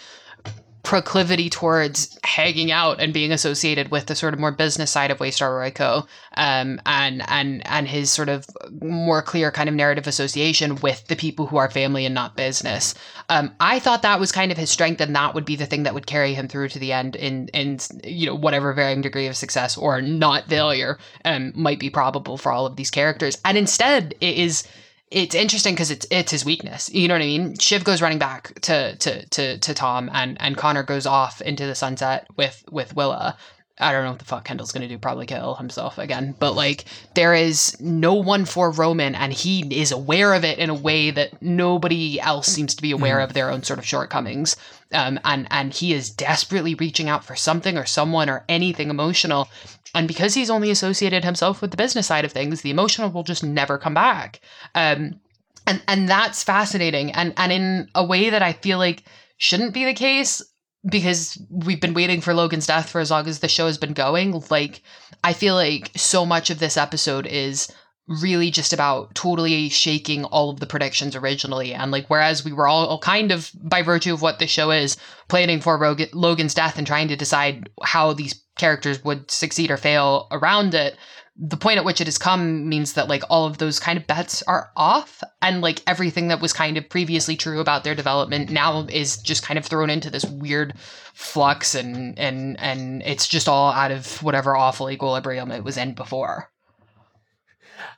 proclivity 0.88 1.50
towards 1.50 2.18
hanging 2.24 2.72
out 2.72 3.02
and 3.02 3.14
being 3.14 3.34
associated 3.34 3.92
with 3.92 4.06
the 4.06 4.16
sort 4.16 4.34
of 4.34 4.40
more 4.40 4.54
business 4.54 4.90
side 4.90 5.12
of 5.12 5.18
Waystar 5.18 5.50
Royco, 5.50 6.08
um, 6.38 6.80
and 6.86 7.22
and 7.28 7.62
and 7.68 7.90
his 7.90 8.10
sort 8.10 8.30
of 8.30 8.48
more 8.82 9.22
clear 9.22 9.52
kind 9.52 9.68
of 9.68 9.76
narrative 9.76 10.08
association 10.08 10.78
with 10.78 11.06
the 11.08 11.18
people 11.18 11.46
who 11.46 11.58
are 11.58 11.70
family 11.70 12.06
and 12.06 12.16
not 12.16 12.38
business. 12.38 12.96
Um, 13.28 13.54
I 13.60 13.80
thought 13.80 14.02
that 14.04 14.18
was 14.18 14.32
kind 14.32 14.50
of 14.50 14.58
his 14.58 14.70
strength, 14.70 15.02
and 15.02 15.14
that 15.14 15.36
would 15.36 15.44
be 15.44 15.58
the 15.58 15.66
thing 15.66 15.84
that 15.84 15.94
would 15.94 16.08
carry 16.08 16.34
him 16.34 16.48
through 16.48 16.70
to 16.70 16.80
the 16.80 16.94
end 16.94 17.18
in 17.18 17.50
in 17.50 17.80
you 18.06 18.26
know 18.26 18.36
whatever 18.36 18.72
varying 18.72 19.02
degree 19.02 19.28
of 19.28 19.36
success 19.36 19.76
or 19.76 20.02
not 20.02 20.48
failure 20.48 20.98
um, 21.26 21.52
might 21.54 21.82
be 21.82 21.90
probable 21.90 22.38
for 22.38 22.54
all 22.54 22.66
of 22.66 22.78
these 22.78 22.92
characters. 22.92 23.38
And 23.44 23.58
instead, 23.58 24.16
it 24.22 24.38
is 24.38 24.66
it's 25.10 25.36
interesting 25.36 25.74
because 25.74 25.92
it's 25.92 26.06
it's 26.12 26.32
his 26.32 26.44
weakness. 26.44 26.94
You 26.94 27.08
know 27.08 27.14
what 27.14 27.22
I 27.22 27.26
mean? 27.26 27.58
Shiv 27.58 27.84
goes 27.84 28.02
running 28.02 28.20
back 28.20 28.60
to 28.62 28.96
to 28.98 29.26
to 29.28 29.58
to 29.58 29.74
Tom, 29.74 30.10
and 30.14 30.40
and 30.42 30.58
Connor 30.58 30.84
goes 30.84 31.06
off 31.06 31.42
into 31.42 31.66
the 31.66 31.76
sunset 31.76 32.28
with 32.36 32.64
with 32.70 32.96
Willa. 32.96 33.38
I 33.80 33.92
don't 33.92 34.04
know 34.04 34.10
what 34.12 34.20
the 34.20 34.26
fuck 34.26 34.46
Kendall's 34.46 34.72
gonna 34.72 34.88
do. 34.88 34.98
Probably 34.98 35.26
kill 35.26 35.56
himself 35.56 35.98
again. 35.98 36.36
But 36.40 36.56
like, 36.56 36.86
there 37.16 37.34
is 37.34 37.80
no 37.80 38.16
one 38.16 38.46
for 38.46 38.72
Roman, 38.72 39.14
and 39.14 39.32
he 39.32 39.62
is 39.80 39.92
aware 39.92 40.34
of 40.34 40.44
it 40.44 40.58
in 40.58 40.70
a 40.70 40.76
way 40.76 41.12
that 41.12 41.42
nobody 41.42 42.20
else 42.20 42.48
seems 42.48 42.74
to 42.76 42.82
be 42.82 42.92
aware 42.92 43.20
of 43.20 43.34
their 43.34 43.52
own 43.52 43.64
sort 43.64 43.80
of 43.80 43.86
shortcomings. 43.86 44.56
Um, 44.94 45.20
and 45.24 45.48
and 45.52 45.74
he 45.74 45.94
is 45.94 46.10
desperately 46.10 46.74
reaching 46.76 47.10
out 47.10 47.24
for 47.24 47.36
something 47.36 47.78
or 47.78 47.86
someone 47.86 48.30
or 48.30 48.46
anything 48.50 48.90
emotional. 48.90 49.50
And 49.94 50.08
because 50.08 50.34
he's 50.34 50.50
only 50.50 50.72
associated 50.72 51.24
himself 51.24 51.62
with 51.62 51.72
the 51.72 51.78
business 51.78 52.08
side 52.08 52.26
of 52.26 52.32
things, 52.32 52.62
the 52.62 52.72
emotional 52.72 53.12
will 53.12 53.24
just 53.24 53.44
never 53.44 53.78
come 53.78 53.94
back. 53.94 54.40
Um, 54.76 55.20
and 55.68 55.84
and 55.88 56.10
that's 56.10 56.44
fascinating. 56.44 57.12
And 57.12 57.34
and 57.38 57.52
in 57.52 57.90
a 57.94 58.04
way 58.04 58.30
that 58.30 58.42
I 58.42 58.54
feel 58.54 58.80
like 58.80 59.04
shouldn't 59.38 59.74
be 59.74 59.86
the 59.86 59.94
case 59.94 60.42
because 60.90 61.38
we've 61.50 61.82
been 61.82 61.94
waiting 61.94 62.22
for 62.22 62.34
Logan's 62.34 62.68
death 62.68 62.90
for 62.90 63.02
as 63.02 63.12
long 63.12 63.28
as 63.28 63.40
the 63.40 63.48
show 63.48 63.66
has 63.66 63.78
been 63.78 63.94
going. 63.94 64.42
Like, 64.50 64.82
I 65.24 65.34
feel 65.34 65.56
like 65.56 65.92
so 65.96 66.26
much 66.26 66.50
of 66.50 66.60
this 66.60 66.78
episode 66.78 67.28
is 67.28 67.72
really 68.08 68.50
just 68.50 68.72
about 68.72 69.14
totally 69.14 69.68
shaking 69.68 70.24
all 70.26 70.50
of 70.50 70.62
the 70.62 70.66
predictions 70.66 71.16
originally. 71.16 71.74
And 71.74 71.92
like, 71.92 72.08
whereas 72.08 72.46
we 72.46 72.54
were 72.54 72.68
all 72.68 73.00
kind 73.00 73.32
of, 73.32 73.52
by 73.62 73.82
virtue 73.82 74.14
of 74.14 74.22
what 74.22 74.40
the 74.40 74.48
show 74.48 74.72
is, 74.72 74.96
planning 75.28 75.60
for 75.60 75.78
Logan's 76.14 76.54
death 76.54 76.78
and 76.78 76.88
trying 76.88 77.10
to 77.10 77.18
decide 77.18 77.70
how 77.84 78.14
these 78.14 78.42
characters 78.58 79.04
would 79.04 79.30
succeed 79.32 79.72
or 79.72 79.78
fail 79.78 80.28
around 80.32 80.74
it, 80.74 80.98
the 81.40 81.58
point 81.58 81.78
at 81.78 81.86
which 81.86 82.02
it 82.02 82.08
has 82.08 82.18
come 82.18 82.68
means 82.68 82.94
that 82.94 83.08
like 83.08 83.24
all 83.30 83.46
of 83.46 83.60
those 83.60 83.80
kind 83.80 83.98
of 83.98 84.08
bets 84.08 84.42
are 84.44 84.72
off 84.76 85.22
and 85.42 85.62
like 85.62 85.84
everything 85.86 86.30
that 86.30 86.42
was 86.42 86.52
kind 86.52 86.78
of 86.78 86.90
previously 86.90 87.36
true 87.36 87.60
about 87.60 87.84
their 87.84 87.94
development 87.94 88.50
now 88.50 88.88
is 88.90 89.18
just 89.18 89.44
kind 89.44 89.58
of 89.58 89.66
thrown 89.66 89.90
into 89.90 90.10
this 90.10 90.26
weird 90.26 90.74
flux 91.14 91.76
and 91.76 92.18
and 92.18 92.60
and 92.60 93.04
it's 93.04 93.28
just 93.28 93.48
all 93.48 93.72
out 93.72 93.92
of 93.92 94.22
whatever 94.24 94.56
awful 94.56 94.90
equilibrium 94.90 95.52
it 95.52 95.64
was 95.64 95.78
in 95.78 95.94
before 95.94 96.50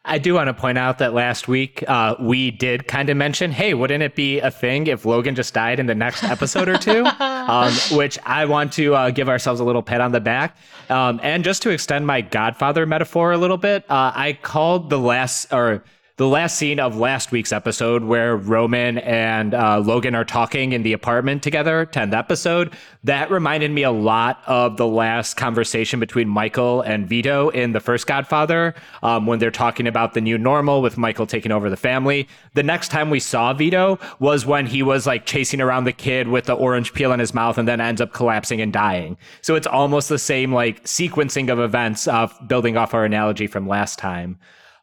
I 0.05 0.17
do 0.17 0.33
want 0.33 0.47
to 0.47 0.53
point 0.53 0.77
out 0.77 0.97
that 0.99 1.13
last 1.13 1.47
week 1.47 1.83
uh, 1.87 2.15
we 2.19 2.51
did 2.51 2.87
kind 2.87 3.09
of 3.09 3.17
mention, 3.17 3.51
hey, 3.51 3.73
wouldn't 3.73 4.03
it 4.03 4.15
be 4.15 4.39
a 4.39 4.51
thing 4.51 4.87
if 4.87 5.05
Logan 5.05 5.35
just 5.35 5.53
died 5.53 5.79
in 5.79 5.85
the 5.85 5.95
next 5.95 6.23
episode 6.23 6.67
or 6.69 6.77
two? 6.77 7.05
um, 7.19 7.73
which 7.91 8.17
I 8.25 8.45
want 8.45 8.73
to 8.73 8.95
uh, 8.95 9.09
give 9.11 9.29
ourselves 9.29 9.59
a 9.59 9.63
little 9.63 9.81
pat 9.83 10.01
on 10.01 10.11
the 10.11 10.19
back. 10.19 10.57
Um, 10.89 11.19
and 11.23 11.43
just 11.43 11.61
to 11.63 11.69
extend 11.69 12.07
my 12.07 12.21
Godfather 12.21 12.85
metaphor 12.85 13.31
a 13.31 13.37
little 13.37 13.57
bit, 13.57 13.83
uh, 13.89 14.11
I 14.15 14.37
called 14.41 14.89
the 14.89 14.99
last 14.99 15.51
or 15.53 15.83
the 16.19 16.27
last 16.27 16.57
scene 16.57 16.81
of 16.81 16.97
last 16.97 17.31
week's 17.31 17.53
episode 17.53 18.03
where 18.03 18.35
Roman 18.35 18.97
and 18.97 19.53
uh, 19.53 19.79
Logan 19.79 20.15
are 20.15 20.25
talking 20.25 20.73
in 20.73 20.83
the 20.83 20.91
apartment 20.91 21.41
together, 21.41 21.85
10th 21.85 22.13
episode, 22.13 22.75
that 23.05 23.31
reminded 23.31 23.71
me 23.71 23.83
a 23.83 23.91
lot 23.91 24.43
of 24.45 24.75
the 24.75 24.85
last 24.85 25.37
conversation 25.37 25.97
between 25.97 26.27
Michael 26.27 26.81
and 26.81 27.07
Vito 27.07 27.47
in 27.47 27.71
the 27.71 27.79
first 27.79 28.05
Godfather 28.05 28.75
um, 29.01 29.27
when 29.27 29.39
they're 29.39 29.49
talking 29.49 29.87
about 29.87 30.13
the 30.13 30.19
new 30.19 30.37
normal 30.37 30.81
with 30.81 30.97
Michael 30.97 31.25
taking 31.25 31.53
over 31.53 31.69
the 31.69 31.77
family. 31.77 32.27
The 32.53 32.63
next 32.63 32.89
time 32.89 33.09
we 33.09 33.21
saw 33.21 33.53
Vito 33.53 33.97
was 34.19 34.45
when 34.45 34.65
he 34.65 34.83
was 34.83 35.07
like 35.07 35.25
chasing 35.25 35.61
around 35.61 35.85
the 35.85 35.93
kid 35.93 36.27
with 36.27 36.47
the 36.47 36.53
orange 36.53 36.91
peel 36.91 37.13
in 37.13 37.21
his 37.21 37.33
mouth 37.33 37.57
and 37.57 37.65
then 37.65 37.79
ends 37.79 38.01
up 38.01 38.11
collapsing 38.11 38.59
and 38.59 38.73
dying. 38.73 39.17
So 39.39 39.55
it's 39.55 39.67
almost 39.67 40.09
the 40.09 40.19
same 40.19 40.53
like 40.53 40.83
sequencing 40.83 41.49
of 41.49 41.61
events 41.61 42.09
of 42.09 42.37
building 42.45 42.75
off 42.75 42.93
our 42.93 43.05
analogy 43.05 43.47
from 43.47 43.69
last 43.69 43.97
time. 43.97 44.37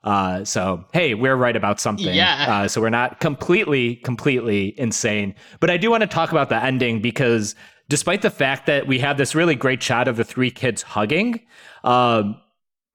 Uh, 0.07 0.45
so 0.45 0.85
hey, 0.93 1.15
we're 1.15 1.35
right 1.35 1.57
about 1.57 1.81
something. 1.81 2.15
Yeah. 2.15 2.47
Uh, 2.49 2.69
so 2.69 2.81
we're 2.81 2.91
not 2.91 3.19
completely, 3.19 3.97
completely 3.97 4.79
insane. 4.79 5.35
But 5.59 5.69
I 5.69 5.77
do 5.77 5.91
want 5.91 6.03
to 6.03 6.07
talk 6.07 6.31
about 6.31 6.49
the 6.49 6.63
ending 6.63 7.03
because 7.03 7.57
despite 7.89 8.23
the 8.23 8.31
fact 8.31 8.67
that 8.67 8.87
we 8.87 9.01
have 9.01 9.19
this 9.19 9.35
really 9.35 9.57
great 9.57 9.83
shot 9.83 10.07
of 10.07 10.17
the 10.17 10.25
three 10.25 10.51
kids 10.51 10.83
hugging, 10.83 11.41
um, 11.83 12.41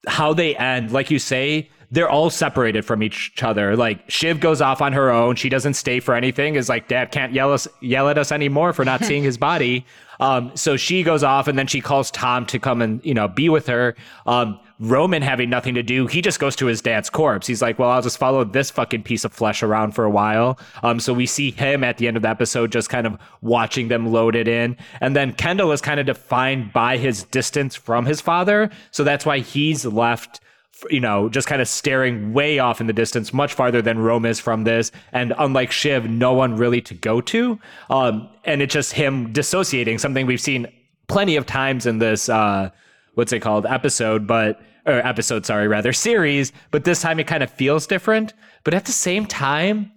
how 0.07 0.34
they 0.34 0.55
end, 0.55 0.91
like 0.91 1.12
you 1.12 1.20
say, 1.20 1.70
they're 1.91 2.09
all 2.09 2.30
separated 2.30 2.86
from 2.86 3.03
each 3.03 3.43
other. 3.43 3.76
Like 3.76 4.09
Shiv 4.09 4.39
goes 4.39 4.62
off 4.62 4.82
on 4.82 4.93
her 4.93 5.12
own. 5.12 5.36
She 5.36 5.49
doesn't 5.49 5.74
stay 5.74 5.99
for 5.99 6.16
anything. 6.16 6.55
Is 6.55 6.70
like, 6.70 6.88
Dad 6.88 7.12
can't 7.12 7.34
yell 7.34 7.51
us 7.51 7.68
yell 7.82 8.07
at 8.07 8.18
us 8.18 8.32
anymore 8.32 8.72
for 8.72 8.86
not 8.86 9.03
seeing 9.05 9.24
his 9.24 9.38
body. 9.38 9.86
Um, 10.22 10.51
so 10.55 10.78
she 10.78 11.03
goes 11.03 11.24
off 11.24 11.49
and 11.49 11.59
then 11.59 11.68
she 11.68 11.82
calls 11.82 12.09
Tom 12.09 12.45
to 12.45 12.59
come 12.59 12.82
and, 12.82 13.03
you 13.03 13.14
know, 13.14 13.28
be 13.28 13.49
with 13.49 13.68
her. 13.68 13.95
Um, 14.26 14.59
Roman 14.82 15.21
having 15.21 15.47
nothing 15.47 15.75
to 15.75 15.84
do, 15.84 16.07
he 16.07 16.23
just 16.23 16.39
goes 16.39 16.55
to 16.55 16.65
his 16.65 16.82
dad's 16.82 17.07
corpse. 17.07 17.45
He's 17.45 17.61
like, 17.61 17.77
well, 17.77 17.91
I'll 17.91 18.01
just 18.01 18.17
follow 18.17 18.43
this 18.43 18.71
fucking 18.71 19.03
piece 19.03 19.23
of 19.23 19.32
flesh 19.32 19.61
around 19.61 19.91
for 19.91 20.05
a 20.05 20.09
while. 20.09 20.59
Um, 20.82 20.99
so 20.99 21.13
we 21.13 21.27
see 21.27 21.51
him 21.51 21.84
at 21.84 21.99
the 21.99 22.07
end 22.07 22.17
of 22.17 22.23
the 22.23 22.29
episode 22.29 22.71
just 22.71 22.89
kind 22.89 23.05
of 23.05 23.19
watching 23.41 23.89
them 23.89 24.11
load 24.11 24.36
it 24.36 24.47
in. 24.47 24.75
And 24.99 25.15
then 25.15 25.34
Kendall 25.34 25.71
is 25.71 25.82
kind 25.82 25.99
of 25.99 26.07
defined 26.07 26.73
by 26.73 26.97
his 26.97 27.23
distance 27.25 27.75
from 27.75 28.07
his 28.07 28.21
father. 28.21 28.71
So 28.89 29.03
that's 29.03 29.23
why 29.23 29.39
he's 29.39 29.86
left 29.86 30.41
you 30.89 30.99
know, 30.99 31.29
just 31.29 31.47
kind 31.47 31.61
of 31.61 31.67
staring 31.67 32.34
way 32.34 32.57
off 32.57 32.82
in 32.82 32.88
the 32.88 32.93
distance, 32.93 33.32
much 33.32 33.53
farther 33.53 33.84
than 33.84 33.99
Rome 33.99 34.25
is 34.25 34.39
from 34.39 34.63
this. 34.63 34.91
And 35.11 35.32
unlike 35.38 35.71
Shiv, 35.71 36.09
no 36.09 36.34
one 36.34 36.55
really 36.55 36.82
to 36.82 36.95
go 36.95 37.21
to. 37.21 37.59
Um, 37.91 38.27
and 38.45 38.63
it's 38.63 38.73
just 38.73 38.93
him 38.93 39.32
dissociating, 39.32 39.99
something 39.99 40.25
we've 40.25 40.41
seen 40.41 40.65
plenty 41.07 41.36
of 41.36 41.45
times 41.45 41.86
in 41.86 41.99
this, 41.99 42.29
uh, 42.29 42.71
what's 43.13 43.32
it 43.32 43.41
called, 43.41 43.67
episode, 43.67 44.25
but 44.25 44.59
or 44.86 45.05
episode, 45.05 45.45
sorry, 45.45 45.67
rather 45.67 45.93
series, 45.93 46.51
but 46.71 46.84
this 46.84 47.01
time 47.01 47.19
it 47.19 47.27
kind 47.27 47.43
of 47.43 47.51
feels 47.51 47.88
different. 47.88 48.34
But 48.63 48.73
at 48.73 48.86
the 48.86 48.91
same 48.91 49.25
time, 49.25 49.91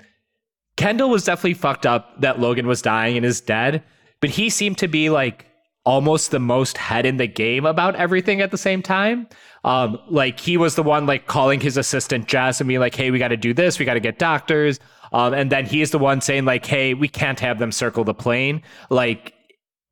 Kendall 0.76 1.10
was 1.10 1.24
definitely 1.24 1.54
fucked 1.54 1.86
up 1.86 2.20
that 2.20 2.40
Logan 2.40 2.66
was 2.66 2.82
dying 2.82 3.16
and 3.16 3.24
is 3.24 3.40
dead, 3.40 3.82
but 4.20 4.30
he 4.30 4.50
seemed 4.50 4.78
to 4.78 4.88
be 4.88 5.10
like 5.10 5.46
almost 5.84 6.30
the 6.30 6.40
most 6.40 6.78
head 6.78 7.04
in 7.06 7.18
the 7.18 7.26
game 7.26 7.66
about 7.66 7.94
everything 7.96 8.40
at 8.40 8.50
the 8.50 8.58
same 8.58 8.82
time. 8.82 9.28
Um, 9.64 9.98
like 10.08 10.40
he 10.40 10.56
was 10.56 10.74
the 10.74 10.82
one 10.82 11.06
like 11.06 11.26
calling 11.26 11.60
his 11.60 11.76
assistant 11.76 12.26
Jess 12.26 12.60
and 12.60 12.68
being 12.68 12.80
like, 12.80 12.94
"Hey, 12.94 13.10
we 13.10 13.18
got 13.18 13.28
to 13.28 13.36
do 13.36 13.54
this. 13.54 13.78
We 13.78 13.84
got 13.84 13.94
to 13.94 14.00
get 14.00 14.18
doctors." 14.18 14.80
Um, 15.12 15.32
and 15.32 15.50
then 15.52 15.64
he's 15.64 15.90
the 15.90 15.98
one 15.98 16.20
saying 16.20 16.44
like, 16.44 16.66
"Hey, 16.66 16.94
we 16.94 17.08
can't 17.08 17.40
have 17.40 17.58
them 17.58 17.72
circle 17.72 18.04
the 18.04 18.14
plane." 18.14 18.62
Like 18.90 19.33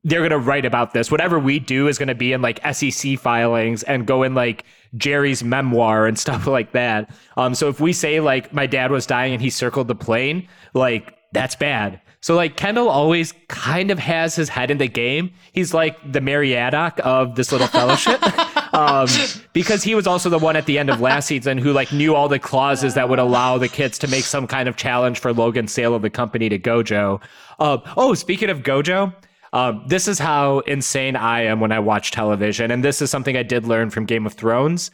they're 0.03 0.19
going 0.19 0.31
to 0.31 0.39
write 0.39 0.65
about 0.65 0.93
this. 0.93 1.09
Whatever 1.09 1.39
we 1.39 1.59
do 1.59 1.87
is 1.87 1.97
going 1.97 2.07
to 2.07 2.15
be 2.15 2.33
in 2.33 2.41
like 2.41 2.59
SEC 2.73 3.17
filings 3.17 3.83
and 3.83 4.05
go 4.05 4.23
in 4.23 4.35
like 4.35 4.65
Gerri's 4.97 5.43
memoir 5.43 6.05
and 6.05 6.19
stuff 6.25 6.47
like 6.47 6.73
that. 6.73 7.09
Um, 7.37 7.55
so 7.55 7.69
if 7.69 7.79
we 7.79 7.93
say 7.93 8.19
like 8.19 8.53
my 8.53 8.65
dad 8.65 8.91
was 8.91 9.05
dying 9.05 9.33
and 9.33 9.41
he 9.41 9.49
circled 9.49 9.87
the 9.87 9.95
plane, 9.95 10.47
like 10.73 11.17
that's 11.31 11.55
bad. 11.55 11.99
So 12.21 12.35
like 12.35 12.55
Kendall 12.55 12.87
always 12.87 13.33
kind 13.49 13.91
of 13.91 13.99
has 13.99 14.33
his 14.33 14.47
head 14.47 14.71
in 14.71 14.77
the 14.77 14.87
game. 14.87 15.33
He's 15.51 15.73
like 15.73 15.99
the 16.09 16.21
Meriadoc 16.21 16.99
of 17.01 17.35
this 17.35 17.51
little 17.51 17.67
fellowship. 17.67 18.21
um, 18.73 19.09
because 19.51 19.83
he 19.83 19.93
was 19.93 20.07
also 20.07 20.29
the 20.29 20.39
one 20.39 20.55
at 20.55 20.65
the 20.65 20.79
end 20.79 20.89
of 20.89 21.01
last 21.01 21.27
season 21.27 21.57
who 21.57 21.73
like 21.73 21.91
knew 21.91 22.15
all 22.15 22.29
the 22.29 22.39
clauses 22.39 22.93
that 22.93 23.09
would 23.09 23.19
allow 23.19 23.57
the 23.57 23.67
kids 23.67 23.99
to 23.99 24.07
make 24.07 24.23
some 24.23 24.47
kind 24.47 24.69
of 24.69 24.77
challenge 24.77 25.19
for 25.19 25.33
Logan's 25.33 25.73
sale 25.73 25.93
of 25.93 26.01
the 26.01 26.09
company 26.09 26.47
to 26.47 26.57
Gojo. 26.57 27.21
Uh, 27.59 27.79
oh, 27.97 28.13
speaking 28.13 28.49
of 28.49 28.59
Gojo, 28.59 29.13
Um, 29.53 29.83
this 29.87 30.07
is 30.07 30.19
how 30.19 30.59
insane 30.59 31.15
I 31.15 31.43
am 31.43 31.59
when 31.59 31.71
I 31.71 31.79
watch 31.79 32.11
television. 32.11 32.71
And 32.71 32.83
this 32.83 33.01
is 33.01 33.09
something 33.09 33.37
I 33.37 33.43
did 33.43 33.65
learn 33.65 33.91
from 33.91 34.05
Game 34.05 34.25
of 34.25 34.33
Thrones. 34.33 34.91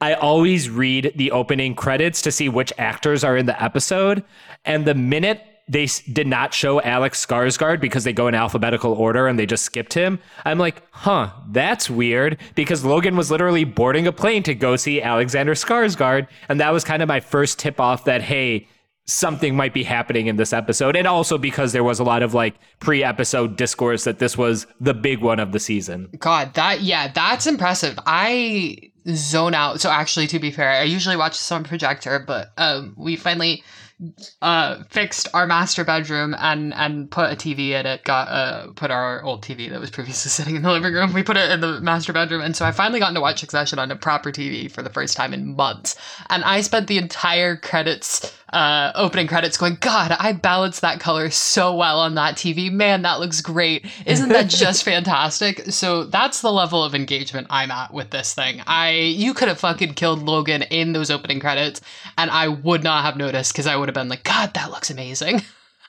I 0.00 0.14
always 0.14 0.70
read 0.70 1.12
the 1.14 1.30
opening 1.30 1.74
credits 1.74 2.22
to 2.22 2.32
see 2.32 2.48
which 2.48 2.72
actors 2.78 3.22
are 3.22 3.36
in 3.36 3.44
the 3.44 3.62
episode. 3.62 4.24
And 4.64 4.86
the 4.86 4.94
minute 4.94 5.44
they 5.68 5.86
did 6.12 6.26
not 6.26 6.52
show 6.52 6.82
Alex 6.82 7.24
Skarsgård 7.24 7.80
because 7.80 8.02
they 8.02 8.12
go 8.12 8.26
in 8.26 8.34
alphabetical 8.34 8.92
order 8.92 9.28
and 9.28 9.38
they 9.38 9.46
just 9.46 9.64
skipped 9.64 9.94
him. 9.94 10.18
I'm 10.44 10.58
like, 10.58 10.82
huh, 10.90 11.30
that's 11.50 11.88
weird 11.88 12.38
because 12.56 12.84
Logan 12.84 13.16
was 13.16 13.30
literally 13.30 13.62
boarding 13.62 14.08
a 14.08 14.12
plane 14.12 14.42
to 14.44 14.54
go 14.54 14.74
see 14.74 15.00
Alexander 15.00 15.54
Skarsgård. 15.54 16.26
And 16.48 16.58
that 16.58 16.72
was 16.72 16.82
kind 16.82 17.02
of 17.02 17.08
my 17.08 17.20
first 17.20 17.60
tip 17.60 17.78
off 17.78 18.04
that, 18.06 18.20
hey, 18.20 18.66
something 19.10 19.56
might 19.56 19.74
be 19.74 19.82
happening 19.82 20.26
in 20.26 20.36
this 20.36 20.52
episode. 20.52 20.96
And 20.96 21.06
also 21.06 21.36
because 21.36 21.72
there 21.72 21.84
was 21.84 21.98
a 21.98 22.04
lot 22.04 22.22
of 22.22 22.34
like 22.34 22.54
pre 22.78 23.02
episode 23.02 23.56
discourse 23.56 24.04
that 24.04 24.18
this 24.18 24.38
was 24.38 24.66
the 24.80 24.94
big 24.94 25.20
one 25.20 25.40
of 25.40 25.52
the 25.52 25.60
season. 25.60 26.08
God, 26.18 26.54
that, 26.54 26.82
yeah, 26.82 27.08
that's 27.08 27.46
impressive. 27.46 27.98
I 28.06 28.90
zone 29.08 29.54
out. 29.54 29.80
So 29.80 29.90
actually, 29.90 30.26
to 30.28 30.38
be 30.38 30.50
fair, 30.50 30.70
I 30.70 30.82
usually 30.84 31.16
watch 31.16 31.32
this 31.32 31.52
on 31.52 31.64
projector, 31.64 32.18
but 32.18 32.52
um, 32.56 32.94
we 32.96 33.16
finally 33.16 33.62
uh 34.40 34.82
fixed 34.88 35.28
our 35.34 35.46
master 35.46 35.84
bedroom 35.84 36.34
and 36.38 36.72
and 36.72 37.10
put 37.10 37.30
a 37.30 37.36
TV 37.36 37.70
in 37.70 37.84
it. 37.84 38.02
Got 38.04 38.28
uh 38.28 38.72
put 38.72 38.90
our 38.90 39.22
old 39.22 39.42
TV 39.42 39.68
that 39.70 39.80
was 39.80 39.90
previously 39.90 40.30
sitting 40.30 40.56
in 40.56 40.62
the 40.62 40.72
living 40.72 40.94
room. 40.94 41.12
We 41.12 41.22
put 41.22 41.36
it 41.36 41.50
in 41.50 41.60
the 41.60 41.80
master 41.80 42.12
bedroom, 42.12 42.40
and 42.40 42.56
so 42.56 42.64
I 42.64 42.72
finally 42.72 43.00
got 43.00 43.12
to 43.12 43.20
watch 43.20 43.40
Succession 43.40 43.78
on 43.78 43.90
a 43.90 43.96
proper 43.96 44.32
TV 44.32 44.70
for 44.70 44.82
the 44.82 44.90
first 44.90 45.16
time 45.16 45.34
in 45.34 45.54
months. 45.54 45.96
And 46.30 46.42
I 46.44 46.62
spent 46.62 46.86
the 46.86 46.98
entire 46.98 47.56
credits 47.56 48.34
uh, 48.52 48.92
opening 48.94 49.26
credits 49.26 49.56
going, 49.56 49.76
God, 49.80 50.14
I 50.18 50.32
balanced 50.32 50.80
that 50.80 51.00
color 51.00 51.30
so 51.30 51.74
well 51.74 52.00
on 52.00 52.14
that 52.16 52.36
TV. 52.36 52.70
Man, 52.70 53.02
that 53.02 53.20
looks 53.20 53.40
great. 53.40 53.86
Isn't 54.06 54.30
that 54.30 54.48
just 54.48 54.84
fantastic? 54.84 55.70
So 55.70 56.04
that's 56.04 56.40
the 56.40 56.52
level 56.52 56.82
of 56.82 56.94
engagement 56.94 57.46
I'm 57.50 57.70
at 57.70 57.92
with 57.92 58.10
this 58.10 58.34
thing. 58.34 58.62
I 58.66 58.90
you 58.90 59.34
could 59.34 59.48
have 59.48 59.60
fucking 59.60 59.94
killed 59.94 60.22
Logan 60.22 60.62
in 60.62 60.92
those 60.92 61.10
opening 61.10 61.40
credits, 61.40 61.80
and 62.18 62.30
I 62.30 62.48
would 62.48 62.82
not 62.82 63.04
have 63.04 63.16
noticed 63.16 63.52
because 63.52 63.66
I 63.66 63.76
would 63.76 63.88
have 63.88 63.94
been 63.94 64.08
like, 64.08 64.24
God, 64.24 64.54
that 64.54 64.70
looks 64.70 64.90
amazing. 64.90 65.42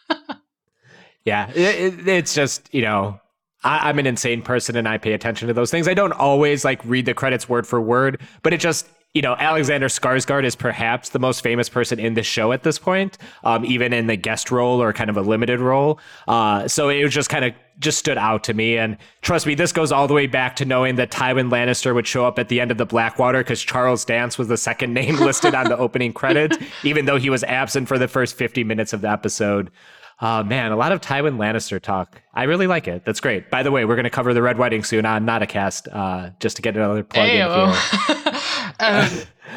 yeah, 1.26 1.50
it, 1.52 2.00
it, 2.00 2.08
it's 2.08 2.34
just 2.34 2.74
you 2.74 2.82
know 2.82 3.20
I, 3.64 3.90
am 3.90 4.00
an 4.00 4.08
insane 4.08 4.42
person 4.42 4.76
and 4.76 4.88
I 4.88 4.98
pay 4.98 5.14
attention 5.14 5.48
to 5.48 5.54
those 5.54 5.72
things. 5.72 5.88
I 5.88 5.94
don't 5.94 6.14
always 6.14 6.66
like 6.66 6.84
read 6.86 7.06
the 7.06 7.14
credits 7.14 7.48
word 7.48 7.68
for 7.68 7.80
word, 7.80 8.22
but 8.44 8.54
it 8.54 8.60
just 8.60 8.88
you 9.14 9.22
know, 9.22 9.36
Alexander 9.38 9.88
Skarsgård 9.88 10.46
is 10.46 10.56
perhaps 10.56 11.10
the 11.10 11.20
most 11.20 11.42
famous 11.42 11.68
person 11.68 12.00
in 12.00 12.14
the 12.14 12.24
show 12.24 12.54
at 12.54 12.64
this 12.64 12.80
point, 12.80 13.18
um, 13.44 13.66
even 13.66 13.92
in 13.92 14.08
the 14.08 14.16
guest 14.16 14.52
role 14.52 14.82
or 14.82 14.94
kind 14.94 15.10
of 15.10 15.18
a 15.18 15.22
limited 15.22 15.60
role. 15.60 16.00
Uh, 16.30 16.66
so 16.68 16.88
it 16.88 17.04
was 17.04 17.14
just 17.14 17.30
kind 17.30 17.44
of 17.44 17.54
just 17.80 18.00
stood 18.00 18.18
out 18.18 18.44
to 18.46 18.54
me. 18.54 18.78
And 18.78 18.96
trust 19.22 19.46
me, 19.46 19.54
this 19.54 19.74
goes 19.74 19.92
all 19.92 20.08
the 20.08 20.14
way 20.14 20.28
back 20.28 20.56
to 20.58 20.66
knowing 20.66 20.96
that 20.96 21.12
Tywin 21.12 21.50
Lannister 21.50 21.94
would 21.94 22.08
show 22.08 22.26
up 22.26 22.40
at 22.40 22.48
the 22.48 22.62
end 22.62 22.72
of 22.72 22.78
the 22.78 22.86
Blackwater 22.86 23.40
because 23.40 23.62
Charles 23.62 24.06
Dance 24.06 24.38
was 24.38 24.48
the 24.48 24.58
second 24.58 24.94
name 24.94 25.16
listed 25.20 25.56
on 25.56 25.68
the 25.68 25.78
opening 25.78 26.14
credits, 26.14 26.58
even 26.84 27.06
though 27.06 27.18
he 27.18 27.30
was 27.30 27.44
absent 27.44 27.90
for 27.90 27.98
the 27.98 28.08
first 28.08 28.38
50 28.38 28.64
minutes 28.64 28.94
of 28.94 29.02
the 29.02 29.10
episode. 29.10 29.72
Oh 30.24 30.44
man, 30.44 30.72
a 30.72 30.76
lot 30.76 30.92
of 30.92 31.02
Tywin 31.02 31.38
Lannister 31.38 31.82
talk. 31.82 32.22
I 32.34 32.44
really 32.44 32.68
like 32.68 32.88
it. 32.88 33.04
That's 33.04 33.20
great. 33.20 33.50
By 33.50 33.64
the 33.64 33.72
way, 33.72 33.86
we're 33.86 33.96
going 33.96 34.04
to 34.04 34.12
cover 34.12 34.36
the 34.36 34.42
Red 34.44 34.60
Wedding 34.60 34.84
soon 34.84 35.04
on 35.04 35.26
Not 35.26 35.42
a 35.42 35.48
Cast, 35.48 35.88
uh, 35.88 36.30
just 36.40 36.58
to 36.58 36.62
get 36.62 36.78
another 36.78 37.04
plug 37.04 37.28
in 37.28 37.36
here. 37.38 37.74
um, 38.82 39.10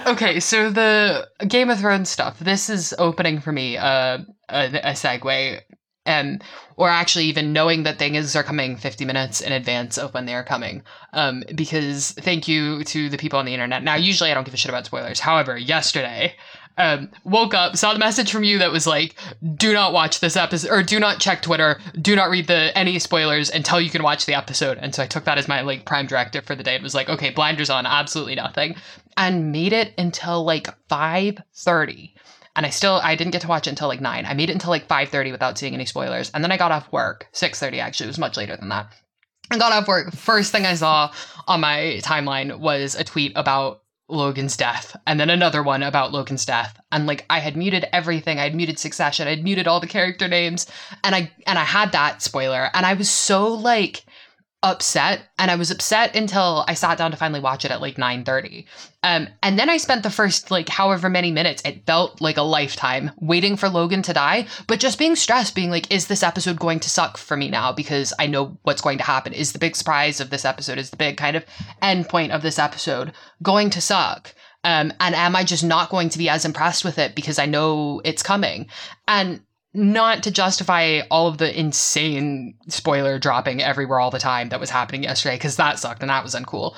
okay, 0.06 0.40
so 0.40 0.70
the 0.70 1.28
Game 1.46 1.70
of 1.70 1.80
Thrones 1.80 2.10
stuff. 2.10 2.38
This 2.38 2.70
is 2.70 2.94
opening 2.98 3.40
for 3.40 3.52
me 3.52 3.76
uh, 3.76 4.18
a, 4.48 4.66
a 4.66 4.92
segue, 4.92 5.60
and 6.06 6.42
or 6.76 6.88
actually 6.88 7.24
even 7.24 7.52
knowing 7.52 7.84
that 7.84 7.98
things 7.98 8.36
are 8.36 8.42
coming 8.42 8.76
50 8.76 9.04
minutes 9.04 9.40
in 9.40 9.52
advance 9.52 9.96
of 9.96 10.12
when 10.12 10.26
they 10.26 10.34
are 10.34 10.44
coming. 10.44 10.82
Um, 11.12 11.42
because 11.54 12.12
thank 12.12 12.48
you 12.48 12.84
to 12.84 13.08
the 13.08 13.16
people 13.16 13.38
on 13.38 13.46
the 13.46 13.54
internet. 13.54 13.82
Now, 13.82 13.94
usually 13.94 14.30
I 14.30 14.34
don't 14.34 14.44
give 14.44 14.54
a 14.54 14.58
shit 14.58 14.68
about 14.68 14.86
spoilers. 14.86 15.20
However, 15.20 15.56
yesterday 15.56 16.34
um, 16.76 17.10
woke 17.24 17.54
up, 17.54 17.76
saw 17.76 17.92
the 17.92 17.98
message 17.98 18.32
from 18.32 18.44
you 18.44 18.58
that 18.58 18.72
was 18.72 18.86
like, 18.86 19.14
"Do 19.54 19.72
not 19.72 19.92
watch 19.92 20.20
this 20.20 20.36
episode, 20.36 20.70
or 20.70 20.82
do 20.82 20.98
not 20.98 21.20
check 21.20 21.42
Twitter, 21.42 21.80
do 22.00 22.16
not 22.16 22.30
read 22.30 22.46
the 22.46 22.76
any 22.76 22.98
spoilers 22.98 23.50
until 23.50 23.80
you 23.80 23.90
can 23.90 24.02
watch 24.02 24.26
the 24.26 24.34
episode." 24.34 24.78
And 24.78 24.94
so 24.94 25.02
I 25.02 25.06
took 25.06 25.24
that 25.24 25.38
as 25.38 25.48
my 25.48 25.60
like 25.60 25.84
prime 25.84 26.06
directive 26.06 26.44
for 26.44 26.54
the 26.54 26.64
day. 26.64 26.74
It 26.74 26.82
was 26.82 26.94
like, 26.94 27.08
"Okay, 27.08 27.30
blinders 27.30 27.70
on, 27.70 27.86
absolutely 27.86 28.34
nothing," 28.34 28.74
and 29.16 29.52
made 29.52 29.72
it 29.72 29.94
until 29.96 30.44
like 30.44 30.68
five 30.88 31.38
thirty. 31.54 32.14
And 32.56 32.66
I 32.66 32.70
still 32.70 33.00
I 33.02 33.14
didn't 33.14 33.32
get 33.32 33.42
to 33.42 33.48
watch 33.48 33.66
it 33.66 33.70
until 33.70 33.88
like 33.88 34.00
nine. 34.00 34.26
I 34.26 34.34
made 34.34 34.50
it 34.50 34.54
until 34.54 34.70
like 34.70 34.88
five 34.88 35.10
thirty 35.10 35.30
without 35.30 35.56
seeing 35.56 35.74
any 35.74 35.86
spoilers, 35.86 36.30
and 36.34 36.42
then 36.42 36.52
I 36.52 36.56
got 36.56 36.72
off 36.72 36.90
work 36.92 37.28
six 37.32 37.60
thirty. 37.60 37.78
Actually, 37.78 38.06
it 38.06 38.08
was 38.08 38.18
much 38.18 38.36
later 38.36 38.56
than 38.56 38.70
that. 38.70 38.92
I 39.50 39.58
got 39.58 39.72
off 39.72 39.86
work. 39.86 40.12
First 40.12 40.50
thing 40.50 40.66
I 40.66 40.74
saw 40.74 41.12
on 41.46 41.60
my 41.60 42.00
timeline 42.02 42.58
was 42.58 42.94
a 42.94 43.04
tweet 43.04 43.32
about 43.36 43.82
Logan's 44.08 44.56
death, 44.56 44.96
and 45.06 45.18
then 45.18 45.30
another 45.30 45.62
one 45.62 45.82
about 45.82 46.12
Logan's 46.12 46.44
death. 46.44 46.78
And 46.92 47.06
like 47.06 47.24
I 47.30 47.38
had 47.38 47.56
muted 47.56 47.86
everything. 47.92 48.38
I 48.38 48.44
had 48.44 48.54
muted 48.54 48.78
Succession. 48.78 49.26
I'd 49.26 49.42
muted 49.42 49.66
all 49.66 49.80
the 49.80 49.86
character 49.86 50.28
names, 50.28 50.66
and 51.02 51.14
I 51.14 51.32
and 51.46 51.58
I 51.58 51.64
had 51.64 51.92
that 51.92 52.20
spoiler, 52.20 52.70
and 52.74 52.84
I 52.84 52.94
was 52.94 53.08
so 53.08 53.48
like 53.54 54.04
upset 54.64 55.28
and 55.38 55.50
i 55.50 55.54
was 55.54 55.70
upset 55.70 56.16
until 56.16 56.64
i 56.66 56.74
sat 56.74 56.98
down 56.98 57.10
to 57.10 57.16
finally 57.16 57.40
watch 57.40 57.64
it 57.64 57.70
at 57.70 57.80
like 57.80 57.96
9.30 57.96 58.64
um, 59.02 59.28
and 59.42 59.58
then 59.58 59.70
i 59.70 59.76
spent 59.76 60.02
the 60.02 60.10
first 60.10 60.50
like 60.50 60.68
however 60.68 61.08
many 61.08 61.30
minutes 61.30 61.62
it 61.64 61.86
felt 61.86 62.20
like 62.20 62.38
a 62.38 62.42
lifetime 62.42 63.10
waiting 63.20 63.56
for 63.56 63.68
logan 63.68 64.02
to 64.02 64.12
die 64.12 64.46
but 64.66 64.80
just 64.80 64.98
being 64.98 65.14
stressed 65.14 65.54
being 65.54 65.70
like 65.70 65.92
is 65.92 66.06
this 66.06 66.22
episode 66.22 66.58
going 66.58 66.80
to 66.80 66.90
suck 66.90 67.16
for 67.16 67.36
me 67.36 67.48
now? 67.48 67.72
Because 67.72 68.12
i 68.18 68.26
know 68.26 68.58
what's 68.62 68.82
going 68.82 68.98
to 68.98 69.04
happen. 69.04 69.32
Is 69.32 69.52
the 69.52 69.58
big 69.58 69.76
surprise 69.76 70.20
of 70.20 70.30
this 70.30 70.44
episode 70.44 70.78
is 70.78 70.90
the 70.90 70.96
big 70.96 71.16
kind 71.16 71.36
of 71.36 71.44
end 71.82 72.08
point 72.08 72.32
of 72.32 72.42
this 72.42 72.58
episode 72.58 73.12
going 73.42 73.70
to 73.70 73.80
suck? 73.80 74.34
Um, 74.64 74.92
and 75.00 75.14
am 75.14 75.36
i 75.36 75.44
just 75.44 75.64
not 75.64 75.90
going 75.90 76.08
to 76.08 76.18
be 76.18 76.28
as 76.28 76.44
impressed 76.44 76.84
with 76.84 76.98
it 76.98 77.14
because 77.14 77.38
i 77.38 77.46
know 77.46 78.00
it's 78.04 78.22
coming? 78.22 78.66
And 79.06 79.40
not 79.74 80.22
to 80.22 80.30
justify 80.30 81.00
all 81.10 81.26
of 81.26 81.38
the 81.38 81.58
insane 81.58 82.54
spoiler 82.68 83.18
dropping 83.18 83.60
everywhere 83.60 83.98
all 83.98 84.10
the 84.10 84.18
time 84.18 84.48
that 84.50 84.60
was 84.60 84.70
happening 84.70 85.02
yesterday, 85.02 85.34
because 85.34 85.56
that 85.56 85.78
sucked 85.78 86.00
and 86.00 86.10
that 86.10 86.22
was 86.22 86.34
uncool. 86.34 86.76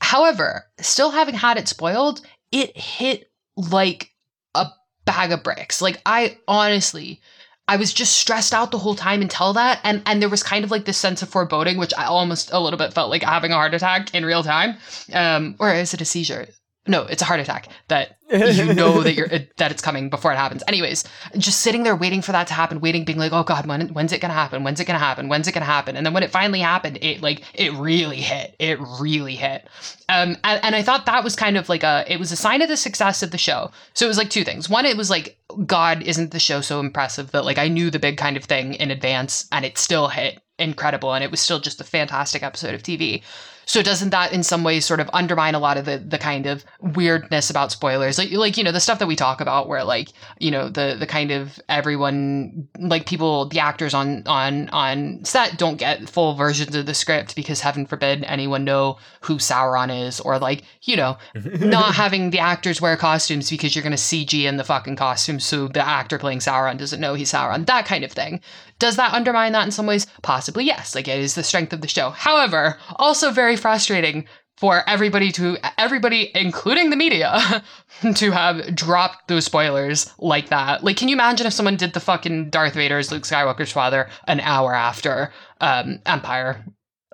However, 0.00 0.64
still 0.80 1.12
having 1.12 1.34
had 1.34 1.56
it 1.56 1.68
spoiled, 1.68 2.20
it 2.50 2.76
hit 2.76 3.30
like 3.56 4.10
a 4.54 4.66
bag 5.04 5.30
of 5.30 5.44
bricks. 5.44 5.80
Like 5.80 6.02
I 6.04 6.38
honestly, 6.48 7.20
I 7.68 7.76
was 7.76 7.94
just 7.94 8.16
stressed 8.16 8.52
out 8.52 8.72
the 8.72 8.78
whole 8.78 8.96
time 8.96 9.22
until 9.22 9.52
that, 9.52 9.80
and 9.84 10.02
and 10.04 10.20
there 10.20 10.28
was 10.28 10.42
kind 10.42 10.64
of 10.64 10.72
like 10.72 10.84
this 10.84 10.98
sense 10.98 11.22
of 11.22 11.28
foreboding, 11.28 11.78
which 11.78 11.94
I 11.96 12.06
almost 12.06 12.50
a 12.52 12.58
little 12.58 12.78
bit 12.78 12.92
felt 12.92 13.10
like 13.10 13.22
having 13.22 13.52
a 13.52 13.54
heart 13.54 13.74
attack 13.74 14.12
in 14.14 14.24
real 14.24 14.42
time, 14.42 14.76
um, 15.12 15.54
or 15.60 15.72
is 15.72 15.94
it 15.94 16.00
a 16.00 16.04
seizure? 16.04 16.48
No, 16.88 17.02
it's 17.02 17.22
a 17.22 17.24
heart 17.24 17.38
attack 17.38 17.68
that 17.86 18.16
you 18.28 18.74
know 18.74 19.02
that 19.02 19.14
you're 19.14 19.28
that 19.28 19.70
it's 19.70 19.80
coming 19.80 20.10
before 20.10 20.32
it 20.32 20.36
happens. 20.36 20.64
Anyways, 20.66 21.04
just 21.38 21.60
sitting 21.60 21.84
there 21.84 21.94
waiting 21.94 22.22
for 22.22 22.32
that 22.32 22.48
to 22.48 22.54
happen, 22.54 22.80
waiting, 22.80 23.04
being 23.04 23.18
like, 23.18 23.32
oh 23.32 23.44
god, 23.44 23.66
when 23.66 23.88
when's 23.94 24.12
it 24.12 24.20
gonna 24.20 24.34
happen? 24.34 24.64
When's 24.64 24.80
it 24.80 24.86
gonna 24.86 24.98
happen? 24.98 25.28
When's 25.28 25.46
it 25.46 25.52
gonna 25.52 25.64
happen? 25.64 25.96
And 25.96 26.04
then 26.04 26.12
when 26.12 26.24
it 26.24 26.32
finally 26.32 26.58
happened, 26.58 26.98
it 27.00 27.22
like 27.22 27.42
it 27.54 27.72
really 27.74 28.16
hit. 28.16 28.56
It 28.58 28.80
really 29.00 29.36
hit. 29.36 29.68
Um, 30.08 30.36
and, 30.42 30.64
and 30.64 30.74
I 30.74 30.82
thought 30.82 31.06
that 31.06 31.22
was 31.22 31.36
kind 31.36 31.56
of 31.56 31.68
like 31.68 31.84
a 31.84 32.04
it 32.08 32.18
was 32.18 32.32
a 32.32 32.36
sign 32.36 32.62
of 32.62 32.68
the 32.68 32.76
success 32.76 33.22
of 33.22 33.30
the 33.30 33.38
show. 33.38 33.70
So 33.94 34.04
it 34.04 34.08
was 34.08 34.18
like 34.18 34.30
two 34.30 34.44
things. 34.44 34.68
One, 34.68 34.84
it 34.84 34.96
was 34.96 35.08
like, 35.08 35.38
God, 35.64 36.02
isn't 36.02 36.32
the 36.32 36.40
show 36.40 36.62
so 36.62 36.80
impressive 36.80 37.30
that 37.30 37.44
like 37.44 37.58
I 37.58 37.68
knew 37.68 37.90
the 37.90 38.00
big 38.00 38.16
kind 38.16 38.36
of 38.36 38.44
thing 38.44 38.74
in 38.74 38.90
advance 38.90 39.46
and 39.52 39.64
it 39.64 39.78
still 39.78 40.08
hit 40.08 40.40
incredible 40.58 41.12
and 41.14 41.22
it 41.22 41.30
was 41.30 41.40
still 41.40 41.60
just 41.60 41.80
a 41.80 41.84
fantastic 41.84 42.42
episode 42.42 42.74
of 42.74 42.82
TV. 42.82 43.22
So 43.66 43.82
doesn't 43.82 44.10
that 44.10 44.32
in 44.32 44.42
some 44.42 44.64
ways 44.64 44.84
sort 44.84 45.00
of 45.00 45.10
undermine 45.12 45.54
a 45.54 45.58
lot 45.58 45.76
of 45.76 45.84
the 45.84 45.98
the 45.98 46.18
kind 46.18 46.46
of 46.46 46.64
weirdness 46.80 47.50
about 47.50 47.72
spoilers? 47.72 48.18
Like 48.18 48.30
like 48.32 48.56
you 48.56 48.64
know 48.64 48.72
the 48.72 48.80
stuff 48.80 48.98
that 48.98 49.06
we 49.06 49.16
talk 49.16 49.40
about 49.40 49.68
where 49.68 49.84
like 49.84 50.08
you 50.38 50.50
know 50.50 50.68
the 50.68 50.96
the 50.98 51.06
kind 51.06 51.30
of 51.30 51.60
everyone 51.68 52.68
like 52.78 53.06
people 53.06 53.46
the 53.46 53.60
actors 53.60 53.94
on 53.94 54.26
on 54.26 54.68
on 54.70 55.24
set 55.24 55.58
don't 55.58 55.76
get 55.76 56.08
full 56.08 56.34
versions 56.34 56.74
of 56.74 56.86
the 56.86 56.94
script 56.94 57.34
because 57.34 57.60
heaven 57.60 57.86
forbid 57.86 58.24
anyone 58.24 58.64
know 58.64 58.98
who 59.22 59.36
Sauron 59.36 60.06
is 60.06 60.20
or 60.20 60.38
like 60.38 60.62
you 60.82 60.96
know 60.96 61.16
not 61.34 61.94
having 61.94 62.30
the 62.30 62.38
actors 62.38 62.80
wear 62.80 62.96
costumes 62.96 63.50
because 63.50 63.74
you're 63.74 63.82
going 63.82 63.90
to 63.90 63.96
CG 63.96 64.44
in 64.44 64.56
the 64.56 64.64
fucking 64.64 64.96
costume 64.96 65.40
so 65.40 65.68
the 65.68 65.86
actor 65.86 66.18
playing 66.18 66.38
Sauron 66.38 66.78
doesn't 66.78 67.00
know 67.00 67.14
he's 67.14 67.32
Sauron 67.32 67.66
that 67.66 67.86
kind 67.86 68.04
of 68.04 68.12
thing. 68.12 68.40
Does 68.78 68.96
that 68.96 69.14
undermine 69.14 69.52
that 69.52 69.64
in 69.64 69.70
some 69.70 69.86
ways? 69.86 70.06
Possibly 70.22 70.64
yes. 70.64 70.94
Like 70.94 71.08
it 71.08 71.18
is 71.20 71.34
the 71.34 71.44
strength 71.44 71.72
of 71.72 71.80
the 71.80 71.88
show. 71.88 72.10
However, 72.10 72.78
also 72.96 73.30
very 73.30 73.51
frustrating 73.56 74.26
for 74.56 74.88
everybody 74.88 75.32
to 75.32 75.56
everybody 75.78 76.30
including 76.34 76.90
the 76.90 76.96
media 76.96 77.64
to 78.14 78.30
have 78.30 78.74
dropped 78.74 79.28
those 79.28 79.44
spoilers 79.44 80.12
like 80.18 80.48
that. 80.50 80.84
Like 80.84 80.96
can 80.96 81.08
you 81.08 81.16
imagine 81.16 81.46
if 81.46 81.52
someone 81.52 81.76
did 81.76 81.92
the 81.92 82.00
fucking 82.00 82.50
darth 82.50 82.74
vader's 82.74 83.10
luke 83.10 83.24
skywalker's 83.24 83.72
father 83.72 84.08
an 84.28 84.40
hour 84.40 84.74
after 84.74 85.32
um, 85.60 86.00
empire 86.06 86.64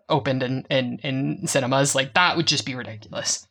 opened 0.08 0.42
in, 0.42 0.66
in 0.70 0.98
in 1.02 1.46
cinemas? 1.46 1.94
Like 1.94 2.14
that 2.14 2.36
would 2.36 2.46
just 2.46 2.66
be 2.66 2.74
ridiculous 2.74 3.47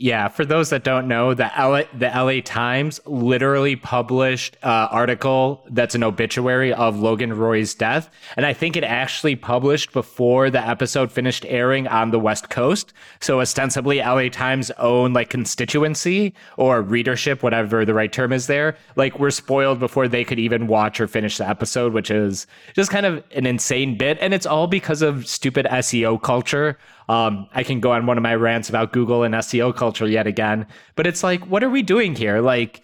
Yeah, 0.00 0.28
for 0.28 0.44
those 0.44 0.70
that 0.70 0.84
don't 0.84 1.08
know, 1.08 1.34
the 1.34 1.50
LA, 1.58 1.82
the 1.92 2.06
LA 2.06 2.40
Times 2.40 3.00
literally 3.04 3.74
published 3.74 4.56
an 4.62 4.86
article 4.92 5.66
that's 5.70 5.96
an 5.96 6.04
obituary 6.04 6.72
of 6.72 7.00
Logan 7.00 7.32
Roy's 7.32 7.74
death, 7.74 8.08
and 8.36 8.46
I 8.46 8.52
think 8.52 8.76
it 8.76 8.84
actually 8.84 9.34
published 9.34 9.92
before 9.92 10.50
the 10.50 10.64
episode 10.64 11.10
finished 11.10 11.44
airing 11.48 11.88
on 11.88 12.12
the 12.12 12.18
West 12.20 12.48
Coast. 12.48 12.92
So 13.20 13.40
ostensibly, 13.40 13.98
LA 13.98 14.28
Times 14.28 14.70
own 14.78 15.14
like 15.14 15.30
constituency 15.30 16.32
or 16.56 16.80
readership, 16.80 17.42
whatever 17.42 17.84
the 17.84 17.94
right 17.94 18.12
term 18.12 18.32
is 18.32 18.46
there. 18.46 18.76
Like 18.94 19.18
we're 19.18 19.30
spoiled 19.32 19.80
before 19.80 20.06
they 20.06 20.22
could 20.22 20.38
even 20.38 20.68
watch 20.68 21.00
or 21.00 21.08
finish 21.08 21.38
the 21.38 21.48
episode, 21.48 21.92
which 21.92 22.08
is 22.08 22.46
just 22.72 22.92
kind 22.92 23.04
of 23.04 23.24
an 23.32 23.46
insane 23.46 23.98
bit, 23.98 24.16
and 24.20 24.32
it's 24.32 24.46
all 24.46 24.68
because 24.68 25.02
of 25.02 25.26
stupid 25.26 25.66
SEO 25.66 26.22
culture. 26.22 26.78
Um, 27.08 27.48
I 27.54 27.62
can 27.62 27.80
go 27.80 27.92
on 27.92 28.06
one 28.06 28.18
of 28.18 28.22
my 28.22 28.34
rants 28.34 28.68
about 28.68 28.92
Google 28.92 29.22
and 29.22 29.34
SEO 29.34 29.74
culture 29.74 30.06
yet 30.06 30.26
again, 30.26 30.66
but 30.94 31.06
it's 31.06 31.22
like, 31.22 31.46
what 31.46 31.64
are 31.64 31.70
we 31.70 31.82
doing 31.82 32.14
here? 32.14 32.40
Like, 32.40 32.82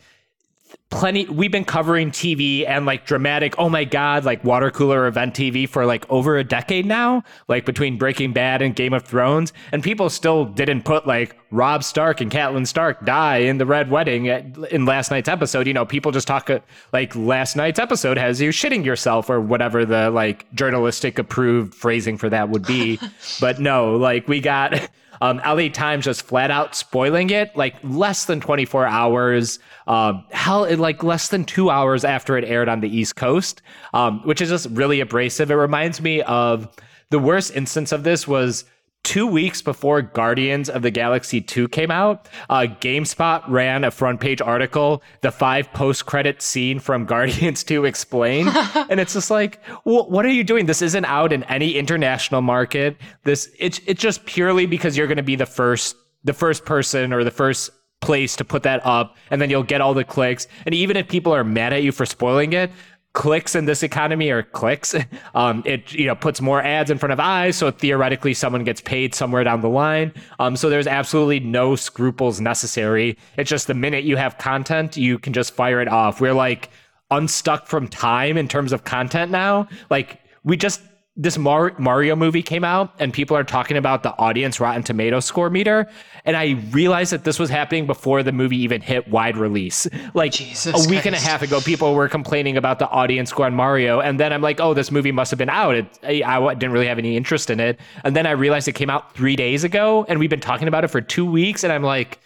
plenty 0.90 1.26
we've 1.26 1.50
been 1.50 1.64
covering 1.64 2.10
TV 2.10 2.68
and 2.68 2.86
like 2.86 3.04
dramatic 3.04 3.54
oh 3.58 3.68
my 3.68 3.82
god 3.84 4.24
like 4.24 4.44
water 4.44 4.70
cooler 4.70 5.06
event 5.06 5.34
TV 5.34 5.68
for 5.68 5.84
like 5.86 6.08
over 6.08 6.36
a 6.36 6.44
decade 6.44 6.86
now 6.86 7.22
like 7.48 7.66
between 7.66 7.98
Breaking 7.98 8.32
Bad 8.32 8.62
and 8.62 8.76
Game 8.76 8.92
of 8.92 9.04
Thrones. 9.04 9.52
And 9.72 9.82
people 9.82 10.08
still 10.08 10.44
didn't 10.44 10.82
put 10.82 11.06
like 11.06 11.36
Rob 11.50 11.82
Stark 11.84 12.20
and 12.20 12.30
Catelyn 12.30 12.66
Stark 12.66 13.04
die 13.04 13.38
in 13.38 13.58
the 13.58 13.66
Red 13.66 13.90
Wedding 13.90 14.26
in 14.26 14.84
last 14.84 15.10
night's 15.10 15.28
episode. 15.28 15.66
You 15.66 15.74
know 15.74 15.84
people 15.86 16.12
just 16.12 16.28
talk 16.28 16.48
uh, 16.50 16.60
like 16.92 17.14
last 17.16 17.56
night's 17.56 17.78
episode 17.78 18.16
has 18.18 18.40
you 18.40 18.50
shitting 18.50 18.84
yourself 18.84 19.28
or 19.28 19.40
whatever 19.40 19.84
the 19.84 20.10
like 20.10 20.52
journalistic 20.54 21.18
approved 21.18 21.74
phrasing 21.74 22.18
for 22.18 22.28
that 22.28 22.50
would 22.50 22.66
be. 22.66 22.98
But 23.40 23.58
no 23.58 23.96
like 23.96 24.28
we 24.28 24.40
got 24.40 24.88
um, 25.20 25.38
LA 25.38 25.68
Times 25.68 26.04
just 26.04 26.22
flat 26.22 26.50
out 26.50 26.74
spoiling 26.74 27.30
it 27.30 27.54
like 27.56 27.76
less 27.82 28.24
than 28.24 28.40
24 28.40 28.86
hours, 28.86 29.58
um, 29.86 30.24
hell, 30.30 30.72
like 30.76 31.02
less 31.02 31.28
than 31.28 31.44
two 31.44 31.70
hours 31.70 32.04
after 32.04 32.36
it 32.36 32.44
aired 32.44 32.68
on 32.68 32.80
the 32.80 32.88
East 32.88 33.16
Coast, 33.16 33.62
um, 33.92 34.20
which 34.24 34.40
is 34.40 34.48
just 34.48 34.68
really 34.70 35.00
abrasive. 35.00 35.50
It 35.50 35.54
reminds 35.54 36.00
me 36.00 36.22
of 36.22 36.68
the 37.10 37.18
worst 37.18 37.54
instance 37.54 37.92
of 37.92 38.02
this 38.02 38.26
was 38.26 38.64
two 39.04 39.26
weeks 39.26 39.62
before 39.62 40.02
Guardians 40.02 40.68
of 40.68 40.82
the 40.82 40.90
Galaxy 40.90 41.40
2 41.40 41.68
came 41.68 41.90
out, 41.90 42.28
uh, 42.50 42.66
GameSpot 42.80 43.48
ran 43.48 43.84
a 43.84 43.90
front 43.90 44.20
page 44.20 44.40
article, 44.40 45.02
the 45.20 45.30
five 45.30 45.72
post 45.72 46.06
credit 46.06 46.42
scene 46.42 46.80
from 46.80 47.04
Guardians 47.14 47.62
2 47.62 47.84
explained. 47.84 48.48
and 48.74 48.98
it's 48.98 49.12
just 49.12 49.30
like, 49.30 49.60
well, 49.84 50.08
what 50.10 50.26
are 50.26 50.30
you 50.30 50.42
doing? 50.42 50.66
This 50.66 50.82
isn't 50.82 51.04
out 51.04 51.32
in 51.32 51.44
any 51.44 51.76
international 51.76 52.42
market. 52.42 52.96
This 53.22 53.48
it's 53.58 53.80
it's 53.86 54.00
just 54.00 54.24
purely 54.24 54.66
because 54.66 54.96
you're 54.96 55.06
going 55.06 55.18
to 55.18 55.22
be 55.22 55.36
the 55.36 55.46
first 55.46 55.96
the 56.24 56.32
first 56.32 56.64
person 56.64 57.12
or 57.12 57.22
the 57.22 57.30
first 57.30 57.70
place 58.00 58.36
to 58.36 58.44
put 58.44 58.62
that 58.64 58.84
up 58.84 59.16
and 59.30 59.40
then 59.40 59.48
you'll 59.48 59.62
get 59.62 59.80
all 59.80 59.94
the 59.94 60.04
clicks 60.04 60.46
and 60.66 60.74
even 60.74 60.94
if 60.94 61.08
people 61.08 61.34
are 61.34 61.42
mad 61.42 61.72
at 61.72 61.82
you 61.82 61.90
for 61.90 62.04
spoiling 62.04 62.52
it 62.52 62.70
clicks 63.14 63.54
in 63.54 63.64
this 63.64 63.82
economy 63.82 64.30
are 64.30 64.42
clicks. 64.42 64.94
Um, 65.34 65.64
it 65.66 65.92
you 65.92 66.06
know 66.06 66.14
puts 66.14 66.40
more 66.40 66.62
ads 66.62 66.92
in 66.92 66.98
front 66.98 67.12
of 67.12 67.18
eyes, 67.18 67.56
so 67.56 67.70
theoretically 67.72 68.34
someone 68.34 68.62
gets 68.62 68.80
paid 68.80 69.16
somewhere 69.16 69.42
down 69.42 69.62
the 69.62 69.68
line. 69.68 70.12
Um, 70.38 70.54
so 70.54 70.70
there's 70.70 70.86
absolutely 70.86 71.40
no 71.40 71.74
scruples 71.74 72.40
necessary. 72.40 73.18
It's 73.36 73.50
just 73.50 73.66
the 73.66 73.74
minute 73.74 74.04
you 74.04 74.16
have 74.16 74.38
content, 74.38 74.96
you 74.96 75.18
can 75.18 75.32
just 75.32 75.52
fire 75.54 75.80
it 75.80 75.88
off. 75.88 76.20
We're 76.20 76.34
like 76.34 76.70
unstuck 77.10 77.66
from 77.66 77.88
time 77.88 78.36
in 78.36 78.46
terms 78.46 78.72
of 78.72 78.84
content 78.84 79.32
now. 79.32 79.66
Like 79.90 80.20
we 80.44 80.56
just 80.56 80.82
this 81.16 81.38
Mar- 81.38 81.74
Mario 81.78 82.16
movie 82.16 82.42
came 82.42 82.64
out 82.64 82.92
and 82.98 83.12
people 83.12 83.36
are 83.36 83.44
talking 83.44 83.76
about 83.76 84.02
the 84.02 84.16
audience 84.18 84.58
Rotten 84.58 84.82
Tomato 84.82 85.20
score 85.20 85.48
meter. 85.48 85.88
And 86.24 86.36
I 86.36 86.52
realized 86.70 87.12
that 87.12 87.22
this 87.22 87.38
was 87.38 87.50
happening 87.50 87.86
before 87.86 88.24
the 88.24 88.32
movie 88.32 88.56
even 88.56 88.80
hit 88.80 89.06
wide 89.06 89.36
release. 89.36 89.86
Like 90.14 90.32
Jesus 90.32 90.74
a 90.74 90.88
week 90.88 91.02
Christ. 91.02 91.06
and 91.06 91.14
a 91.14 91.20
half 91.20 91.42
ago, 91.42 91.60
people 91.60 91.94
were 91.94 92.08
complaining 92.08 92.56
about 92.56 92.80
the 92.80 92.88
audience 92.88 93.30
score 93.30 93.46
on 93.46 93.54
Mario. 93.54 94.00
And 94.00 94.18
then 94.18 94.32
I'm 94.32 94.42
like, 94.42 94.58
oh, 94.58 94.74
this 94.74 94.90
movie 94.90 95.12
must 95.12 95.30
have 95.30 95.38
been 95.38 95.50
out. 95.50 95.76
It, 95.76 95.86
I, 96.02 96.22
I 96.24 96.54
didn't 96.54 96.72
really 96.72 96.88
have 96.88 96.98
any 96.98 97.16
interest 97.16 97.48
in 97.48 97.60
it. 97.60 97.78
And 98.02 98.16
then 98.16 98.26
I 98.26 98.32
realized 98.32 98.66
it 98.66 98.72
came 98.72 98.90
out 98.90 99.14
three 99.14 99.36
days 99.36 99.62
ago 99.62 100.04
and 100.08 100.18
we've 100.18 100.30
been 100.30 100.40
talking 100.40 100.66
about 100.66 100.82
it 100.82 100.88
for 100.88 101.00
two 101.00 101.30
weeks. 101.30 101.62
And 101.62 101.72
I'm 101.72 101.84
like, 101.84 102.18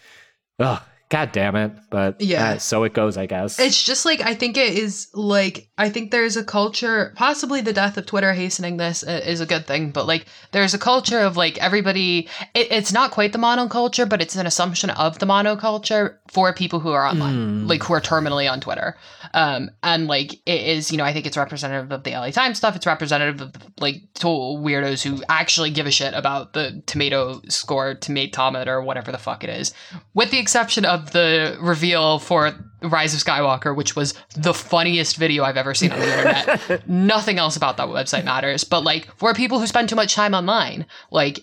oh, 0.60 0.82
God 1.10 1.32
damn 1.32 1.56
it. 1.56 1.72
But 1.88 2.20
yeah, 2.20 2.50
uh, 2.50 2.58
so 2.58 2.84
it 2.84 2.92
goes, 2.92 3.16
I 3.16 3.24
guess. 3.24 3.58
It's 3.58 3.82
just 3.82 4.04
like, 4.04 4.20
I 4.20 4.34
think 4.34 4.58
it 4.58 4.74
is 4.74 5.08
like, 5.14 5.70
I 5.78 5.88
think 5.88 6.10
there's 6.10 6.36
a 6.36 6.44
culture, 6.44 7.14
possibly 7.16 7.62
the 7.62 7.72
death 7.72 7.96
of 7.96 8.04
Twitter 8.04 8.34
hastening 8.34 8.76
this 8.76 9.02
is 9.02 9.40
a 9.40 9.46
good 9.46 9.66
thing, 9.66 9.90
but 9.90 10.06
like, 10.06 10.26
there's 10.52 10.74
a 10.74 10.78
culture 10.78 11.20
of 11.20 11.36
like 11.36 11.56
everybody, 11.58 12.28
it, 12.54 12.70
it's 12.70 12.92
not 12.92 13.10
quite 13.10 13.32
the 13.32 13.38
monoculture, 13.38 14.06
but 14.06 14.20
it's 14.20 14.36
an 14.36 14.46
assumption 14.46 14.90
of 14.90 15.18
the 15.18 15.24
monoculture 15.24 16.18
for 16.30 16.52
people 16.52 16.78
who 16.78 16.90
are 16.90 17.06
online, 17.06 17.64
mm. 17.64 17.68
like 17.68 17.82
who 17.82 17.94
are 17.94 18.02
terminally 18.02 18.50
on 18.50 18.60
Twitter. 18.60 18.94
Um, 19.32 19.70
and 19.82 20.08
like, 20.08 20.34
it 20.44 20.60
is, 20.60 20.92
you 20.92 20.98
know, 20.98 21.04
I 21.04 21.14
think 21.14 21.24
it's 21.24 21.38
representative 21.38 21.90
of 21.90 22.04
the 22.04 22.10
LA 22.10 22.30
Times 22.30 22.58
stuff. 22.58 22.76
It's 22.76 22.86
representative 22.86 23.40
of 23.40 23.54
like 23.80 24.02
total 24.12 24.58
weirdos 24.58 25.02
who 25.02 25.22
actually 25.30 25.70
give 25.70 25.86
a 25.86 25.90
shit 25.90 26.12
about 26.12 26.52
the 26.52 26.82
tomato 26.84 27.40
score, 27.48 27.94
tomatomet, 27.94 28.66
or 28.66 28.82
whatever 28.82 29.10
the 29.10 29.16
fuck 29.16 29.42
it 29.42 29.50
is, 29.50 29.72
with 30.12 30.30
the 30.30 30.38
exception 30.38 30.84
of 30.84 30.97
the 31.06 31.56
reveal 31.60 32.18
for 32.18 32.52
Rise 32.82 33.14
of 33.14 33.20
Skywalker, 33.20 33.74
which 33.74 33.96
was 33.96 34.14
the 34.36 34.54
funniest 34.54 35.16
video 35.16 35.44
I've 35.44 35.56
ever 35.56 35.74
seen 35.74 35.92
on 35.92 35.98
the 35.98 36.10
internet. 36.10 36.88
Nothing 36.88 37.38
else 37.38 37.56
about 37.56 37.76
that 37.78 37.88
website 37.88 38.24
matters. 38.24 38.64
But 38.64 38.84
like 38.84 39.08
for 39.16 39.34
people 39.34 39.58
who 39.58 39.66
spend 39.66 39.88
too 39.88 39.96
much 39.96 40.14
time 40.14 40.34
online, 40.34 40.86
like 41.10 41.40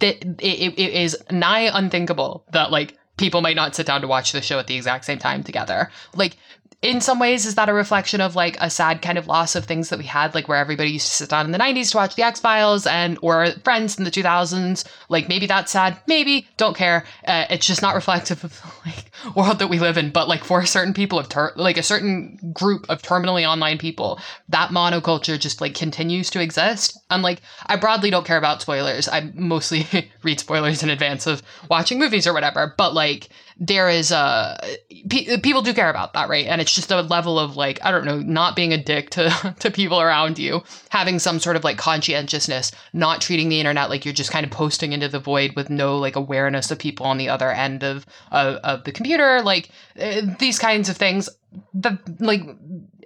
it, 0.00 0.24
it, 0.40 0.78
it 0.78 0.92
is 0.94 1.16
nigh 1.30 1.70
unthinkable 1.72 2.46
that 2.52 2.70
like 2.70 2.96
people 3.16 3.40
might 3.40 3.56
not 3.56 3.74
sit 3.74 3.86
down 3.86 4.00
to 4.00 4.08
watch 4.08 4.32
the 4.32 4.42
show 4.42 4.58
at 4.58 4.66
the 4.66 4.76
exact 4.76 5.04
same 5.04 5.18
time 5.18 5.42
together. 5.42 5.90
Like 6.14 6.36
in 6.82 7.00
some 7.00 7.18
ways 7.18 7.46
is 7.46 7.54
that 7.54 7.68
a 7.68 7.74
reflection 7.74 8.20
of 8.20 8.36
like 8.36 8.56
a 8.60 8.70
sad 8.70 9.02
kind 9.02 9.18
of 9.18 9.26
loss 9.26 9.54
of 9.54 9.64
things 9.64 9.88
that 9.88 9.98
we 9.98 10.04
had 10.04 10.34
like 10.34 10.48
where 10.48 10.58
everybody 10.58 10.90
used 10.90 11.06
to 11.08 11.14
sit 11.14 11.30
down 11.30 11.46
in 11.46 11.52
the 11.52 11.58
90s 11.58 11.90
to 11.90 11.96
watch 11.96 12.14
the 12.14 12.22
x-files 12.22 12.86
and 12.86 13.18
or 13.22 13.46
friends 13.64 13.98
in 13.98 14.04
the 14.04 14.10
2000s 14.10 14.84
like 15.08 15.28
maybe 15.28 15.46
that's 15.46 15.72
sad. 15.72 15.98
Maybe. 16.06 16.48
Don't 16.56 16.76
care. 16.76 17.04
Uh, 17.26 17.44
it's 17.50 17.66
just 17.66 17.82
not 17.82 17.94
reflective 17.94 18.42
of 18.44 18.60
the 18.60 18.90
like 18.90 19.36
world 19.36 19.58
that 19.58 19.68
we 19.68 19.78
live 19.78 19.96
in. 19.96 20.10
But 20.10 20.28
like 20.28 20.44
for 20.44 20.64
certain 20.66 20.94
people 20.94 21.18
of 21.18 21.28
ter- 21.28 21.52
like 21.56 21.76
a 21.76 21.82
certain 21.82 22.52
group 22.52 22.86
of 22.88 23.02
terminally 23.02 23.48
online 23.48 23.78
people 23.78 24.20
that 24.48 24.70
monoculture 24.70 25.38
just 25.38 25.60
like 25.60 25.74
continues 25.74 26.30
to 26.30 26.40
exist. 26.40 26.98
And 27.10 27.22
like 27.22 27.40
i 27.66 27.76
broadly 27.76 28.10
don't 28.10 28.26
care 28.26 28.38
about 28.38 28.62
spoilers. 28.62 29.08
I 29.08 29.30
mostly 29.34 29.86
read 30.22 30.40
spoilers 30.40 30.82
in 30.82 30.90
advance 30.90 31.26
of 31.26 31.42
watching 31.70 31.98
movies 31.98 32.26
or 32.26 32.32
whatever. 32.32 32.74
But 32.76 32.94
like 32.94 33.28
there 33.58 33.88
is 33.88 34.10
a 34.10 34.58
pe- 35.08 35.38
people 35.38 35.62
do 35.62 35.72
care 35.72 35.90
about 35.90 36.12
that, 36.14 36.28
right? 36.28 36.46
And 36.46 36.60
it's 36.60 36.74
just 36.74 36.90
a 36.90 37.02
level 37.02 37.38
of 37.38 37.56
like 37.56 37.78
I 37.84 37.90
don't 37.90 38.04
know, 38.04 38.18
not 38.18 38.56
being 38.56 38.72
a 38.72 38.82
dick 38.82 39.10
to 39.10 39.54
to 39.60 39.70
people 39.70 40.00
around 40.00 40.38
you, 40.38 40.62
having 40.90 41.18
some 41.18 41.38
sort 41.38 41.56
of 41.56 41.64
like 41.64 41.78
conscientiousness, 41.78 42.72
not 42.92 43.20
treating 43.20 43.48
the 43.48 43.60
internet 43.60 43.90
like 43.90 44.04
you're 44.04 44.14
just 44.14 44.30
kind 44.30 44.44
of 44.44 44.50
posting 44.50 44.92
into 44.92 45.08
the 45.08 45.20
void 45.20 45.54
with 45.54 45.70
no 45.70 45.98
like 45.98 46.16
awareness 46.16 46.70
of 46.70 46.78
people 46.78 47.06
on 47.06 47.18
the 47.18 47.28
other 47.28 47.50
end 47.50 47.84
of 47.84 48.06
of, 48.32 48.56
of 48.56 48.84
the 48.84 48.92
computer, 48.92 49.40
like 49.42 49.70
uh, 50.00 50.22
these 50.38 50.58
kinds 50.58 50.88
of 50.88 50.96
things. 50.96 51.28
The 51.72 51.98
like 52.18 52.42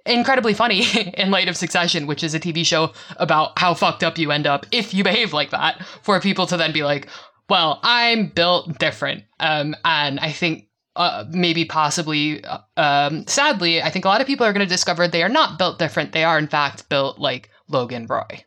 incredibly 0.08 0.54
funny 0.54 0.84
in 1.14 1.30
light 1.30 1.48
of 1.48 1.56
Succession, 1.56 2.06
which 2.06 2.24
is 2.24 2.34
a 2.34 2.40
TV 2.40 2.64
show 2.64 2.92
about 3.16 3.58
how 3.58 3.74
fucked 3.74 4.02
up 4.02 4.18
you 4.18 4.32
end 4.32 4.46
up 4.46 4.66
if 4.72 4.94
you 4.94 5.04
behave 5.04 5.32
like 5.32 5.50
that, 5.50 5.84
for 6.02 6.20
people 6.20 6.46
to 6.46 6.56
then 6.56 6.72
be 6.72 6.82
like, 6.82 7.08
well, 7.48 7.80
I'm 7.82 8.28
built 8.28 8.78
different. 8.78 9.24
Um, 9.40 9.74
and 9.84 10.20
I 10.20 10.32
think 10.32 10.68
uh, 10.96 11.24
maybe 11.30 11.64
possibly, 11.64 12.44
uh, 12.44 12.58
um, 12.76 13.26
sadly, 13.26 13.82
I 13.82 13.90
think 13.90 14.04
a 14.04 14.08
lot 14.08 14.20
of 14.20 14.26
people 14.26 14.46
are 14.46 14.52
going 14.52 14.66
to 14.66 14.72
discover 14.72 15.06
they 15.06 15.22
are 15.22 15.28
not 15.28 15.58
built 15.58 15.78
different. 15.78 16.12
They 16.12 16.24
are, 16.24 16.38
in 16.38 16.48
fact, 16.48 16.88
built 16.88 17.18
like 17.18 17.50
Logan 17.68 18.06
Roy. 18.06 18.44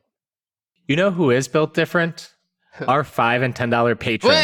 You 0.87 0.95
know 0.95 1.11
who 1.11 1.31
is 1.31 1.47
built 1.47 1.73
different? 1.73 2.30
Our 2.87 3.03
five 3.03 3.41
and 3.41 3.53
ten 3.53 3.69
dollar 3.69 3.95
patrons, 3.95 4.37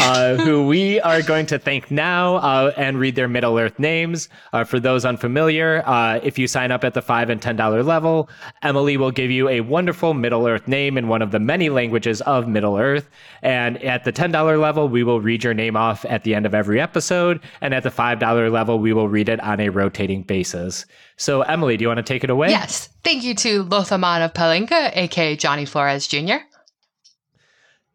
uh, 0.00 0.36
who 0.42 0.66
we 0.66 0.98
are 1.00 1.20
going 1.20 1.44
to 1.46 1.58
thank 1.58 1.90
now 1.90 2.36
uh, 2.36 2.72
and 2.76 2.98
read 2.98 3.16
their 3.16 3.28
Middle 3.28 3.58
Earth 3.58 3.78
names. 3.78 4.30
Uh, 4.54 4.64
for 4.64 4.80
those 4.80 5.04
unfamiliar, 5.04 5.82
uh, 5.86 6.20
if 6.22 6.38
you 6.38 6.46
sign 6.46 6.72
up 6.72 6.84
at 6.84 6.94
the 6.94 7.02
five 7.02 7.28
and 7.28 7.42
ten 7.42 7.54
dollar 7.54 7.82
level, 7.82 8.30
Emily 8.62 8.96
will 8.96 9.10
give 9.10 9.30
you 9.30 9.48
a 9.50 9.60
wonderful 9.60 10.14
Middle 10.14 10.46
Earth 10.48 10.66
name 10.66 10.96
in 10.96 11.08
one 11.08 11.20
of 11.20 11.32
the 11.32 11.38
many 11.38 11.68
languages 11.68 12.22
of 12.22 12.48
Middle 12.48 12.78
Earth. 12.78 13.10
And 13.42 13.82
at 13.84 14.04
the 14.04 14.12
ten 14.12 14.32
dollar 14.32 14.56
level, 14.56 14.88
we 14.88 15.04
will 15.04 15.20
read 15.20 15.44
your 15.44 15.54
name 15.54 15.76
off 15.76 16.06
at 16.06 16.24
the 16.24 16.34
end 16.34 16.46
of 16.46 16.54
every 16.54 16.80
episode. 16.80 17.40
And 17.60 17.74
at 17.74 17.82
the 17.82 17.90
five 17.90 18.18
dollar 18.18 18.48
level, 18.48 18.78
we 18.78 18.94
will 18.94 19.10
read 19.10 19.28
it 19.28 19.40
on 19.40 19.60
a 19.60 19.68
rotating 19.68 20.22
basis. 20.22 20.86
So, 21.18 21.42
Emily, 21.42 21.76
do 21.76 21.82
you 21.82 21.88
want 21.88 21.98
to 21.98 22.02
take 22.02 22.24
it 22.24 22.30
away? 22.30 22.48
Yes. 22.48 22.88
Thank 23.04 23.22
you 23.22 23.34
to 23.34 23.64
Lothaman 23.64 24.22
of 24.22 24.32
Palenka, 24.32 24.96
aka 24.96 25.36
Johnny 25.36 25.66
Flores 25.66 26.08
Jr. 26.08 26.36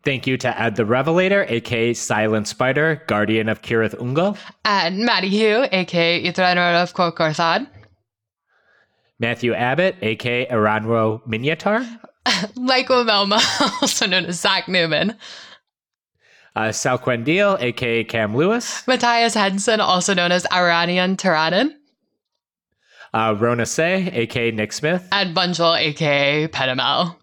Thank 0.04 0.28
you 0.28 0.38
to 0.38 0.62
Ed 0.62 0.76
the 0.76 0.86
Revelator, 0.86 1.46
aka 1.50 1.94
Silent 1.94 2.48
Spider, 2.48 3.04
Guardian 3.08 3.50
of 3.50 3.62
Cirith 3.62 3.96
Ungol. 3.96 4.38
And 4.64 5.06
Maddie 5.06 5.30
Hugh, 5.30 5.66
aka 5.72 6.24
Ithranor 6.24 6.82
of 6.82 6.94
Korkorthad. 6.94 7.68
Matthew 9.20 9.54
Abbott, 9.54 9.98
aka 10.02 10.46
Aranro 10.48 11.22
Miniatar. 11.28 11.86
Michael 12.56 13.04
Melma, 13.04 13.42
also 13.82 14.08
known 14.08 14.26
as 14.26 14.40
Zach 14.40 14.70
Newman. 14.70 15.16
Uh, 16.56 16.72
Sal 16.72 16.98
Quendil, 16.98 17.62
aka 17.62 18.04
Cam 18.06 18.36
Lewis. 18.36 18.88
Matthias 18.88 19.34
Henson, 19.34 19.82
also 19.82 20.14
known 20.14 20.32
as 20.32 20.46
Iranian 20.52 21.18
Taranin. 21.18 21.74
Uh, 23.14 23.36
Rona 23.38 23.66
Say, 23.66 24.08
aka 24.14 24.52
Nick 24.52 24.72
Smith. 24.72 25.08
And 25.12 25.36
Bunjil, 25.36 25.78
aka 25.78 26.48
Penamel. 26.48 27.16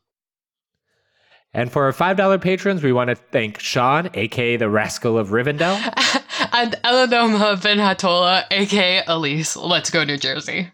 And 1.56 1.72
for 1.72 1.84
our 1.84 1.92
$5 1.92 2.38
patrons, 2.42 2.82
we 2.82 2.92
want 2.92 3.08
to 3.08 3.14
thank 3.16 3.58
Sean, 3.58 4.10
aka 4.12 4.58
the 4.58 4.68
Rascal 4.68 5.16
of 5.16 5.30
Rivendell. 5.30 5.74
and 6.52 6.72
Elanoma 6.84 7.62
Ben 7.62 7.78
Hatola, 7.78 8.44
aka 8.50 9.02
Elise. 9.06 9.56
Let's 9.56 9.88
go, 9.88 10.04
New 10.04 10.18
Jersey. 10.18 10.70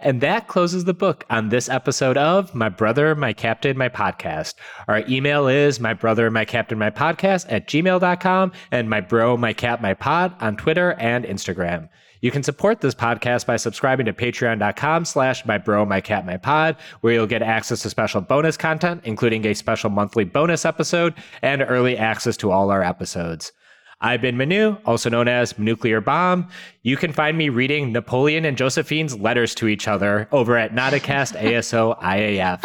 And 0.00 0.20
that 0.22 0.48
closes 0.48 0.86
the 0.86 0.94
book 0.94 1.24
on 1.30 1.50
this 1.50 1.68
episode 1.68 2.18
of 2.18 2.52
My 2.52 2.68
Brother, 2.68 3.14
My 3.14 3.32
Captain, 3.32 3.78
My 3.78 3.88
Podcast. 3.88 4.54
Our 4.88 5.04
email 5.08 5.46
is 5.46 5.78
my 5.78 5.94
brother, 5.94 6.28
my 6.28 6.44
captain, 6.44 6.78
my 6.78 6.90
podcast 6.90 7.46
at 7.48 7.68
gmail.com 7.68 8.52
and 8.72 8.90
my 8.90 9.00
bro, 9.00 9.36
my 9.36 9.52
cat, 9.52 9.80
my 9.80 9.94
pod 9.94 10.34
on 10.40 10.56
Twitter 10.56 10.94
and 10.94 11.24
Instagram. 11.24 11.88
You 12.20 12.30
can 12.30 12.42
support 12.42 12.80
this 12.80 12.94
podcast 12.94 13.46
by 13.46 13.56
subscribing 13.56 14.06
to 14.06 14.12
patreon.com 14.12 15.04
slash 15.04 15.44
my 15.46 15.58
bro, 15.58 15.84
my 15.84 16.00
cat, 16.00 16.26
my 16.26 16.36
pod, 16.36 16.76
where 17.00 17.12
you'll 17.12 17.26
get 17.26 17.42
access 17.42 17.82
to 17.82 17.90
special 17.90 18.20
bonus 18.20 18.56
content, 18.56 19.02
including 19.04 19.46
a 19.46 19.54
special 19.54 19.90
monthly 19.90 20.24
bonus 20.24 20.64
episode 20.64 21.14
and 21.42 21.62
early 21.62 21.96
access 21.96 22.36
to 22.38 22.50
all 22.50 22.70
our 22.70 22.82
episodes. 22.82 23.52
I've 24.00 24.20
been 24.20 24.36
Manu, 24.36 24.76
also 24.84 25.10
known 25.10 25.26
as 25.26 25.58
Nuclear 25.58 26.00
Bomb. 26.00 26.48
You 26.82 26.96
can 26.96 27.12
find 27.12 27.36
me 27.36 27.48
reading 27.48 27.92
Napoleon 27.92 28.44
and 28.44 28.56
Josephine's 28.56 29.18
letters 29.18 29.56
to 29.56 29.66
each 29.66 29.88
other 29.88 30.28
over 30.30 30.56
at 30.56 30.72
Nodacast 30.72 31.36
ASO 31.40 31.98
IAF. 32.02 32.64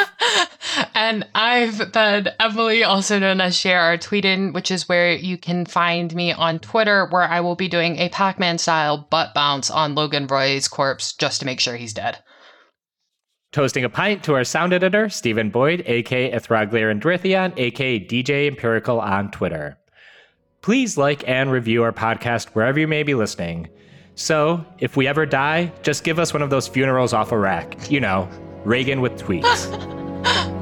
And 0.93 1.27
I've 1.33 1.91
been 1.91 2.29
Emily, 2.39 2.83
also 2.83 3.17
known 3.17 3.41
as 3.41 3.57
JRR 3.57 3.97
Tweetien, 3.99 4.53
which 4.53 4.69
is 4.69 4.87
where 4.87 5.13
you 5.13 5.37
can 5.37 5.65
find 5.65 6.13
me 6.13 6.31
on 6.31 6.59
Twitter, 6.59 7.07
where 7.07 7.23
I 7.23 7.41
will 7.41 7.55
be 7.55 7.67
doing 7.67 7.97
a 7.97 8.09
Pac 8.09 8.39
Man 8.39 8.59
style 8.59 9.07
butt 9.09 9.33
bounce 9.33 9.71
on 9.71 9.95
Logan 9.95 10.27
Roy's 10.27 10.67
corpse 10.67 11.13
just 11.13 11.39
to 11.39 11.45
make 11.47 11.59
sure 11.59 11.75
he's 11.75 11.93
dead. 11.93 12.19
Toasting 13.51 13.83
a 13.83 13.89
pint 13.89 14.23
to 14.23 14.35
our 14.35 14.43
sound 14.43 14.73
editor, 14.73 15.09
Stephen 15.09 15.49
Boyd, 15.49 15.83
aka 15.85 16.31
Ithraglier 16.31 16.89
and 16.89 17.01
Drithion, 17.01 17.57
aka 17.57 17.99
DJ 17.99 18.47
Empirical 18.47 18.99
on 18.99 19.31
Twitter. 19.31 19.77
Please 20.63 20.97
like 20.97 21.27
and 21.27 21.51
review 21.51 21.83
our 21.83 21.91
podcast 21.91 22.47
wherever 22.51 22.79
you 22.79 22.87
may 22.87 23.03
be 23.03 23.15
listening. 23.15 23.67
So, 24.15 24.65
if 24.79 24.95
we 24.95 25.07
ever 25.07 25.25
die, 25.25 25.73
just 25.81 26.05
give 26.05 26.19
us 26.19 26.31
one 26.31 26.41
of 26.41 26.49
those 26.49 26.69
funerals 26.69 27.11
off 27.11 27.33
a 27.33 27.37
rack. 27.37 27.91
You 27.91 27.99
know, 27.99 28.29
Reagan 28.63 29.01
with 29.01 29.21
tweets. 29.21 29.69